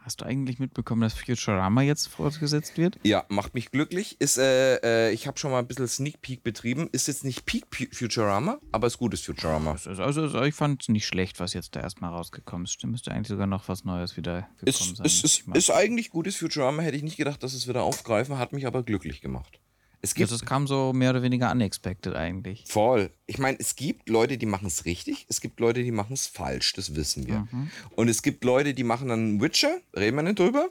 Hast 0.00 0.20
du 0.20 0.26
eigentlich 0.26 0.58
mitbekommen, 0.58 1.00
dass 1.00 1.14
Futurama 1.14 1.80
jetzt 1.80 2.08
fortgesetzt 2.08 2.76
wird? 2.76 2.98
Ja, 3.02 3.24
macht 3.28 3.54
mich 3.54 3.70
glücklich. 3.70 4.16
Ist, 4.18 4.36
äh, 4.36 4.74
äh, 4.82 5.12
ich 5.12 5.26
habe 5.26 5.38
schon 5.38 5.52
mal 5.52 5.60
ein 5.60 5.66
bisschen 5.68 5.88
Sneak 5.88 6.20
Peek 6.20 6.42
betrieben. 6.42 6.90
Ist 6.92 7.06
jetzt 7.06 7.24
nicht 7.24 7.46
Peak 7.46 7.66
Futurama, 7.94 8.58
aber 8.72 8.88
ist 8.88 8.98
gutes 8.98 9.22
Futurama. 9.22 9.78
Also, 9.86 10.02
also 10.02 10.42
ich 10.42 10.54
fand 10.56 10.82
es 10.82 10.88
nicht 10.88 11.06
schlecht, 11.06 11.40
was 11.40 11.54
jetzt 11.54 11.74
da 11.76 11.80
erstmal 11.80 12.10
rausgekommen 12.10 12.64
ist. 12.64 12.72
Stimmt, 12.72 12.92
müsste 12.92 13.12
eigentlich 13.12 13.28
sogar 13.28 13.46
noch 13.46 13.68
was 13.68 13.84
Neues 13.84 14.16
wieder 14.16 14.48
gekommen 14.58 14.68
ist, 14.68 14.96
sein. 14.96 15.06
Ist, 15.06 15.24
ist, 15.24 15.44
ist 15.46 15.70
eigentlich 15.70 16.10
gutes 16.10 16.36
Futurama. 16.36 16.82
Hätte 16.82 16.96
ich 16.96 17.04
nicht 17.04 17.16
gedacht, 17.16 17.42
dass 17.42 17.54
es 17.54 17.68
wieder 17.68 17.84
aufgreifen, 17.84 18.38
hat 18.38 18.52
mich 18.52 18.66
aber 18.66 18.82
glücklich 18.82 19.20
gemacht. 19.20 19.60
Es 20.04 20.14
gibt, 20.14 20.30
also 20.30 20.42
es 20.42 20.44
kam 20.44 20.66
so 20.66 20.92
mehr 20.92 21.10
oder 21.10 21.22
weniger 21.22 21.50
unexpected 21.52 22.14
eigentlich. 22.14 22.64
Voll. 22.66 23.10
Ich 23.26 23.38
meine, 23.38 23.58
es 23.60 23.76
gibt 23.76 24.08
Leute, 24.08 24.36
die 24.36 24.46
machen 24.46 24.66
es 24.66 24.84
richtig, 24.84 25.26
es 25.28 25.40
gibt 25.40 25.60
Leute, 25.60 25.84
die 25.84 25.92
machen 25.92 26.14
es 26.14 26.26
falsch, 26.26 26.72
das 26.72 26.96
wissen 26.96 27.28
wir. 27.28 27.46
Mhm. 27.52 27.70
Und 27.94 28.08
es 28.08 28.22
gibt 28.22 28.42
Leute, 28.42 28.74
die 28.74 28.82
machen 28.82 29.08
dann 29.08 29.40
Witcher, 29.40 29.76
reden 29.96 30.16
wir 30.16 30.24
nicht 30.24 30.40
drüber. 30.40 30.68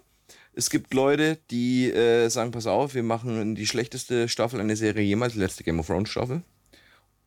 Es 0.53 0.69
gibt 0.69 0.93
Leute, 0.93 1.37
die 1.49 1.89
äh, 1.89 2.27
sagen, 2.27 2.51
pass 2.51 2.67
auf, 2.67 2.93
wir 2.93 3.03
machen 3.03 3.55
die 3.55 3.65
schlechteste 3.65 4.27
Staffel 4.27 4.59
einer 4.59 4.75
Serie 4.75 5.03
jemals, 5.03 5.33
die 5.33 5.39
letzte 5.39 5.63
Game 5.63 5.79
of 5.79 5.87
Thrones 5.87 6.09
Staffel. 6.09 6.43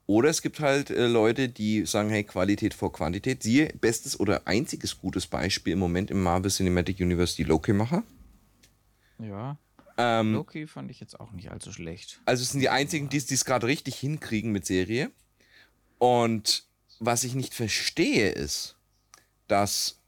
Oder 0.06 0.28
es 0.28 0.42
gibt 0.42 0.60
halt 0.60 0.90
äh, 0.90 1.06
Leute, 1.06 1.48
die 1.48 1.86
sagen, 1.86 2.10
hey, 2.10 2.24
Qualität 2.24 2.74
vor 2.74 2.92
Quantität. 2.92 3.42
Siehe, 3.42 3.72
bestes 3.80 4.20
oder 4.20 4.46
einziges 4.46 4.98
gutes 4.98 5.26
Beispiel 5.26 5.72
im 5.72 5.78
Moment 5.78 6.10
im 6.10 6.22
Marvel 6.22 6.50
Cinematic 6.50 7.00
Universe, 7.00 7.34
die 7.36 7.44
Loki-Macher. 7.44 8.02
Ja. 9.18 9.56
Ähm, 9.96 10.34
Loki 10.34 10.66
fand 10.66 10.90
ich 10.90 11.00
jetzt 11.00 11.18
auch 11.20 11.32
nicht 11.32 11.50
allzu 11.50 11.72
schlecht. 11.72 12.20
Also 12.24 12.42
es 12.42 12.50
sind 12.50 12.60
die 12.60 12.68
einzigen, 12.68 13.08
die 13.08 13.18
es 13.18 13.44
gerade 13.44 13.66
richtig 13.66 13.96
hinkriegen 13.96 14.50
mit 14.50 14.66
Serie. 14.66 15.10
Und 15.98 16.64
was 16.98 17.24
ich 17.24 17.34
nicht 17.34 17.54
verstehe, 17.54 18.30
ist, 18.30 18.76
dass 19.46 20.00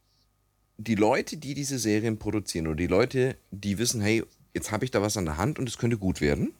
die 0.78 0.94
Leute, 0.94 1.36
die 1.36 1.54
diese 1.54 1.78
Serien 1.78 2.18
produzieren 2.18 2.66
oder 2.66 2.76
die 2.76 2.86
Leute, 2.86 3.36
die 3.50 3.78
wissen, 3.78 4.00
hey, 4.00 4.24
jetzt 4.54 4.72
habe 4.72 4.84
ich 4.84 4.90
da 4.90 5.02
was 5.02 5.16
an 5.16 5.24
der 5.24 5.36
Hand 5.36 5.58
und 5.58 5.68
es 5.68 5.78
könnte 5.78 5.98
gut 5.98 6.20
werden, 6.20 6.52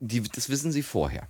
die, 0.00 0.22
das 0.22 0.48
wissen 0.48 0.72
sie 0.72 0.82
vorher. 0.82 1.28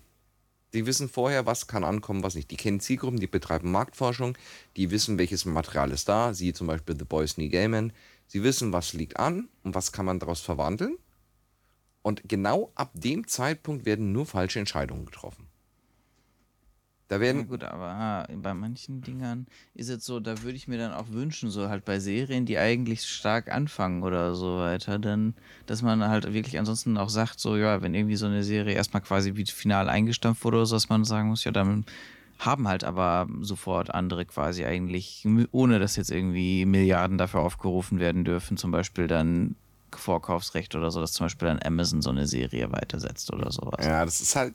Die 0.72 0.86
wissen 0.86 1.08
vorher, 1.08 1.46
was 1.46 1.68
kann 1.68 1.84
ankommen, 1.84 2.24
was 2.24 2.34
nicht. 2.34 2.50
Die 2.50 2.56
kennen 2.56 2.80
Zielgruppen, 2.80 3.20
die 3.20 3.28
betreiben 3.28 3.70
Marktforschung, 3.70 4.36
die 4.76 4.90
wissen, 4.90 5.18
welches 5.18 5.44
Material 5.44 5.92
ist 5.92 6.08
da, 6.08 6.34
siehe 6.34 6.52
zum 6.52 6.66
Beispiel 6.66 6.96
The 6.98 7.04
Boys 7.04 7.38
New 7.38 7.48
Gaiman. 7.48 7.92
Sie 8.26 8.42
wissen, 8.42 8.72
was 8.72 8.92
liegt 8.92 9.18
an 9.18 9.48
und 9.62 9.74
was 9.74 9.92
kann 9.92 10.06
man 10.06 10.18
daraus 10.18 10.40
verwandeln. 10.40 10.96
Und 12.02 12.22
genau 12.28 12.70
ab 12.74 12.90
dem 12.94 13.26
Zeitpunkt 13.26 13.86
werden 13.86 14.12
nur 14.12 14.26
falsche 14.26 14.58
Entscheidungen 14.58 15.06
getroffen. 15.06 15.48
Da 17.08 17.20
werden 17.20 17.42
ja, 17.42 17.46
gut, 17.46 17.64
aber 17.64 17.84
ah, 17.84 18.26
bei 18.34 18.54
manchen 18.54 19.02
Dingern 19.02 19.46
ist 19.74 19.90
es 19.90 20.04
so, 20.04 20.20
da 20.20 20.42
würde 20.42 20.56
ich 20.56 20.68
mir 20.68 20.78
dann 20.78 20.92
auch 20.92 21.10
wünschen, 21.10 21.50
so 21.50 21.68
halt 21.68 21.84
bei 21.84 22.00
Serien, 22.00 22.46
die 22.46 22.58
eigentlich 22.58 23.06
stark 23.06 23.52
anfangen 23.52 24.02
oder 24.02 24.34
so 24.34 24.58
weiter, 24.58 24.98
dann, 24.98 25.34
dass 25.66 25.82
man 25.82 26.02
halt 26.02 26.32
wirklich 26.32 26.58
ansonsten 26.58 26.96
auch 26.96 27.10
sagt, 27.10 27.40
so 27.40 27.56
ja, 27.56 27.82
wenn 27.82 27.94
irgendwie 27.94 28.16
so 28.16 28.24
eine 28.26 28.42
Serie 28.42 28.74
erstmal 28.74 29.02
quasi 29.02 29.36
wie 29.36 29.44
final 29.44 29.90
eingestampft 29.90 30.44
wurde 30.44 30.56
oder 30.56 30.66
so, 30.66 30.76
dass 30.76 30.88
man 30.88 31.04
sagen 31.04 31.28
muss, 31.28 31.44
ja, 31.44 31.52
dann 31.52 31.84
haben 32.38 32.68
halt 32.68 32.84
aber 32.84 33.28
sofort 33.40 33.94
andere 33.94 34.24
quasi 34.24 34.64
eigentlich, 34.64 35.26
ohne 35.52 35.78
dass 35.78 35.96
jetzt 35.96 36.10
irgendwie 36.10 36.66
Milliarden 36.66 37.18
dafür 37.18 37.40
aufgerufen 37.40 38.00
werden 38.00 38.24
dürfen, 38.24 38.56
zum 38.56 38.70
Beispiel 38.70 39.06
dann 39.06 39.56
Vorkaufsrecht 39.96 40.74
oder 40.74 40.90
so, 40.90 41.00
dass 41.00 41.12
zum 41.12 41.26
Beispiel 41.26 41.48
dann 41.48 41.60
Amazon 41.62 42.02
so 42.02 42.10
eine 42.10 42.26
Serie 42.26 42.70
weitersetzt 42.72 43.32
oder 43.32 43.50
sowas. 43.50 43.84
Ja, 43.84 44.04
das 44.04 44.20
ist 44.20 44.36
halt, 44.36 44.54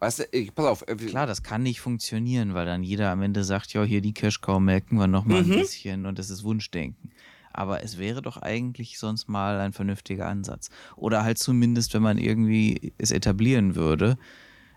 weißt 0.00 0.20
du, 0.20 0.24
ich, 0.32 0.54
pass 0.54 0.66
auf. 0.66 0.84
Klar, 0.86 1.26
das 1.26 1.42
kann 1.42 1.62
nicht 1.62 1.80
funktionieren, 1.80 2.54
weil 2.54 2.66
dann 2.66 2.82
jeder 2.82 3.10
am 3.10 3.22
Ende 3.22 3.44
sagt, 3.44 3.72
ja, 3.72 3.82
hier 3.82 4.00
die 4.00 4.12
Cash-Cow 4.12 4.60
melken 4.60 4.98
wir 4.98 5.06
nochmal 5.06 5.42
mhm. 5.42 5.52
ein 5.52 5.58
bisschen 5.58 6.06
und 6.06 6.18
das 6.18 6.30
ist 6.30 6.44
Wunschdenken. 6.44 7.10
Aber 7.52 7.82
es 7.82 7.98
wäre 7.98 8.22
doch 8.22 8.36
eigentlich 8.36 8.98
sonst 8.98 9.28
mal 9.28 9.58
ein 9.58 9.72
vernünftiger 9.72 10.26
Ansatz. 10.26 10.70
Oder 10.96 11.24
halt 11.24 11.38
zumindest, 11.38 11.92
wenn 11.94 12.02
man 12.02 12.18
irgendwie 12.18 12.92
es 12.98 13.10
etablieren 13.10 13.74
würde. 13.74 14.16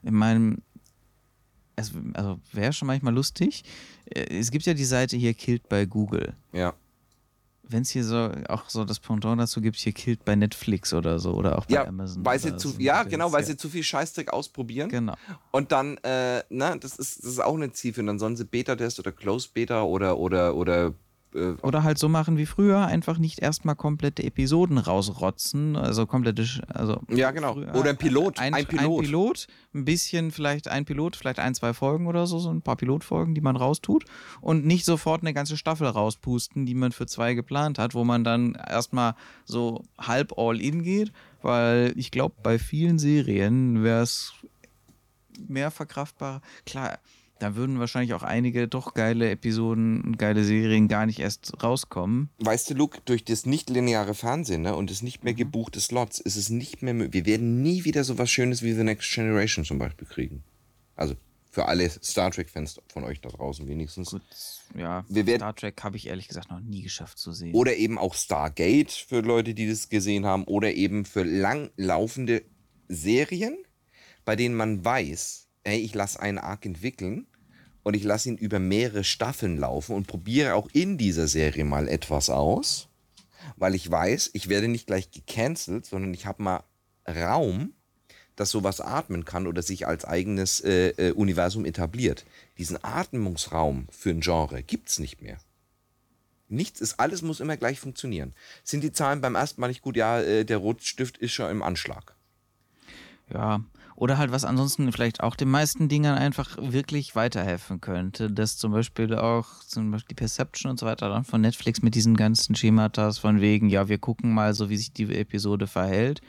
In 0.01 0.15
meinem, 0.15 0.63
es, 1.75 1.91
also 2.13 2.39
wäre 2.51 2.73
schon 2.73 2.87
manchmal 2.87 3.13
lustig. 3.13 3.63
Äh, 4.05 4.37
es 4.37 4.51
gibt 4.51 4.65
ja 4.65 4.73
die 4.73 4.85
Seite 4.85 5.17
hier 5.17 5.33
Killed 5.33 5.67
bei 5.69 5.85
Google. 5.85 6.33
Ja. 6.53 6.73
Wenn 7.63 7.83
es 7.83 7.89
hier 7.89 8.03
so 8.03 8.31
auch 8.49 8.69
so 8.69 8.83
das 8.83 8.99
Pendant 8.99 9.39
dazu 9.39 9.61
gibt, 9.61 9.77
hier 9.77 9.93
Killed 9.93 10.25
bei 10.25 10.35
Netflix 10.35 10.93
oder 10.93 11.19
so 11.19 11.33
oder 11.33 11.57
auch 11.57 11.65
bei 11.65 11.75
ja, 11.75 11.87
Amazon. 11.87 12.25
Weil 12.25 12.37
sie 12.37 12.57
zu, 12.57 12.75
ja, 12.79 13.03
genau, 13.03 13.31
weil 13.31 13.41
ja. 13.41 13.47
sie 13.47 13.57
zu 13.57 13.69
viel 13.69 13.83
Scheißdreck 13.83 14.33
ausprobieren. 14.33 14.89
Genau. 14.89 15.15
Und 15.51 15.71
dann, 15.71 15.97
äh, 15.99 16.43
ne, 16.49 16.77
das 16.79 16.97
ist, 16.97 17.19
das 17.19 17.31
ist 17.31 17.39
auch 17.39 17.55
eine 17.55 17.71
Ziel 17.71 17.93
für. 17.93 18.03
Dann 18.03 18.19
sollen 18.19 18.35
sie 18.35 18.43
Beta-Test 18.43 18.99
oder 18.99 19.13
Close-Beta 19.13 19.83
oder, 19.83 20.17
oder, 20.17 20.55
oder 20.55 20.93
äh, 21.33 21.53
Oder 21.61 21.83
halt 21.83 21.97
so 21.97 22.09
machen 22.09 22.37
wie 22.37 22.45
früher, 22.45 22.85
einfach 22.85 23.17
nicht 23.17 23.39
erstmal 23.39 23.75
komplette 23.75 24.23
Episoden 24.23 24.77
rausrotzen, 24.77 25.75
also 25.75 26.05
komplette, 26.05 26.45
also 26.67 27.01
ja 27.09 27.31
genau. 27.31 27.55
Oder 27.55 27.91
ein 27.91 27.97
Pilot, 27.97 28.39
ein, 28.39 28.53
ein, 28.53 28.65
Pilot, 28.65 28.99
ein 28.99 29.05
Pilot, 29.05 29.47
ein 29.73 29.85
bisschen 29.85 30.31
vielleicht 30.31 30.67
ein 30.67 30.85
Pilot, 30.85 31.15
vielleicht 31.15 31.39
ein 31.39 31.55
zwei 31.55 31.73
Folgen 31.73 32.07
oder 32.07 32.27
so, 32.27 32.39
so 32.39 32.49
ein 32.49 32.61
paar 32.61 32.75
Pilotfolgen, 32.75 33.33
die 33.33 33.41
man 33.41 33.55
raustut 33.55 34.05
und 34.41 34.65
nicht 34.65 34.85
sofort 34.85 35.21
eine 35.21 35.33
ganze 35.33 35.57
Staffel 35.57 35.87
rauspusten, 35.87 36.65
die 36.65 36.75
man 36.75 36.91
für 36.91 37.05
zwei 37.05 37.33
geplant 37.33 37.79
hat, 37.79 37.93
wo 37.95 38.03
man 38.03 38.23
dann 38.23 38.55
erstmal 38.55 39.15
so 39.45 39.83
halb 39.97 40.37
all 40.37 40.59
in 40.59 40.83
geht, 40.83 41.11
weil 41.41 41.93
ich 41.95 42.11
glaube 42.11 42.35
bei 42.43 42.59
vielen 42.59 42.99
Serien 42.99 43.83
wäre 43.83 44.03
es 44.03 44.33
mehr 45.47 45.71
verkraftbar. 45.71 46.41
Klar 46.65 46.99
da 47.41 47.55
würden 47.55 47.79
wahrscheinlich 47.79 48.13
auch 48.13 48.21
einige 48.21 48.67
doch 48.67 48.93
geile 48.93 49.31
Episoden 49.31 50.01
und 50.01 50.19
geile 50.19 50.43
Serien 50.43 50.87
gar 50.87 51.07
nicht 51.07 51.19
erst 51.19 51.63
rauskommen. 51.63 52.29
Weißt 52.37 52.69
du, 52.69 52.75
Luke, 52.75 52.99
durch 53.05 53.25
das 53.25 53.47
nicht-lineare 53.47 54.13
Fernsehen 54.13 54.61
ne, 54.61 54.75
und 54.75 54.91
das 54.91 55.01
nicht 55.01 55.23
mehr 55.23 55.33
mhm. 55.33 55.37
gebuchte 55.37 55.79
Slots 55.79 56.19
ist 56.19 56.35
es 56.35 56.49
nicht 56.49 56.83
mehr 56.83 56.93
möglich. 56.93 57.25
Wir 57.25 57.25
werden 57.25 57.63
nie 57.63 57.83
wieder 57.83 58.03
so 58.03 58.19
was 58.19 58.29
Schönes 58.29 58.61
wie 58.61 58.73
The 58.73 58.83
Next 58.83 59.11
Generation 59.11 59.65
zum 59.65 59.79
Beispiel 59.79 60.07
kriegen. 60.07 60.43
Also 60.95 61.15
für 61.49 61.65
alle 61.65 61.89
Star 61.89 62.29
Trek-Fans 62.29 62.79
von 62.93 63.03
euch 63.03 63.21
da 63.21 63.29
draußen 63.29 63.67
wenigstens. 63.67 64.11
Gut, 64.11 64.21
ja, 64.77 65.03
wir 65.09 65.25
werden, 65.25 65.39
Star 65.39 65.55
Trek 65.55 65.83
habe 65.83 65.97
ich 65.97 66.07
ehrlich 66.07 66.27
gesagt 66.27 66.51
noch 66.51 66.59
nie 66.59 66.83
geschafft 66.83 67.17
zu 67.17 67.31
sehen. 67.33 67.55
Oder 67.55 67.75
eben 67.75 67.97
auch 67.97 68.13
Stargate 68.13 68.91
für 68.91 69.21
Leute, 69.21 69.55
die 69.55 69.67
das 69.67 69.89
gesehen 69.89 70.27
haben. 70.27 70.43
Oder 70.43 70.75
eben 70.75 71.05
für 71.05 71.23
langlaufende 71.23 72.43
Serien, 72.87 73.57
bei 74.25 74.35
denen 74.35 74.55
man 74.55 74.85
weiß, 74.85 75.47
ey, 75.63 75.79
ich 75.79 75.95
lasse 75.95 76.19
einen 76.19 76.37
Arc 76.37 76.65
entwickeln 76.67 77.25
und 77.83 77.95
ich 77.95 78.03
lasse 78.03 78.29
ihn 78.29 78.37
über 78.37 78.59
mehrere 78.59 79.03
Staffeln 79.03 79.57
laufen 79.57 79.95
und 79.95 80.07
probiere 80.07 80.55
auch 80.55 80.69
in 80.73 80.97
dieser 80.97 81.27
Serie 81.27 81.65
mal 81.65 81.87
etwas 81.87 82.29
aus, 82.29 82.87
weil 83.55 83.75
ich 83.75 83.89
weiß, 83.89 84.31
ich 84.33 84.49
werde 84.49 84.67
nicht 84.67 84.87
gleich 84.87 85.11
gecancelt, 85.11 85.85
sondern 85.85 86.13
ich 86.13 86.25
habe 86.25 86.43
mal 86.43 86.63
Raum, 87.07 87.73
dass 88.35 88.51
sowas 88.51 88.81
atmen 88.81 89.25
kann 89.25 89.47
oder 89.47 89.61
sich 89.61 89.87
als 89.87 90.05
eigenes 90.05 90.61
äh, 90.61 90.89
äh, 90.89 91.11
Universum 91.11 91.65
etabliert. 91.65 92.25
Diesen 92.57 92.83
Atmungsraum 92.83 93.87
für 93.91 94.09
ein 94.09 94.21
Genre 94.21 94.63
gibt 94.63 94.89
es 94.89 94.99
nicht 94.99 95.21
mehr. 95.21 95.37
Nichts 96.47 96.81
ist, 96.81 96.99
alles 96.99 97.21
muss 97.21 97.39
immer 97.39 97.55
gleich 97.55 97.79
funktionieren. 97.79 98.33
Sind 98.63 98.83
die 98.83 98.91
Zahlen 98.91 99.21
beim 99.21 99.35
ersten 99.35 99.61
Mal 99.61 99.69
nicht 99.69 99.81
gut? 99.81 99.95
Ja, 99.95 100.19
äh, 100.19 100.43
der 100.43 100.57
Rotstift 100.57 101.17
ist 101.17 101.31
schon 101.31 101.49
im 101.49 101.61
Anschlag. 101.61 102.15
Ja, 103.33 103.63
Oder 103.95 104.17
halt 104.17 104.31
was 104.31 104.45
ansonsten 104.45 104.91
vielleicht 104.91 105.21
auch 105.21 105.35
den 105.35 105.49
meisten 105.49 105.89
Dingern 105.89 106.17
einfach 106.17 106.57
wirklich 106.59 107.15
weiterhelfen 107.15 107.81
könnte. 107.81 108.31
Dass 108.31 108.57
zum 108.57 108.71
Beispiel 108.71 109.15
auch 109.15 109.47
zum 109.65 109.91
Beispiel 109.91 110.15
die 110.15 110.19
Perception 110.19 110.71
und 110.71 110.79
so 110.79 110.85
weiter 110.85 111.09
dann 111.09 111.23
von 111.23 111.41
Netflix 111.41 111.81
mit 111.81 111.95
diesen 111.95 112.15
ganzen 112.15 112.55
Schematas 112.55 113.19
von 113.19 113.41
wegen, 113.41 113.69
ja, 113.69 113.87
wir 113.87 113.97
gucken 113.97 114.33
mal 114.33 114.53
so, 114.53 114.69
wie 114.69 114.77
sich 114.77 114.93
die 114.93 115.13
Episode 115.13 115.67
verhält. 115.67 116.21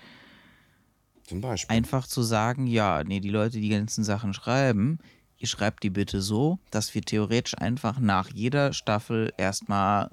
Zum 1.27 1.41
Beispiel. 1.41 1.75
Einfach 1.75 2.07
zu 2.07 2.23
sagen, 2.23 2.67
ja, 2.67 3.03
nee, 3.05 3.21
die 3.21 3.31
Leute, 3.31 3.59
die 3.61 3.69
ganzen 3.69 4.05
Sachen 4.05 4.35
schreiben, 4.35 4.99
ihr 5.39 5.49
schreibt 5.49 5.83
die 5.83 5.91
bitte 5.91 6.21
so, 6.21 6.59
dass 6.71 6.95
wir 6.95 7.03
theoretisch 7.03 7.57
einfach 7.57 7.99
nach 7.99 8.29
jeder 8.33 8.73
Staffel 8.73 9.33
erstmal 9.37 10.11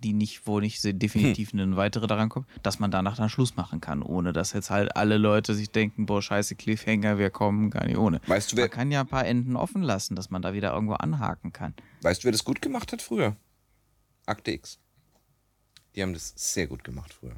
die 0.00 0.12
nicht, 0.12 0.46
wo 0.46 0.60
nicht 0.60 0.80
definitiv 0.82 1.52
eine 1.52 1.76
weitere 1.76 2.06
daran 2.06 2.28
kommt, 2.28 2.46
dass 2.62 2.78
man 2.78 2.90
danach 2.90 3.16
dann 3.16 3.28
Schluss 3.28 3.56
machen 3.56 3.80
kann, 3.80 4.02
ohne 4.02 4.32
dass 4.32 4.52
jetzt 4.52 4.70
halt 4.70 4.96
alle 4.96 5.18
Leute 5.18 5.54
sich 5.54 5.70
denken, 5.70 6.06
boah, 6.06 6.22
scheiße, 6.22 6.54
Cliffhanger, 6.56 7.18
wir 7.18 7.30
kommen 7.30 7.70
gar 7.70 7.86
nicht 7.86 7.98
ohne. 7.98 8.20
Weißt 8.26 8.52
du, 8.52 8.56
wer, 8.56 8.64
man 8.64 8.70
kann 8.70 8.90
ja 8.90 9.00
ein 9.00 9.06
paar 9.06 9.26
Enden 9.26 9.56
offen 9.56 9.82
lassen, 9.82 10.16
dass 10.16 10.30
man 10.30 10.42
da 10.42 10.52
wieder 10.52 10.72
irgendwo 10.72 10.94
anhaken 10.94 11.52
kann. 11.52 11.74
weißt 12.02 12.22
du, 12.22 12.24
wer 12.26 12.32
das 12.32 12.44
gut 12.44 12.62
gemacht 12.62 12.92
hat 12.92 13.02
früher? 13.02 13.36
Akte 14.26 14.52
X. 14.52 14.78
Die 15.94 16.02
haben 16.02 16.14
das 16.14 16.32
sehr 16.36 16.66
gut 16.66 16.84
gemacht 16.84 17.12
früher. 17.12 17.36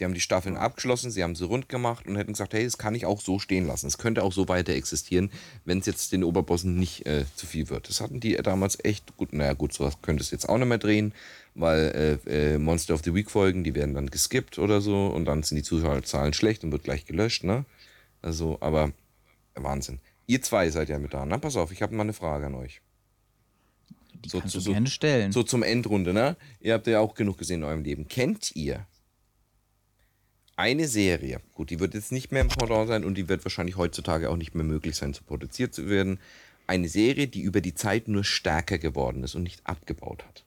Die 0.00 0.04
haben 0.04 0.14
die 0.14 0.20
Staffeln 0.20 0.56
abgeschlossen, 0.56 1.10
sie 1.10 1.22
haben 1.22 1.34
sie 1.36 1.44
rund 1.44 1.68
gemacht 1.68 2.06
und 2.06 2.16
hätten 2.16 2.32
gesagt, 2.32 2.54
hey, 2.54 2.64
das 2.64 2.78
kann 2.78 2.94
ich 2.94 3.04
auch 3.04 3.20
so 3.20 3.38
stehen 3.38 3.66
lassen. 3.66 3.86
Es 3.86 3.98
könnte 3.98 4.22
auch 4.24 4.32
so 4.32 4.48
weiter 4.48 4.72
existieren, 4.72 5.30
wenn 5.66 5.78
es 5.78 5.86
jetzt 5.86 6.10
den 6.12 6.24
Oberbossen 6.24 6.76
nicht 6.76 7.06
äh, 7.06 7.24
zu 7.36 7.46
viel 7.46 7.68
wird. 7.68 7.88
Das 7.90 8.00
hatten 8.00 8.18
die 8.18 8.34
damals 8.36 8.82
echt 8.82 9.16
gut. 9.18 9.32
Naja, 9.34 9.52
gut, 9.52 9.72
sowas 9.74 9.98
könnte 10.00 10.22
es 10.22 10.30
jetzt 10.30 10.48
auch 10.48 10.56
nicht 10.56 10.66
mehr 10.68 10.78
drehen, 10.78 11.12
weil 11.54 12.18
äh, 12.26 12.54
äh, 12.54 12.58
Monster 12.58 12.94
of 12.94 13.02
the 13.04 13.14
Week 13.14 13.30
Folgen, 13.30 13.62
die 13.62 13.74
werden 13.74 13.94
dann 13.94 14.08
geskippt 14.10 14.58
oder 14.58 14.80
so 14.80 15.08
und 15.08 15.26
dann 15.26 15.42
sind 15.42 15.56
die 15.58 15.62
Zuschauerzahlen 15.62 16.32
schlecht 16.32 16.64
und 16.64 16.72
wird 16.72 16.84
gleich 16.84 17.04
gelöscht, 17.04 17.44
ne? 17.44 17.66
Also, 18.22 18.56
aber 18.60 18.92
Wahnsinn. 19.54 20.00
Ihr 20.26 20.40
zwei 20.40 20.70
seid 20.70 20.88
ja 20.88 20.98
mit 20.98 21.12
da. 21.12 21.26
Na, 21.26 21.36
pass 21.38 21.56
auf, 21.56 21.72
ich 21.72 21.82
habe 21.82 21.94
mal 21.94 22.04
eine 22.04 22.12
Frage 22.14 22.46
an 22.46 22.54
euch. 22.54 22.80
Die 24.24 24.28
So 24.28 24.38
kannst 24.40 24.52
zu- 24.52 24.58
du 24.58 24.64
so- 24.64 24.72
gerne 24.72 24.86
stellen. 24.88 25.32
So 25.32 25.42
zum 25.42 25.62
Endrunde, 25.62 26.12
ne? 26.14 26.36
Ihr 26.60 26.72
habt 26.74 26.86
ja 26.86 27.00
auch 27.00 27.14
genug 27.14 27.36
gesehen 27.38 27.60
in 27.60 27.64
eurem 27.64 27.82
Leben. 27.82 28.08
Kennt 28.08 28.54
ihr 28.56 28.86
eine 30.60 30.88
Serie? 30.88 31.40
Gut, 31.54 31.70
die 31.70 31.80
wird 31.80 31.94
jetzt 31.94 32.12
nicht 32.12 32.32
mehr 32.32 32.42
im 32.42 32.48
Pendant 32.48 32.88
sein 32.88 33.04
und 33.04 33.14
die 33.14 33.28
wird 33.30 33.44
wahrscheinlich 33.44 33.78
heutzutage 33.78 34.28
auch 34.28 34.36
nicht 34.36 34.54
mehr 34.54 34.64
möglich 34.64 34.94
sein, 34.94 35.14
zu 35.14 35.24
produziert 35.24 35.72
zu 35.72 35.88
werden. 35.88 36.20
Eine 36.66 36.88
Serie, 36.88 37.28
die 37.28 37.40
über 37.40 37.62
die 37.62 37.74
Zeit 37.74 38.08
nur 38.08 38.24
stärker 38.24 38.76
geworden 38.76 39.24
ist 39.24 39.34
und 39.34 39.42
nicht 39.42 39.66
abgebaut 39.66 40.22
hat. 40.26 40.44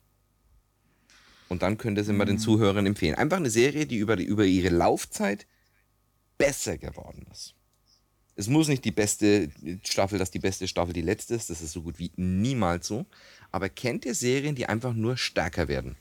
Und 1.48 1.62
dann 1.62 1.78
könnt 1.78 1.98
ihr 1.98 2.02
es 2.02 2.08
immer 2.08 2.24
den 2.24 2.38
Zuhörern 2.38 2.86
empfehlen. 2.86 3.16
Einfach 3.16 3.38
eine 3.38 3.50
Serie, 3.50 3.86
die 3.86 3.96
über, 3.96 4.14
die 4.14 4.24
über 4.24 4.44
ihre 4.44 4.68
Laufzeit 4.68 5.46
besser 6.38 6.78
geworden 6.78 7.26
ist. 7.32 7.54
Es 8.36 8.48
muss 8.48 8.68
nicht 8.68 8.84
die 8.84 8.92
beste 8.92 9.50
Staffel, 9.84 10.18
dass 10.18 10.30
die 10.30 10.38
beste 10.38 10.68
Staffel 10.68 10.92
die 10.92 11.02
letzte 11.02 11.34
ist. 11.34 11.50
Das 11.50 11.60
ist 11.60 11.72
so 11.72 11.82
gut 11.82 11.98
wie 11.98 12.12
niemals 12.16 12.86
so. 12.86 13.04
Aber 13.50 13.68
kennt 13.68 14.04
ihr 14.04 14.14
Serien, 14.14 14.54
die 14.54 14.66
einfach 14.66 14.94
nur 14.94 15.16
stärker 15.16 15.68
werden? 15.68 15.96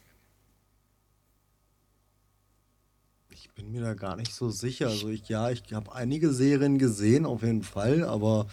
Bin 3.56 3.72
mir 3.72 3.82
da 3.82 3.93
gar 3.93 4.16
nicht 4.16 4.34
so 4.34 4.49
sicher. 4.49 4.88
Also 4.88 5.10
ich, 5.10 5.30
ja, 5.30 5.49
ich 5.49 5.64
habe 5.74 5.93
einige 5.93 6.32
Serien 6.32 6.78
gesehen, 6.78 7.26
auf 7.26 7.43
jeden 7.43 7.64
Fall, 7.64 8.04
aber 8.04 8.47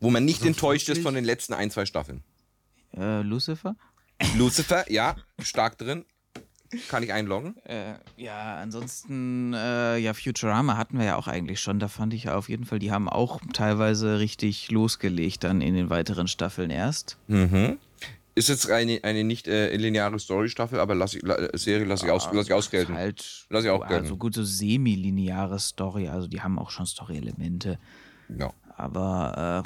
Wo 0.00 0.10
man 0.10 0.24
nicht 0.24 0.40
So 0.40 0.46
enttäuscht 0.46 0.88
ist 0.88 1.02
von 1.02 1.14
den 1.14 1.24
letzten 1.24 1.54
ein, 1.54 1.70
zwei 1.70 1.86
Staffeln. 1.86 2.22
Äh, 2.96 3.22
Lucifer? 3.22 3.76
Lucifer, 4.36 4.90
ja, 4.90 5.16
stark 5.40 5.78
drin. 5.78 6.04
Kann 6.88 7.02
ich 7.02 7.12
einloggen. 7.12 7.56
Äh, 7.64 7.94
ja, 8.16 8.56
ansonsten, 8.56 9.54
äh, 9.54 9.96
ja, 9.98 10.12
Futurama 10.12 10.76
hatten 10.76 10.98
wir 10.98 11.04
ja 11.04 11.16
auch 11.16 11.28
eigentlich 11.28 11.60
schon. 11.60 11.78
Da 11.78 11.88
fand 11.88 12.12
ich 12.14 12.28
auf 12.28 12.48
jeden 12.48 12.64
Fall, 12.64 12.80
die 12.80 12.90
haben 12.90 13.08
auch 13.08 13.40
teilweise 13.52 14.18
richtig 14.18 14.70
losgelegt 14.70 15.44
dann 15.44 15.60
in 15.60 15.74
den 15.74 15.88
weiteren 15.88 16.26
Staffeln 16.26 16.70
erst. 16.70 17.16
Mhm. 17.28 17.78
Ist 18.36 18.48
jetzt 18.48 18.68
eine, 18.68 18.98
eine 19.04 19.22
nicht 19.22 19.46
äh, 19.46 19.76
lineare 19.76 20.18
Story-Staffel, 20.18 20.80
aber 20.80 20.94
lass 20.94 21.14
ich, 21.14 21.22
la, 21.22 21.56
Serie 21.56 21.84
lasse 21.86 22.06
ich, 22.06 22.12
aus, 22.12 22.28
lass 22.32 22.46
ich 22.46 22.52
ausgelten. 22.52 22.94
Halt, 22.94 23.46
Lass 23.48 23.64
ich 23.64 23.70
auch 23.70 23.82
also 23.82 23.94
gönnen. 23.94 24.18
gut, 24.18 24.34
so 24.34 24.42
semi-lineare 24.42 25.58
Story. 25.60 26.08
Also 26.08 26.26
die 26.26 26.40
haben 26.40 26.58
auch 26.58 26.70
schon 26.70 26.86
Story-Elemente. 26.86 27.78
Ja. 28.36 28.52
Aber, 28.76 29.64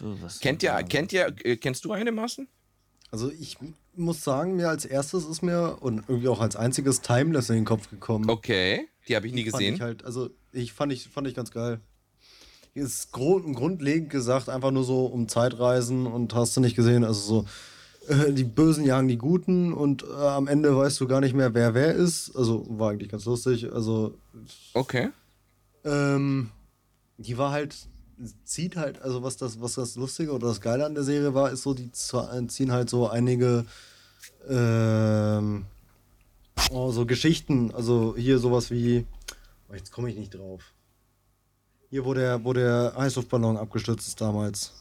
äh, 0.00 0.04
was 0.22 0.40
Kennt 0.40 0.62
ihr, 0.62 0.72
kennt 0.82 1.12
ihr, 1.12 1.34
äh, 1.44 1.56
kennst 1.56 1.84
du 1.84 1.92
eine 1.92 2.12
Maßen? 2.12 2.46
also 3.10 3.30
ich 3.30 3.58
muss 3.94 4.22
sagen, 4.22 4.56
mir 4.56 4.68
als 4.68 4.84
erstes 4.84 5.26
ist 5.26 5.42
mir 5.42 5.78
und 5.80 6.04
irgendwie 6.08 6.28
auch 6.28 6.40
als 6.40 6.56
einziges 6.56 7.00
Timeless 7.00 7.50
in 7.50 7.56
den 7.56 7.64
Kopf 7.64 7.90
gekommen. 7.90 8.30
Okay, 8.30 8.88
die 9.08 9.16
habe 9.16 9.26
ich 9.26 9.32
nie 9.32 9.42
Fand 9.42 9.52
gesehen. 9.54 9.74
Ich 9.74 9.80
halt, 9.80 10.04
also 10.04 10.30
ich 10.52 10.72
fand 10.72 10.92
ich, 10.92 11.08
fand 11.08 11.26
ich 11.26 11.34
ganz 11.34 11.50
geil. 11.50 11.80
Ist 12.72 13.10
grund, 13.10 13.56
grundlegend 13.56 14.10
gesagt 14.10 14.48
einfach 14.48 14.70
nur 14.70 14.84
so 14.84 15.06
um 15.06 15.26
Zeitreisen 15.26 16.06
und 16.06 16.34
hast 16.34 16.56
du 16.56 16.60
nicht 16.60 16.76
gesehen, 16.76 17.02
also 17.02 17.20
so 17.20 17.44
äh, 18.10 18.32
die 18.32 18.44
Bösen 18.44 18.84
jagen 18.84 19.08
die 19.08 19.18
Guten 19.18 19.72
und 19.72 20.02
äh, 20.02 20.06
am 20.14 20.46
Ende 20.48 20.76
weißt 20.76 21.00
du 21.00 21.06
gar 21.08 21.20
nicht 21.20 21.34
mehr, 21.34 21.54
wer 21.54 21.74
wer 21.74 21.94
ist. 21.94 22.34
Also 22.36 22.64
war 22.68 22.90
eigentlich 22.90 23.08
ganz 23.10 23.24
lustig. 23.24 23.72
Also 23.72 24.18
Okay. 24.74 25.08
ähm, 25.84 26.50
die 27.18 27.36
war 27.38 27.50
halt, 27.52 27.76
zieht 28.44 28.76
halt, 28.76 29.00
also 29.02 29.22
was 29.22 29.36
das, 29.36 29.60
was 29.60 29.74
das 29.74 29.96
Lustige 29.96 30.32
oder 30.32 30.48
das 30.48 30.60
Geile 30.60 30.84
an 30.86 30.94
der 30.94 31.04
Serie 31.04 31.34
war, 31.34 31.50
ist 31.50 31.62
so, 31.62 31.74
die 31.74 31.90
z- 31.92 32.50
ziehen 32.50 32.72
halt 32.72 32.90
so 32.90 33.08
einige 33.08 33.64
ähm, 34.48 35.66
oh, 36.70 36.90
so 36.92 37.04
Geschichten, 37.06 37.72
also 37.74 38.14
hier 38.16 38.38
sowas 38.38 38.70
wie, 38.70 39.06
oh, 39.70 39.74
jetzt 39.74 39.92
komme 39.92 40.10
ich 40.10 40.16
nicht 40.16 40.34
drauf. 40.34 40.72
Hier, 41.90 42.04
wo 42.04 42.14
der, 42.14 42.44
wo 42.44 42.52
der 42.52 42.94
Heißluftballon 42.96 43.56
abgestürzt 43.56 44.06
ist 44.06 44.20
damals. 44.20 44.72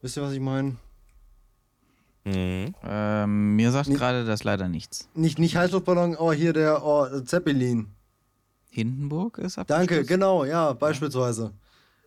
Wisst 0.00 0.16
ihr, 0.16 0.22
was 0.22 0.32
ich 0.32 0.40
meine? 0.40 0.76
Mhm. 2.24 2.74
Ähm, 2.82 3.56
mir 3.56 3.70
sagt 3.70 3.90
gerade 3.90 4.24
das 4.24 4.44
leider 4.44 4.68
nichts. 4.68 5.08
Nicht, 5.14 5.38
nicht 5.38 5.56
Heißluftballon, 5.56 6.16
oh, 6.16 6.32
hier 6.32 6.52
der 6.52 6.84
oh, 6.84 7.06
Zeppelin. 7.20 7.88
Hindenburg 8.70 9.38
ist 9.38 9.56
Danke, 9.56 9.72
abgestürzt? 9.72 10.08
genau, 10.08 10.44
ja, 10.44 10.72
beispielsweise. 10.72 11.52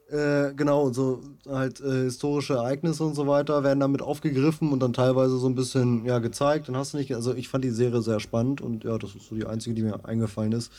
Äh, 0.09 0.53
genau, 0.55 0.91
so 0.91 1.22
halt 1.47 1.82
äh, 1.82 2.03
historische 2.03 2.53
Ereignisse 2.55 3.03
und 3.03 3.13
so 3.13 3.28
weiter 3.28 3.63
werden 3.63 3.82
damit 3.82 4.01
aufgegriffen 4.01 4.72
und 4.72 4.80
dann 4.80 4.93
teilweise 4.93 5.38
so 5.38 5.47
ein 5.47 5.55
bisschen 5.55 6.05
ja 6.05 6.20
gezeigt. 6.20 6.70
Dann 6.70 6.78
hast 6.78 6.93
du 6.93 6.97
nicht, 6.97 7.13
also 7.13 7.36
ich 7.36 7.49
fand 7.49 7.63
die 7.63 7.72
Serie 7.72 8.01
sehr 8.01 8.20
spannend 8.20 8.61
und 8.61 8.86
ja, 8.86 8.97
das 8.97 9.15
ist 9.15 9.28
so 9.28 9.36
die 9.36 9.45
einzige, 9.45 9.76
die 9.76 9.82
mir 9.82 10.05
eingefallen 10.05 10.53
ist 10.53 10.72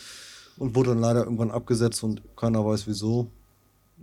und 0.57 0.75
wurde 0.75 0.91
dann 0.91 1.01
leider 1.01 1.25
irgendwann 1.25 1.51
abgesetzt 1.51 2.03
und 2.03 2.23
keiner 2.37 2.65
weiß 2.65 2.87
wieso. 2.87 3.31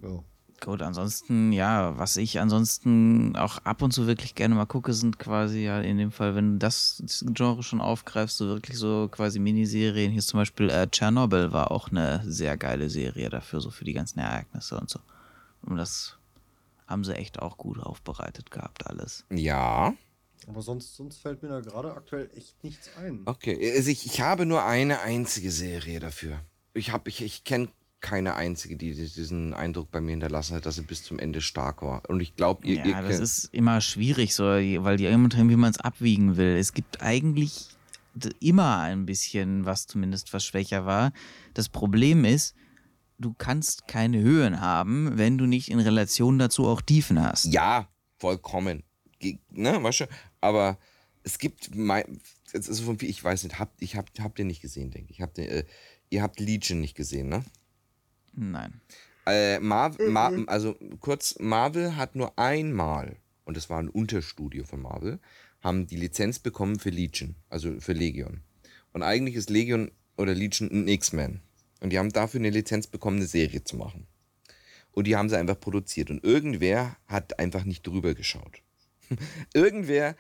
Ja. 0.02 0.24
Gut, 0.66 0.82
ansonsten, 0.82 1.52
ja, 1.52 1.96
was 2.00 2.18
ich 2.18 2.40
ansonsten 2.40 3.36
auch 3.36 3.60
ab 3.60 3.84
und 3.84 3.92
zu 3.92 4.08
wirklich 4.08 4.34
gerne 4.34 4.56
mal 4.56 4.66
gucke, 4.66 4.94
sind 4.94 5.20
quasi 5.20 5.60
ja 5.60 5.80
in 5.80 6.00
dem 6.00 6.12
Fall, 6.12 6.34
wenn 6.34 6.54
du 6.54 6.58
das 6.58 7.04
Genre 7.36 7.62
schon 7.62 7.82
aufgreifst, 7.82 8.38
so 8.38 8.48
wirklich 8.48 8.76
so 8.76 9.08
quasi 9.12 9.38
Miniserien. 9.38 10.10
Hier 10.10 10.18
ist 10.18 10.30
zum 10.30 10.40
Beispiel 10.40 10.72
äh, 10.72 10.88
Tschernobyl 10.90 11.52
war 11.54 11.70
auch 11.70 11.90
eine 11.92 12.24
sehr 12.26 12.58
geile 12.58 12.90
Serie 12.90 13.30
dafür, 13.30 13.62
so 13.62 13.70
für 13.70 13.86
die 13.86 13.94
ganzen 13.94 14.18
Ereignisse 14.18 14.80
und 14.80 14.90
so. 14.90 15.00
Und 15.62 15.78
das 15.78 16.18
haben 16.88 17.04
sie 17.04 17.14
echt 17.16 17.38
auch 17.44 17.58
gut 17.58 17.80
aufbereitet 17.80 18.50
gehabt, 18.50 18.88
alles. 18.88 19.24
Ja. 19.30 19.94
Aber 20.48 20.64
sonst, 20.64 20.96
sonst 20.96 21.20
fällt 21.22 21.44
mir 21.44 21.50
da 21.50 21.60
gerade 21.60 21.94
aktuell 21.94 22.32
echt 22.36 22.64
nichts 22.64 22.90
ein. 22.98 23.22
Okay, 23.26 23.72
also 23.78 23.92
ich, 23.92 24.08
ich 24.08 24.20
habe 24.22 24.48
nur 24.48 24.66
eine 24.66 25.02
einzige 25.02 25.52
Serie 25.52 26.00
dafür. 26.00 26.40
Ich, 26.74 26.92
hab- 26.92 27.08
ich, 27.08 27.22
ich 27.22 27.44
kenne 27.44 27.68
keine 28.06 28.36
einzige, 28.36 28.78
die 28.78 28.94
diesen 28.94 29.56
Eindruck 29.56 29.90
bei 29.90 30.00
mir 30.00 30.12
hinterlassen 30.12 30.56
hat, 30.56 30.68
dass 30.68 30.76
sie 30.76 30.84
bis 30.84 31.02
zum 31.02 31.18
Ende 31.18 31.42
stark 31.42 31.82
war. 31.82 32.08
Und 32.08 32.20
ich 32.20 32.36
glaube, 32.36 32.66
ihr, 32.68 32.76
Ja, 32.76 32.86
ihr 32.86 33.02
das 33.02 33.20
ist 33.20 33.46
immer 33.52 33.82
schwierig, 33.82 34.36
so, 34.36 34.44
weil 34.44 34.98
die 34.98 35.08
immer 35.08 35.30
wie 35.32 35.56
man 35.56 35.72
es 35.72 35.80
abwiegen 35.80 36.38
will. 36.38 36.56
Es 36.56 36.74
gibt 36.74 37.02
eigentlich 37.02 37.70
immer 38.40 38.78
ein 38.82 39.08
bisschen, 39.08 39.66
was 39.66 39.88
zumindest 39.88 40.34
was 40.34 40.46
schwächer 40.46 40.86
war. 40.86 41.14
Das 41.56 41.68
Problem 41.68 42.26
ist, 42.26 42.54
du 43.18 43.34
kannst 43.34 43.88
keine 43.88 44.20
Höhen 44.20 44.62
haben, 44.62 45.18
wenn 45.18 45.40
du 45.40 45.48
nicht 45.48 45.72
in 45.72 45.80
Relation 45.80 46.38
dazu 46.38 46.68
auch 46.68 46.82
Tiefen 46.82 47.20
hast. 47.20 47.46
Ja, 47.46 47.90
vollkommen. 48.20 48.84
Ne, 49.50 49.82
weißt 49.82 50.02
du? 50.02 50.06
Aber 50.42 50.78
es 51.24 51.40
gibt, 51.40 51.74
mein, 51.74 52.22
es 52.54 52.68
ist 52.68 52.82
von, 52.82 53.00
ich 53.02 53.24
weiß 53.24 53.46
nicht, 53.46 53.58
habt, 53.58 53.82
ich 53.82 53.96
habt, 53.96 54.20
habt 54.20 54.38
ihr 54.38 54.46
nicht 54.46 54.62
gesehen, 54.62 54.92
denke 54.92 55.12
ich. 55.12 55.22
Habt 55.22 55.40
ihr, 55.40 55.50
äh, 55.50 55.66
ihr 56.12 56.22
habt 56.22 56.40
Legion 56.40 56.80
nicht 56.82 56.94
gesehen, 56.94 57.30
ne? 57.30 57.44
Nein. 58.36 58.82
Äh, 59.26 59.60
Marvel, 59.60 60.10
Mar 60.10 60.34
also 60.48 60.76
kurz, 61.00 61.36
Marvel 61.40 61.96
hat 61.96 62.16
nur 62.16 62.38
einmal, 62.38 63.18
und 63.46 63.58
das 63.58 63.70
war 63.70 63.80
ein 63.80 63.90
Unterstudio 63.90 64.64
von 64.66 64.82
Marvel, 64.82 65.20
haben 65.62 65.88
die 65.88 65.98
Lizenz 65.98 66.38
bekommen 66.38 66.78
für 66.78 66.92
Legion, 66.92 67.36
also 67.50 67.80
für 67.80 67.94
Legion. 67.94 68.42
Und 68.94 69.02
eigentlich 69.02 69.36
ist 69.36 69.50
Legion 69.50 69.92
oder 70.16 70.36
Legion 70.36 70.70
ein 70.72 70.88
X-Men. 70.88 71.42
Und 71.82 71.90
die 71.90 72.00
haben 72.00 72.12
dafür 72.12 72.40
eine 72.40 72.52
Lizenz 72.52 72.88
bekommen, 72.88 73.18
eine 73.18 73.26
Serie 73.26 73.64
zu 73.64 73.76
machen. 73.76 74.08
Und 74.92 75.08
die 75.08 75.16
haben 75.16 75.28
sie 75.28 75.38
einfach 75.38 75.60
produziert. 75.60 76.10
Und 76.10 76.24
irgendwer 76.24 76.96
hat 77.08 77.40
einfach 77.40 77.66
nicht 77.66 77.86
drüber 77.86 78.14
geschaut. 78.14 78.62
irgendwer, 79.54 80.16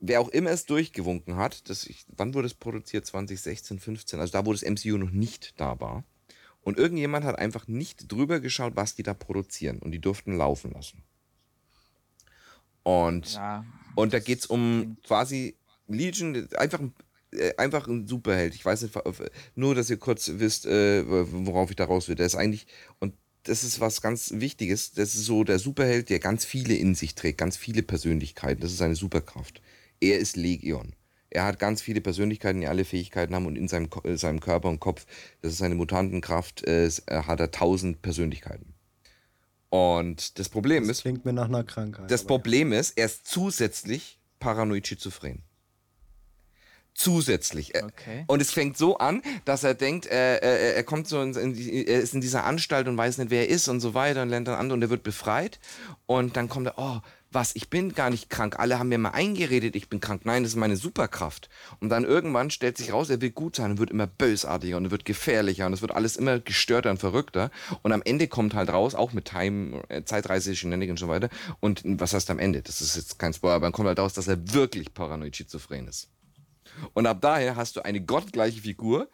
wer 0.00 0.20
auch 0.20 0.28
immer 0.28 0.50
es 0.50 0.66
durchgewunken 0.66 1.36
hat, 1.36 1.68
das 1.70 1.86
ich, 1.86 2.04
wann 2.08 2.34
wurde 2.34 2.46
es 2.46 2.54
produziert? 2.54 3.06
2016, 3.06 3.78
15, 3.78 4.20
also 4.20 4.32
da, 4.32 4.44
wo 4.44 4.52
das 4.52 4.62
MCU 4.62 4.98
noch 4.98 5.10
nicht 5.10 5.58
da 5.58 5.80
war. 5.80 6.04
Und 6.64 6.78
irgendjemand 6.78 7.24
hat 7.24 7.38
einfach 7.38 7.68
nicht 7.68 8.10
drüber 8.10 8.40
geschaut, 8.40 8.74
was 8.74 8.94
die 8.94 9.02
da 9.02 9.14
produzieren. 9.14 9.78
Und 9.78 9.92
die 9.92 10.00
durften 10.00 10.36
laufen 10.36 10.72
lassen. 10.72 11.02
Und, 12.82 13.34
Ja. 13.34 13.64
und 13.94 14.12
da 14.12 14.18
geht 14.18 14.40
es 14.40 14.46
um 14.46 14.96
quasi 15.06 15.56
Legion, 15.88 16.48
einfach 16.56 16.80
ein, 16.80 16.94
äh, 17.32 17.54
einfach 17.56 17.86
ein 17.86 18.06
Superheld. 18.06 18.54
Ich 18.54 18.64
weiß 18.64 18.82
nicht, 18.82 18.98
nur, 19.54 19.74
dass 19.74 19.90
ihr 19.90 19.98
kurz 19.98 20.30
wisst, 20.34 20.66
äh, 20.66 21.04
worauf 21.06 21.70
ich 21.70 21.76
da 21.76 21.84
raus 21.84 22.08
will. 22.08 22.14
Der 22.14 22.26
ist 22.26 22.34
eigentlich, 22.34 22.66
und 22.98 23.14
das 23.44 23.62
ist 23.64 23.80
was 23.80 24.00
ganz 24.00 24.32
Wichtiges, 24.34 24.92
das 24.92 25.14
ist 25.14 25.24
so 25.24 25.44
der 25.44 25.58
Superheld, 25.58 26.08
der 26.08 26.18
ganz 26.18 26.44
viele 26.44 26.74
in 26.74 26.94
sich 26.94 27.14
trägt, 27.14 27.38
ganz 27.38 27.56
viele 27.56 27.82
Persönlichkeiten. 27.82 28.60
Das 28.60 28.72
ist 28.72 28.78
seine 28.78 28.96
Superkraft. 28.96 29.60
Er 30.00 30.18
ist 30.18 30.36
Legion. 30.36 30.94
Er 31.34 31.44
hat 31.44 31.58
ganz 31.58 31.82
viele 31.82 32.00
Persönlichkeiten, 32.00 32.60
die 32.60 32.68
alle 32.68 32.84
Fähigkeiten 32.84 33.34
haben 33.34 33.46
und 33.46 33.56
in 33.56 33.68
seinem, 33.68 33.90
Ko- 33.90 34.02
äh, 34.08 34.16
seinem 34.16 34.40
Körper 34.40 34.68
und 34.68 34.80
Kopf, 34.80 35.04
das 35.42 35.52
ist 35.52 35.58
seine 35.58 35.74
Mutantenkraft, 35.74 36.62
äh, 36.64 36.88
hat 37.08 37.40
er 37.40 37.50
tausend 37.50 38.00
Persönlichkeiten. 38.02 38.74
Und 39.68 40.38
das 40.38 40.48
Problem 40.48 40.86
Das 40.86 40.98
ist, 40.98 41.02
klingt 41.02 41.24
mir 41.24 41.32
nach 41.32 41.46
einer 41.48 41.64
Krankheit. 41.64 42.08
das 42.10 42.24
Problem 42.24 42.72
ist, 42.72 42.96
er 42.96 43.06
ist 43.06 43.26
zusätzlich 43.26 44.20
paranoid 44.38 44.86
schizophren. 44.86 45.42
Zusätzlich. 46.96 47.74
Er- 47.74 47.86
Okay. 47.86 48.22
Und 48.28 48.40
es 48.40 48.52
fängt 48.52 48.76
so 48.78 48.98
an, 48.98 49.20
dass 49.44 49.64
er 49.64 49.74
denkt, 49.74 50.06
äh, 50.06 50.36
äh, 50.36 50.74
er 50.76 50.84
kommt 50.84 51.08
so 51.08 51.20
in, 51.20 51.34
in 51.34 51.54
er 51.88 52.00
ist 52.00 52.14
in 52.14 52.20
dieser 52.20 52.44
Anstalt 52.44 52.86
und 52.86 52.96
weiß 52.96 53.18
nicht, 53.18 53.30
wer 53.30 53.40
er 53.40 53.48
ist 53.48 53.66
und 53.66 53.80
so 53.80 53.94
weiter 53.94 54.22
und 54.22 54.28
lernt 54.28 54.46
dann 54.46 54.54
an 54.54 54.70
und 54.70 54.80
er 54.82 54.90
wird 54.90 55.02
befreit. 55.02 55.58
Und 56.06 56.36
dann 56.36 56.48
kommt 56.48 56.68
er, 56.68 56.74
oh, 56.78 57.00
was, 57.34 57.54
ich 57.56 57.68
bin 57.68 57.94
gar 57.94 58.10
nicht 58.10 58.30
krank. 58.30 58.58
Alle 58.58 58.78
haben 58.78 58.88
mir 58.88 58.98
mal 58.98 59.10
eingeredet, 59.10 59.76
ich 59.76 59.88
bin 59.88 60.00
krank. 60.00 60.22
Nein, 60.24 60.42
das 60.42 60.52
ist 60.52 60.56
meine 60.56 60.76
Superkraft. 60.76 61.48
Und 61.80 61.88
dann 61.88 62.04
irgendwann 62.04 62.50
stellt 62.50 62.78
sich 62.78 62.92
raus, 62.92 63.10
er 63.10 63.20
will 63.20 63.30
gut 63.30 63.56
sein 63.56 63.72
und 63.72 63.78
wird 63.78 63.90
immer 63.90 64.06
bösartiger 64.06 64.76
und 64.76 64.90
wird 64.90 65.04
gefährlicher 65.04 65.66
und 65.66 65.72
es 65.72 65.82
wird 65.82 65.92
alles 65.92 66.16
immer 66.16 66.38
gestörter 66.38 66.90
und 66.90 66.98
verrückter. 66.98 67.50
Und 67.82 67.92
am 67.92 68.02
Ende 68.02 68.28
kommt 68.28 68.54
halt 68.54 68.70
raus, 68.70 68.94
auch 68.94 69.12
mit 69.12 69.26
Time, 69.26 69.82
äh, 69.88 70.04
Zeitreise, 70.04 70.54
Shenanigans 70.54 71.02
und 71.02 71.08
so 71.08 71.12
weiter. 71.12 71.28
Und 71.60 71.82
was 71.84 72.14
heißt 72.14 72.30
am 72.30 72.38
Ende? 72.38 72.62
Das 72.62 72.80
ist 72.80 72.96
jetzt 72.96 73.18
kein 73.18 73.32
Spoiler, 73.32 73.54
aber 73.54 73.66
dann 73.66 73.72
kommt 73.72 73.88
halt 73.88 73.98
raus, 73.98 74.14
dass 74.14 74.28
er 74.28 74.52
wirklich 74.52 74.94
paranoid 74.94 75.36
schizophren 75.36 75.88
ist. 75.88 76.08
Und 76.92 77.06
ab 77.06 77.20
daher 77.20 77.56
hast 77.56 77.76
du 77.76 77.84
eine 77.84 78.00
gottgleiche 78.00 78.60
Figur, 78.60 79.08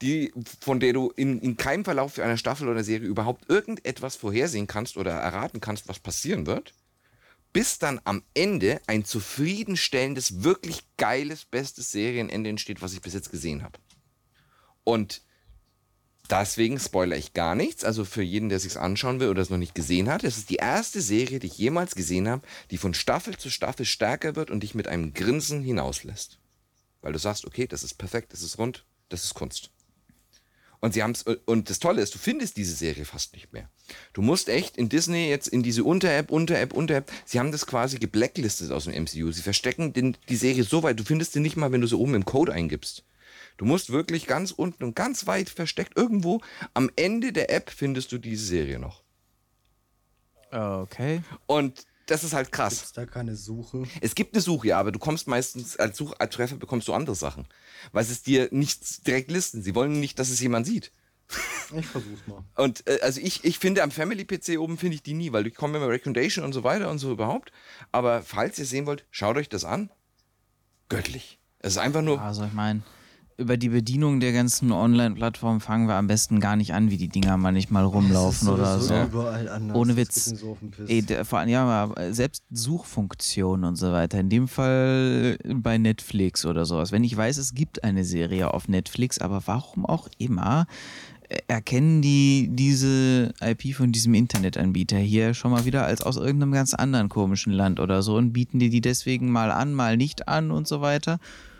die, 0.00 0.32
von 0.60 0.80
der 0.80 0.92
du 0.92 1.12
in, 1.14 1.40
in 1.40 1.56
keinem 1.56 1.84
Verlauf 1.84 2.18
einer 2.18 2.36
Staffel 2.36 2.68
oder 2.68 2.82
Serie 2.82 3.06
überhaupt 3.06 3.48
irgendetwas 3.48 4.16
vorhersehen 4.16 4.66
kannst 4.66 4.96
oder 4.96 5.12
erraten 5.12 5.60
kannst, 5.60 5.88
was 5.88 6.00
passieren 6.00 6.46
wird, 6.46 6.74
bis 7.52 7.78
dann 7.78 8.00
am 8.04 8.22
Ende 8.34 8.80
ein 8.86 9.04
zufriedenstellendes, 9.04 10.42
wirklich 10.42 10.84
geiles, 10.96 11.44
bestes 11.44 11.92
Serienende 11.92 12.50
entsteht, 12.50 12.82
was 12.82 12.94
ich 12.94 13.00
bis 13.00 13.14
jetzt 13.14 13.30
gesehen 13.30 13.62
habe. 13.62 13.78
Und 14.84 15.22
deswegen 16.30 16.78
spoilere 16.78 17.18
ich 17.18 17.34
gar 17.34 17.54
nichts. 17.54 17.84
Also 17.84 18.04
für 18.04 18.22
jeden, 18.22 18.48
der 18.48 18.58
sich 18.58 18.78
anschauen 18.78 19.20
will 19.20 19.28
oder 19.28 19.42
es 19.42 19.50
noch 19.50 19.58
nicht 19.58 19.74
gesehen 19.74 20.08
hat, 20.08 20.24
es 20.24 20.38
ist 20.38 20.50
die 20.50 20.56
erste 20.56 21.02
Serie, 21.02 21.38
die 21.38 21.48
ich 21.48 21.58
jemals 21.58 21.94
gesehen 21.94 22.28
habe, 22.28 22.46
die 22.70 22.78
von 22.78 22.94
Staffel 22.94 23.36
zu 23.36 23.50
Staffel 23.50 23.84
stärker 23.84 24.34
wird 24.36 24.50
und 24.50 24.62
dich 24.62 24.74
mit 24.74 24.88
einem 24.88 25.12
Grinsen 25.12 25.62
hinauslässt. 25.62 26.38
Weil 27.02 27.12
du 27.12 27.18
sagst, 27.18 27.44
okay, 27.44 27.66
das 27.66 27.82
ist 27.82 27.94
perfekt, 27.94 28.32
das 28.32 28.42
ist 28.42 28.58
rund, 28.58 28.86
das 29.08 29.24
ist 29.24 29.34
Kunst. 29.34 29.71
Und 30.82 30.94
sie 30.94 31.02
haben's, 31.04 31.24
und 31.46 31.70
das 31.70 31.78
Tolle 31.78 32.02
ist, 32.02 32.12
du 32.12 32.18
findest 32.18 32.56
diese 32.56 32.74
Serie 32.74 33.04
fast 33.04 33.34
nicht 33.34 33.52
mehr. 33.52 33.70
Du 34.14 34.20
musst 34.20 34.48
echt 34.48 34.76
in 34.76 34.88
Disney 34.88 35.28
jetzt 35.28 35.46
in 35.46 35.62
diese 35.62 35.84
Unter-App, 35.84 36.32
Unter-App, 36.32 36.72
Unter-App, 36.72 37.10
sie 37.24 37.38
haben 37.38 37.52
das 37.52 37.66
quasi 37.66 37.98
geblacklistet 37.98 38.72
aus 38.72 38.84
dem 38.84 39.04
MCU. 39.04 39.30
Sie 39.30 39.42
verstecken 39.42 39.92
den, 39.92 40.16
die 40.28 40.34
Serie 40.34 40.64
so 40.64 40.82
weit, 40.82 40.98
du 40.98 41.04
findest 41.04 41.34
sie 41.34 41.40
nicht 41.40 41.56
mal, 41.56 41.70
wenn 41.70 41.82
du 41.82 41.86
sie 41.86 41.96
oben 41.96 42.16
im 42.16 42.24
Code 42.24 42.52
eingibst. 42.52 43.04
Du 43.58 43.64
musst 43.64 43.90
wirklich 43.90 44.26
ganz 44.26 44.50
unten 44.50 44.82
und 44.82 44.96
ganz 44.96 45.28
weit 45.28 45.48
versteckt 45.48 45.96
irgendwo 45.96 46.40
am 46.74 46.90
Ende 46.96 47.32
der 47.32 47.50
App 47.52 47.70
findest 47.70 48.10
du 48.10 48.18
diese 48.18 48.44
Serie 48.44 48.80
noch. 48.80 49.04
Okay. 50.50 51.22
Und 51.46 51.86
das 52.12 52.24
ist 52.24 52.34
halt 52.34 52.52
krass. 52.52 52.82
Ist 52.82 52.98
da 52.98 53.06
keine 53.06 53.36
Suche? 53.36 53.84
Es 54.02 54.14
gibt 54.14 54.34
eine 54.34 54.42
Suche, 54.42 54.68
ja, 54.68 54.78
aber 54.78 54.92
du 54.92 54.98
kommst 54.98 55.28
meistens 55.28 55.78
als 55.78 55.96
Suchtreffer 55.96 56.56
bekommst 56.56 56.86
du 56.86 56.92
andere 56.92 57.16
Sachen, 57.16 57.46
weil 57.92 58.04
sie 58.04 58.12
es 58.12 58.22
dir 58.22 58.48
nicht 58.50 59.06
direkt 59.06 59.30
listen. 59.30 59.62
Sie 59.62 59.74
wollen 59.74 59.98
nicht, 59.98 60.18
dass 60.18 60.28
es 60.28 60.40
jemand 60.40 60.66
sieht. 60.66 60.92
Ich 61.74 61.86
versuch's 61.86 62.26
mal. 62.26 62.44
Und 62.54 62.86
äh, 62.86 62.98
also 63.00 63.18
ich, 63.18 63.44
ich 63.44 63.58
finde 63.58 63.82
am 63.82 63.90
Family 63.90 64.26
PC 64.26 64.58
oben 64.58 64.76
finde 64.76 64.96
ich 64.96 65.02
die 65.02 65.14
nie, 65.14 65.32
weil 65.32 65.46
ich 65.46 65.54
komme 65.54 65.78
immer 65.78 65.88
Recommendation 65.88 66.44
und 66.44 66.52
so 66.52 66.64
weiter 66.64 66.90
und 66.90 66.98
so 66.98 67.10
überhaupt. 67.10 67.50
Aber 67.92 68.20
falls 68.20 68.58
ihr 68.58 68.66
sehen 68.66 68.84
wollt, 68.84 69.06
schaut 69.10 69.38
euch 69.38 69.48
das 69.48 69.64
an. 69.64 69.88
Göttlich. 70.90 71.38
Es 71.60 71.72
ist 71.72 71.78
einfach 71.78 72.02
nur. 72.02 72.20
Also 72.20 72.44
ich 72.44 72.52
meine, 72.52 72.82
über 73.36 73.56
die 73.56 73.68
Bedienung 73.68 74.20
der 74.20 74.32
ganzen 74.32 74.72
Online-Plattformen 74.72 75.60
fangen 75.60 75.88
wir 75.88 75.94
am 75.94 76.06
besten 76.06 76.40
gar 76.40 76.56
nicht 76.56 76.74
an, 76.74 76.90
wie 76.90 76.96
die 76.96 77.08
Dinger 77.08 77.36
manchmal 77.36 77.84
rumlaufen 77.84 78.48
oder 78.48 78.80
so. 78.80 78.94
Ohne 79.74 79.96
Witz. 79.96 80.34
Ey, 80.86 81.02
der, 81.02 81.24
vor 81.24 81.38
allem, 81.38 81.48
ja, 81.48 81.64
aber 81.64 82.12
selbst 82.12 82.44
Suchfunktionen 82.50 83.64
und 83.64 83.76
so 83.76 83.92
weiter. 83.92 84.20
In 84.20 84.28
dem 84.28 84.48
Fall 84.48 85.38
bei 85.44 85.78
Netflix 85.78 86.44
oder 86.44 86.64
sowas. 86.64 86.92
Wenn 86.92 87.04
ich 87.04 87.16
weiß, 87.16 87.36
es 87.38 87.54
gibt 87.54 87.84
eine 87.84 88.04
Serie 88.04 88.52
auf 88.52 88.68
Netflix, 88.68 89.18
aber 89.18 89.42
warum 89.46 89.86
auch 89.86 90.08
immer, 90.18 90.66
äh, 91.28 91.38
erkennen 91.48 92.02
die 92.02 92.48
diese 92.52 93.32
IP 93.40 93.74
von 93.74 93.92
diesem 93.92 94.14
Internetanbieter 94.14 94.98
hier 94.98 95.34
schon 95.34 95.50
mal 95.50 95.64
wieder 95.64 95.84
als 95.84 96.02
aus 96.02 96.16
irgendeinem 96.16 96.52
ganz 96.52 96.74
anderen 96.74 97.08
komischen 97.08 97.52
Land 97.52 97.80
oder 97.80 98.02
so 98.02 98.16
und 98.16 98.32
bieten 98.32 98.58
dir 98.58 98.70
die 98.70 98.80
deswegen 98.80 99.30
mal 99.30 99.50
an, 99.50 99.72
mal 99.72 99.96
nicht 99.96 100.28
an 100.28 100.50
und 100.50 100.68
so 100.68 100.80
weiter 100.80 101.18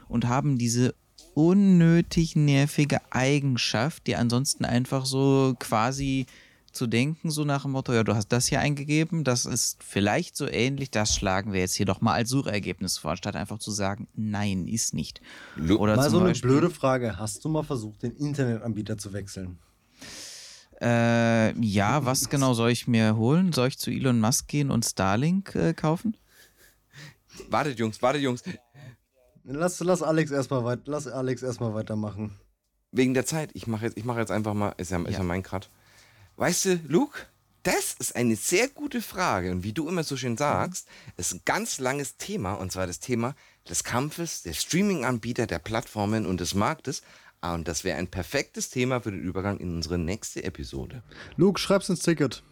und 0.09 0.29
haben 0.29 0.59
diese 0.59 0.95
unnötig 1.35 2.37
nervige 2.37 3.01
Eigenschaft, 3.11 4.07
die 4.07 4.16
ansonsten 4.16 4.64
einfach 4.64 5.07
so 5.07 5.55
quasi 5.59 6.26
zu 6.72 6.87
denken, 6.87 7.30
so 7.30 7.45
nach 7.45 7.62
dem 7.62 7.72
Motto, 7.72 7.93
ja, 7.93 8.03
du 8.03 8.14
hast 8.14 8.28
das 8.28 8.47
hier 8.47 8.61
eingegeben, 8.61 9.24
das 9.24 9.45
ist 9.45 9.83
vielleicht 9.83 10.37
so 10.37 10.49
ähnlich, 10.49 10.91
das 10.91 11.14
schlagen 11.14 11.53
wir 11.53 11.61
jetzt 11.61 11.74
hier 11.74 11.87
doch 11.87 12.01
mal 12.01 12.14
als 12.14 12.30
Suchergebnis 12.30 12.99
vor, 12.99 13.16
statt 13.16 13.37
einfach 13.37 13.59
zu 13.59 13.70
sagen, 13.70 14.09
nein, 14.14 14.66
ist 14.66 14.95
nicht. 14.95 15.20
Oder 15.59 15.97
mal 15.97 16.11
so 16.11 16.18
eine 16.18 16.28
Beispiel, 16.28 16.51
blöde 16.51 16.70
Frage. 16.70 17.18
Hast 17.18 17.45
du 17.45 17.49
mal 17.51 17.62
versucht, 17.62 18.03
den 18.03 18.12
Internetanbieter 18.16 18.97
zu 18.97 19.12
wechseln? 19.12 19.59
Äh, 20.80 21.57
ja, 21.61 22.05
was 22.05 22.28
genau 22.28 22.55
soll 22.55 22.70
ich 22.70 22.89
mir 22.89 23.16
holen? 23.16 23.53
Soll 23.53 23.68
ich 23.68 23.78
zu 23.78 23.91
Elon 23.91 24.18
Musk 24.18 24.49
gehen 24.49 24.70
und 24.70 24.85
Starlink 24.85 25.55
äh, 25.55 25.74
kaufen? 25.74 26.16
Wartet, 27.49 27.78
Jungs, 27.78 28.01
wartet, 28.03 28.22
Jungs. 28.22 28.43
Lass, 29.45 29.80
lass 29.80 30.03
Alex 30.03 30.30
erstmal 30.30 30.64
weit, 30.64 30.80
lass 30.86 31.07
Alex 31.07 31.43
erstmal 31.43 31.74
weitermachen. 31.74 32.38
Wegen 32.93 33.14
der 33.14 33.26
Zeit. 33.26 33.51
Ich 33.55 33.66
mache 33.66 33.86
jetzt, 33.86 33.97
ich 33.97 34.05
mache 34.05 34.20
jetzt 34.20 34.30
einfach 34.30 34.55
mal. 34.55 34.74
Ist 34.76 34.90
ja, 34.90 34.99
ist 35.01 35.07
ja. 35.12 35.18
Ja. 35.18 35.22
mein 35.22 35.43
Cut. 35.43 35.70
Weißt 36.36 36.64
du, 36.66 36.80
Luke, 36.86 37.18
das 37.62 37.95
ist 37.95 38.14
eine 38.16 38.36
sehr 38.36 38.68
gute 38.68 39.01
Frage. 39.01 39.51
Und 39.51 39.64
wie 39.64 39.72
du 39.72 39.88
immer 39.88 40.05
so 40.05 40.16
schön 40.16 40.36
sagst, 40.36 40.88
ist 41.16 41.32
ein 41.32 41.40
ganz 41.45 41.78
langes 41.78 42.16
Thema. 42.16 42.55
Und 42.55 42.72
zwar 42.72 42.86
das 42.86 43.01
Thema 43.01 43.34
des 43.68 43.84
Kampfes 43.84 44.43
der 44.43 44.53
Streaming-Anbieter, 44.53 45.47
der 45.47 45.59
Plattformen 45.59 46.26
und 46.26 46.40
des 46.40 46.55
Marktes. 46.55 47.03
Ah, 47.40 47.55
Und 47.55 47.66
das 47.66 47.82
wäre 47.82 47.99
ein 47.99 48.07
perfektes 48.09 48.70
Thema 48.70 49.01
für 49.01 49.11
den 49.11 49.20
Übergang 49.20 49.59
in 49.59 49.74
unsere 49.74 49.99
nächste 49.99 50.45
Episode. 50.45 51.03
Luke, 51.36 51.59
schreib's 51.59 51.88
ins 51.88 52.01
Ticket. 52.03 52.43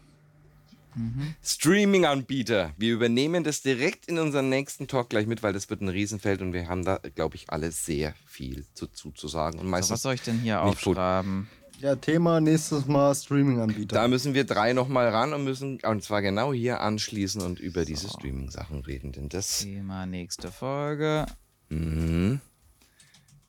Streaming-Anbieter. 1.43 2.73
Wir 2.77 2.95
übernehmen 2.95 3.45
das 3.45 3.63
direkt 3.63 4.07
in 4.07 4.19
unseren 4.19 4.49
nächsten 4.49 4.89
Talk 4.89 5.11
gleich 5.11 5.27
mit, 5.27 5.43
weil 5.43 5.53
das 5.53 5.71
wird 5.71 5.81
ein 5.81 5.89
Riesenfeld 5.89 6.43
und 6.43 6.53
wir 6.53 6.69
haben 6.69 6.85
da, 6.85 6.99
glaube 7.15 7.37
ich, 7.37 7.51
alle 7.51 7.71
sehr 7.73 8.15
viel 8.27 8.67
zu, 8.75 8.87
zu, 8.87 9.11
zu 9.13 9.29
sagen. 9.29 9.59
Und 9.59 9.67
So, 9.67 9.71
meistens, 9.71 9.91
was 9.93 10.03
soll 10.03 10.15
ich 10.15 10.23
denn 10.23 10.39
hier 10.41 10.63
aufschreiben? 10.63 11.49
Ja, 11.81 11.97
Thema 11.97 12.41
nächstes 12.41 12.87
Mal 12.87 13.15
Streaming-Anbieter. 13.15 13.95
da 13.95 14.07
müssen 14.07 14.35
wir 14.35 14.45
drei 14.45 14.75
nochmal 14.75 15.09
ran 15.09 15.33
und 15.33 15.45
müssen, 15.45 15.81
und 15.81 16.03
zwar 16.03 16.21
genau 16.21 16.53
hier 16.53 16.81
anschließen 16.81 17.41
und 17.41 17.59
über 17.59 17.87
diese 17.87 18.09
Streaming-Sachen 18.09 18.81
reden. 18.81 19.13
Denn 19.13 19.31
das, 19.31 19.61
Thema 19.61 20.05
nächste 20.05 20.53
Folge. 20.53 21.25
mhm. 21.71 22.41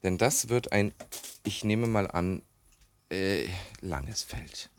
denn 0.03 0.17
das 0.17 0.47
wird 0.47 0.71
ein, 0.71 0.93
ich 1.43 1.65
nehme 1.65 1.87
mal 1.87 2.09
an, 2.09 2.41
äh, 3.09 3.47
langes 3.81 4.23
Feld. 4.23 4.69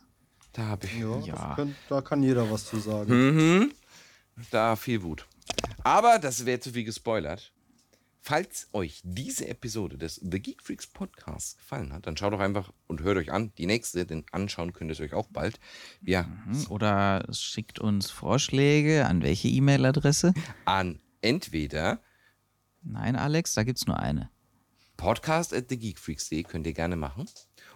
Da 0.53 0.67
habe 0.67 0.87
ich. 0.87 0.99
ja, 0.99 1.19
Ja. 1.21 1.55
Könnt, 1.55 1.77
da 1.89 2.01
kann 2.03 2.23
jeder 2.23 2.51
was 2.51 2.67
zu 2.67 2.79
sagen. 2.79 3.13
Mhm. 3.13 3.73
Da 4.51 4.77
viel 4.77 5.03
Wut. 5.03 5.27
Aber 5.85 6.19
das 6.19 6.45
wäre 6.47 6.61
zu 6.61 6.73
viel 6.73 6.85
gespoilert. 6.85 7.53
Falls 8.25 8.69
euch 8.73 9.01
diese 9.03 9.49
Episode 9.49 9.99
des 9.99 10.15
The 10.23 10.41
Geek 10.41 10.63
Freaks 10.63 10.87
Podcasts 10.87 11.57
gefallen 11.57 11.93
hat, 11.93 12.07
dann 12.07 12.17
schaut 12.17 12.33
doch 12.33 12.39
einfach 12.39 12.73
und 12.87 13.03
hört 13.03 13.17
euch 13.19 13.33
an. 13.33 13.53
Die 13.59 13.67
nächste, 13.67 14.07
denn 14.07 14.25
anschauen 14.31 14.73
könnt 14.73 14.91
ihr 14.91 14.93
es 14.93 15.01
euch 15.01 15.13
auch 15.13 15.27
bald. 15.27 15.59
Wir 16.01 16.25
Hm, 16.45 16.67
Oder 16.69 17.27
schickt 17.33 17.81
uns 17.81 18.11
Vorschläge. 18.11 19.07
An 19.07 19.23
welche 19.23 19.49
E-Mail-Adresse? 19.49 20.35
an 20.67 21.01
entweder 21.21 22.01
Nein, 22.85 23.17
Alex, 23.17 23.55
da 23.55 23.65
gibt's 23.65 23.87
nur 23.87 23.99
eine. 23.99 24.31
podcast 24.97 25.53
at 25.53 25.67
thegeekfreaks.de 25.69 26.43
könnt 26.45 26.67
ihr 26.67 26.75
gerne 26.75 26.95
machen. 26.97 27.29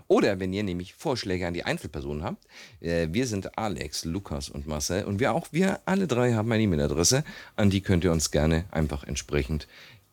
Oder 0.09 0.41
wenn 0.41 0.53
ihr 0.53 0.63
nämlich 0.63 0.95
Vorschläge 0.95 1.47
an 1.47 1.55
die 1.55 1.65
Einzelpersonen 1.65 2.23
habt, 2.23 2.47
äh, 2.81 3.09
wir 3.11 3.27
sind 3.27 3.59
Alex, 3.59 4.05
Lukas 4.05 4.49
und 4.49 4.67
Marcel 4.67 5.05
und 5.05 5.21
wir 5.21 5.33
auch, 5.33 5.49
wir 5.51 5.81
alle 5.87 6.07
drei 6.07 6.35
haben 6.35 6.51
eine 6.53 6.63
E-Mail-Adresse, 6.63 7.25
an 7.57 7.71
die 7.71 7.81
könnt 7.81 8.05
ihr 8.05 8.13
uns 8.13 8.31
gerne 8.31 8.65
einfach 8.71 9.05
entsprechend 9.05 9.67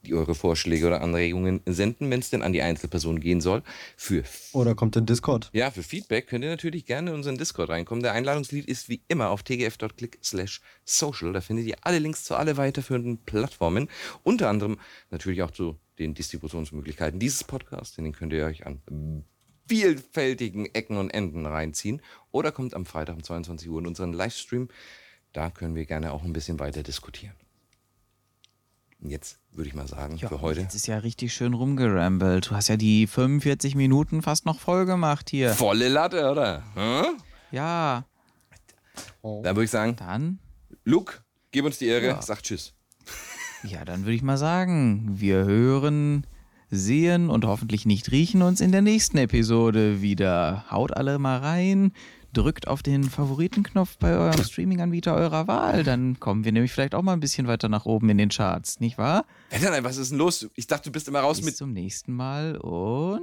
die 0.06 0.14
eure 0.14 0.36
Vorschläge 0.36 0.88
oder 0.88 1.02
Anregungen 1.02 1.62
senden, 1.66 2.10
wenn 2.10 2.20
es 2.20 2.30
denn 2.30 2.42
an 2.42 2.54
die 2.54 2.62
Einzelperson 2.62 3.20
gehen 3.20 3.42
soll. 3.42 3.64
Für 3.96 4.24
Oder 4.52 4.76
kommt 4.76 4.96
in 4.96 5.06
Discord. 5.06 5.50
ja, 5.54 5.72
für 5.72 5.84
Feedback 5.84 6.28
könnt 6.28 6.44
ihr 6.44 6.50
natürlich 6.50 6.86
gerne 6.86 7.12
in 7.12 7.16
unseren 7.16 7.38
Discord 7.38 7.70
reinkommen. 7.70 8.04
Der 8.04 8.14
Einladungslied 8.14 8.68
ist 8.68 8.90
wie 8.90 9.02
immer 9.08 9.30
auf 9.30 9.44
tgf.click 9.44 10.20
slash 10.22 10.62
social. 10.84 11.34
Da 11.34 11.42
findet 11.42 11.66
ihr 11.68 11.78
alle 11.82 12.00
Links 12.00 12.24
zu 12.24 12.36
alle 12.36 12.58
weiterführenden 12.58 13.20
Plattformen. 13.24 13.90
Unter 14.24 14.50
anderem 14.50 14.78
natürlich 15.10 15.42
auch 15.42 15.52
zu 15.52 15.80
den 16.00 16.14
Distributionsmöglichkeiten 16.14 17.20
dieses 17.20 17.44
Podcasts. 17.44 17.96
Den 17.96 18.12
könnt 18.12 18.34
ihr 18.34 18.46
euch 18.46 18.66
an 18.66 18.82
vielfältigen 19.68 20.66
Ecken 20.68 20.98
und 20.98 21.10
Enden 21.10 21.46
reinziehen. 21.46 22.02
Oder 22.32 22.52
kommt 22.52 22.74
am 22.74 22.86
Freitag 22.86 23.16
um 23.16 23.24
22 23.24 23.70
Uhr 23.70 23.80
in 23.80 23.88
unseren 23.88 24.14
Livestream. 24.14 24.68
Da 25.32 25.50
können 25.50 25.76
wir 25.76 25.86
gerne 25.86 26.12
auch 26.12 26.24
ein 26.24 26.34
bisschen 26.34 26.60
weiter 26.60 26.84
diskutieren. 26.84 27.34
Jetzt 29.06 29.40
würde 29.52 29.68
ich 29.68 29.76
mal 29.76 29.88
sagen, 29.88 30.18
für 30.18 30.40
heute. 30.42 30.62
Jetzt 30.62 30.76
ist 30.76 30.88
ja 30.88 30.98
richtig 31.00 31.34
schön 31.34 31.54
rumgerambelt. 31.54 32.50
Du 32.50 32.56
hast 32.56 32.70
ja 32.70 32.78
die 32.78 33.06
45 33.08 33.76
Minuten 33.76 34.22
fast 34.22 34.46
noch 34.46 34.60
voll 34.60 34.86
gemacht 34.86 35.30
hier. 35.30 35.50
Volle 35.54 35.90
Latte, 35.90 36.30
oder? 36.32 36.64
Hm? 36.76 37.18
Ja, 37.52 38.06
Da 39.22 39.44
würde 39.44 39.64
ich 39.66 39.72
sagen, 39.72 39.96
dann, 39.98 40.40
Luke, 40.86 41.18
gib 41.52 41.66
uns 41.66 41.78
die 41.80 41.88
Ehre, 41.88 42.06
Ja. 42.08 42.22
sag 42.22 42.42
Tschüss. 42.44 42.74
ja, 43.64 43.84
dann 43.84 44.02
würde 44.04 44.14
ich 44.16 44.22
mal 44.24 44.38
sagen, 44.38 45.20
wir 45.20 45.44
hören, 45.44 46.26
sehen 46.74 47.30
und 47.30 47.46
hoffentlich 47.46 47.86
nicht 47.86 48.12
riechen 48.12 48.42
uns 48.42 48.62
in 48.62 48.72
der 48.72 48.82
nächsten 48.82 49.18
Episode 49.18 50.02
wieder. 50.02 50.66
Haut 50.70 50.96
alle 50.96 51.20
mal 51.20 51.40
rein. 51.40 51.94
Drückt 52.34 52.68
auf 52.68 52.82
den 52.82 53.04
Favoritenknopf 53.04 53.98
bei 54.00 54.18
eurem 54.18 54.44
Streaming-Anbieter 54.44 55.14
eurer 55.14 55.46
Wahl. 55.48 55.84
Dann 55.84 56.20
kommen 56.20 56.44
wir 56.44 56.52
nämlich 56.52 56.72
vielleicht 56.72 56.96
auch 56.96 57.04
mal 57.04 57.14
ein 57.14 57.20
bisschen 57.20 57.46
weiter 57.48 57.70
nach 57.70 57.86
oben 57.86 58.10
in 58.10 58.18
den 58.18 58.30
Charts, 58.30 58.80
nicht 58.80 58.98
wahr? 58.98 59.26
Nein, 59.62 59.84
was 59.84 59.98
ist 59.98 60.10
denn 60.10 60.18
los? 60.18 60.48
Ich 60.56 60.66
dachte, 60.66 60.90
du 60.90 60.92
bist 60.92 61.08
immer 61.08 61.20
raus 61.20 61.38
Bis 61.38 61.46
mit. 61.46 61.58
zum 61.58 61.74
nächsten 61.74 62.12
Mal 62.12 62.58
und 62.58 63.22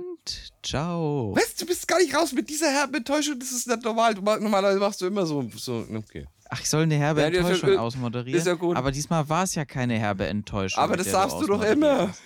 ciao. 0.62 1.34
Was? 1.34 1.56
Du 1.56 1.66
bist 1.66 1.88
gar 1.88 1.98
nicht 1.98 2.14
raus 2.14 2.32
mit 2.32 2.48
dieser 2.48 2.70
herben 2.70 2.94
Enttäuschung. 2.94 3.36
Das 3.40 3.50
ist 3.50 3.66
nicht 3.66 3.82
normal. 3.82 4.14
Du, 4.14 4.20
normalerweise 4.22 4.78
machst 4.78 5.00
du 5.00 5.06
immer 5.06 5.26
so. 5.26 5.44
so 5.56 5.84
okay. 5.92 6.26
Ach, 6.48 6.60
ich 6.60 6.68
soll 6.70 6.82
eine 6.84 6.94
herbe 6.94 7.20
Ja, 7.22 7.30
das 7.30 7.38
ist 7.38 7.42
ja 7.42 7.48
Enttäuschung 7.48 7.70
gut. 7.70 7.78
ausmoderieren. 7.80 8.38
Ist 8.38 8.46
ja 8.46 8.54
gut. 8.54 8.76
Aber 8.76 8.92
diesmal 8.92 9.28
war 9.28 9.42
es 9.42 9.56
ja 9.56 9.64
keine 9.64 9.98
herbe 9.98 10.28
Enttäuschung. 10.28 10.82
Aber 10.82 10.96
das 10.96 11.10
sagst 11.10 11.36
du 11.40 11.46
doch 11.46 11.62
immer. 11.64 12.08
hast. 12.08 12.22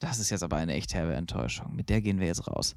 Das 0.00 0.20
ist 0.20 0.30
jetzt 0.30 0.44
aber 0.44 0.56
eine 0.56 0.74
echt 0.74 0.94
herbe 0.94 1.14
Enttäuschung. 1.14 1.74
Mit 1.74 1.88
der 1.88 2.00
gehen 2.00 2.20
wir 2.20 2.28
jetzt 2.28 2.46
raus. 2.46 2.76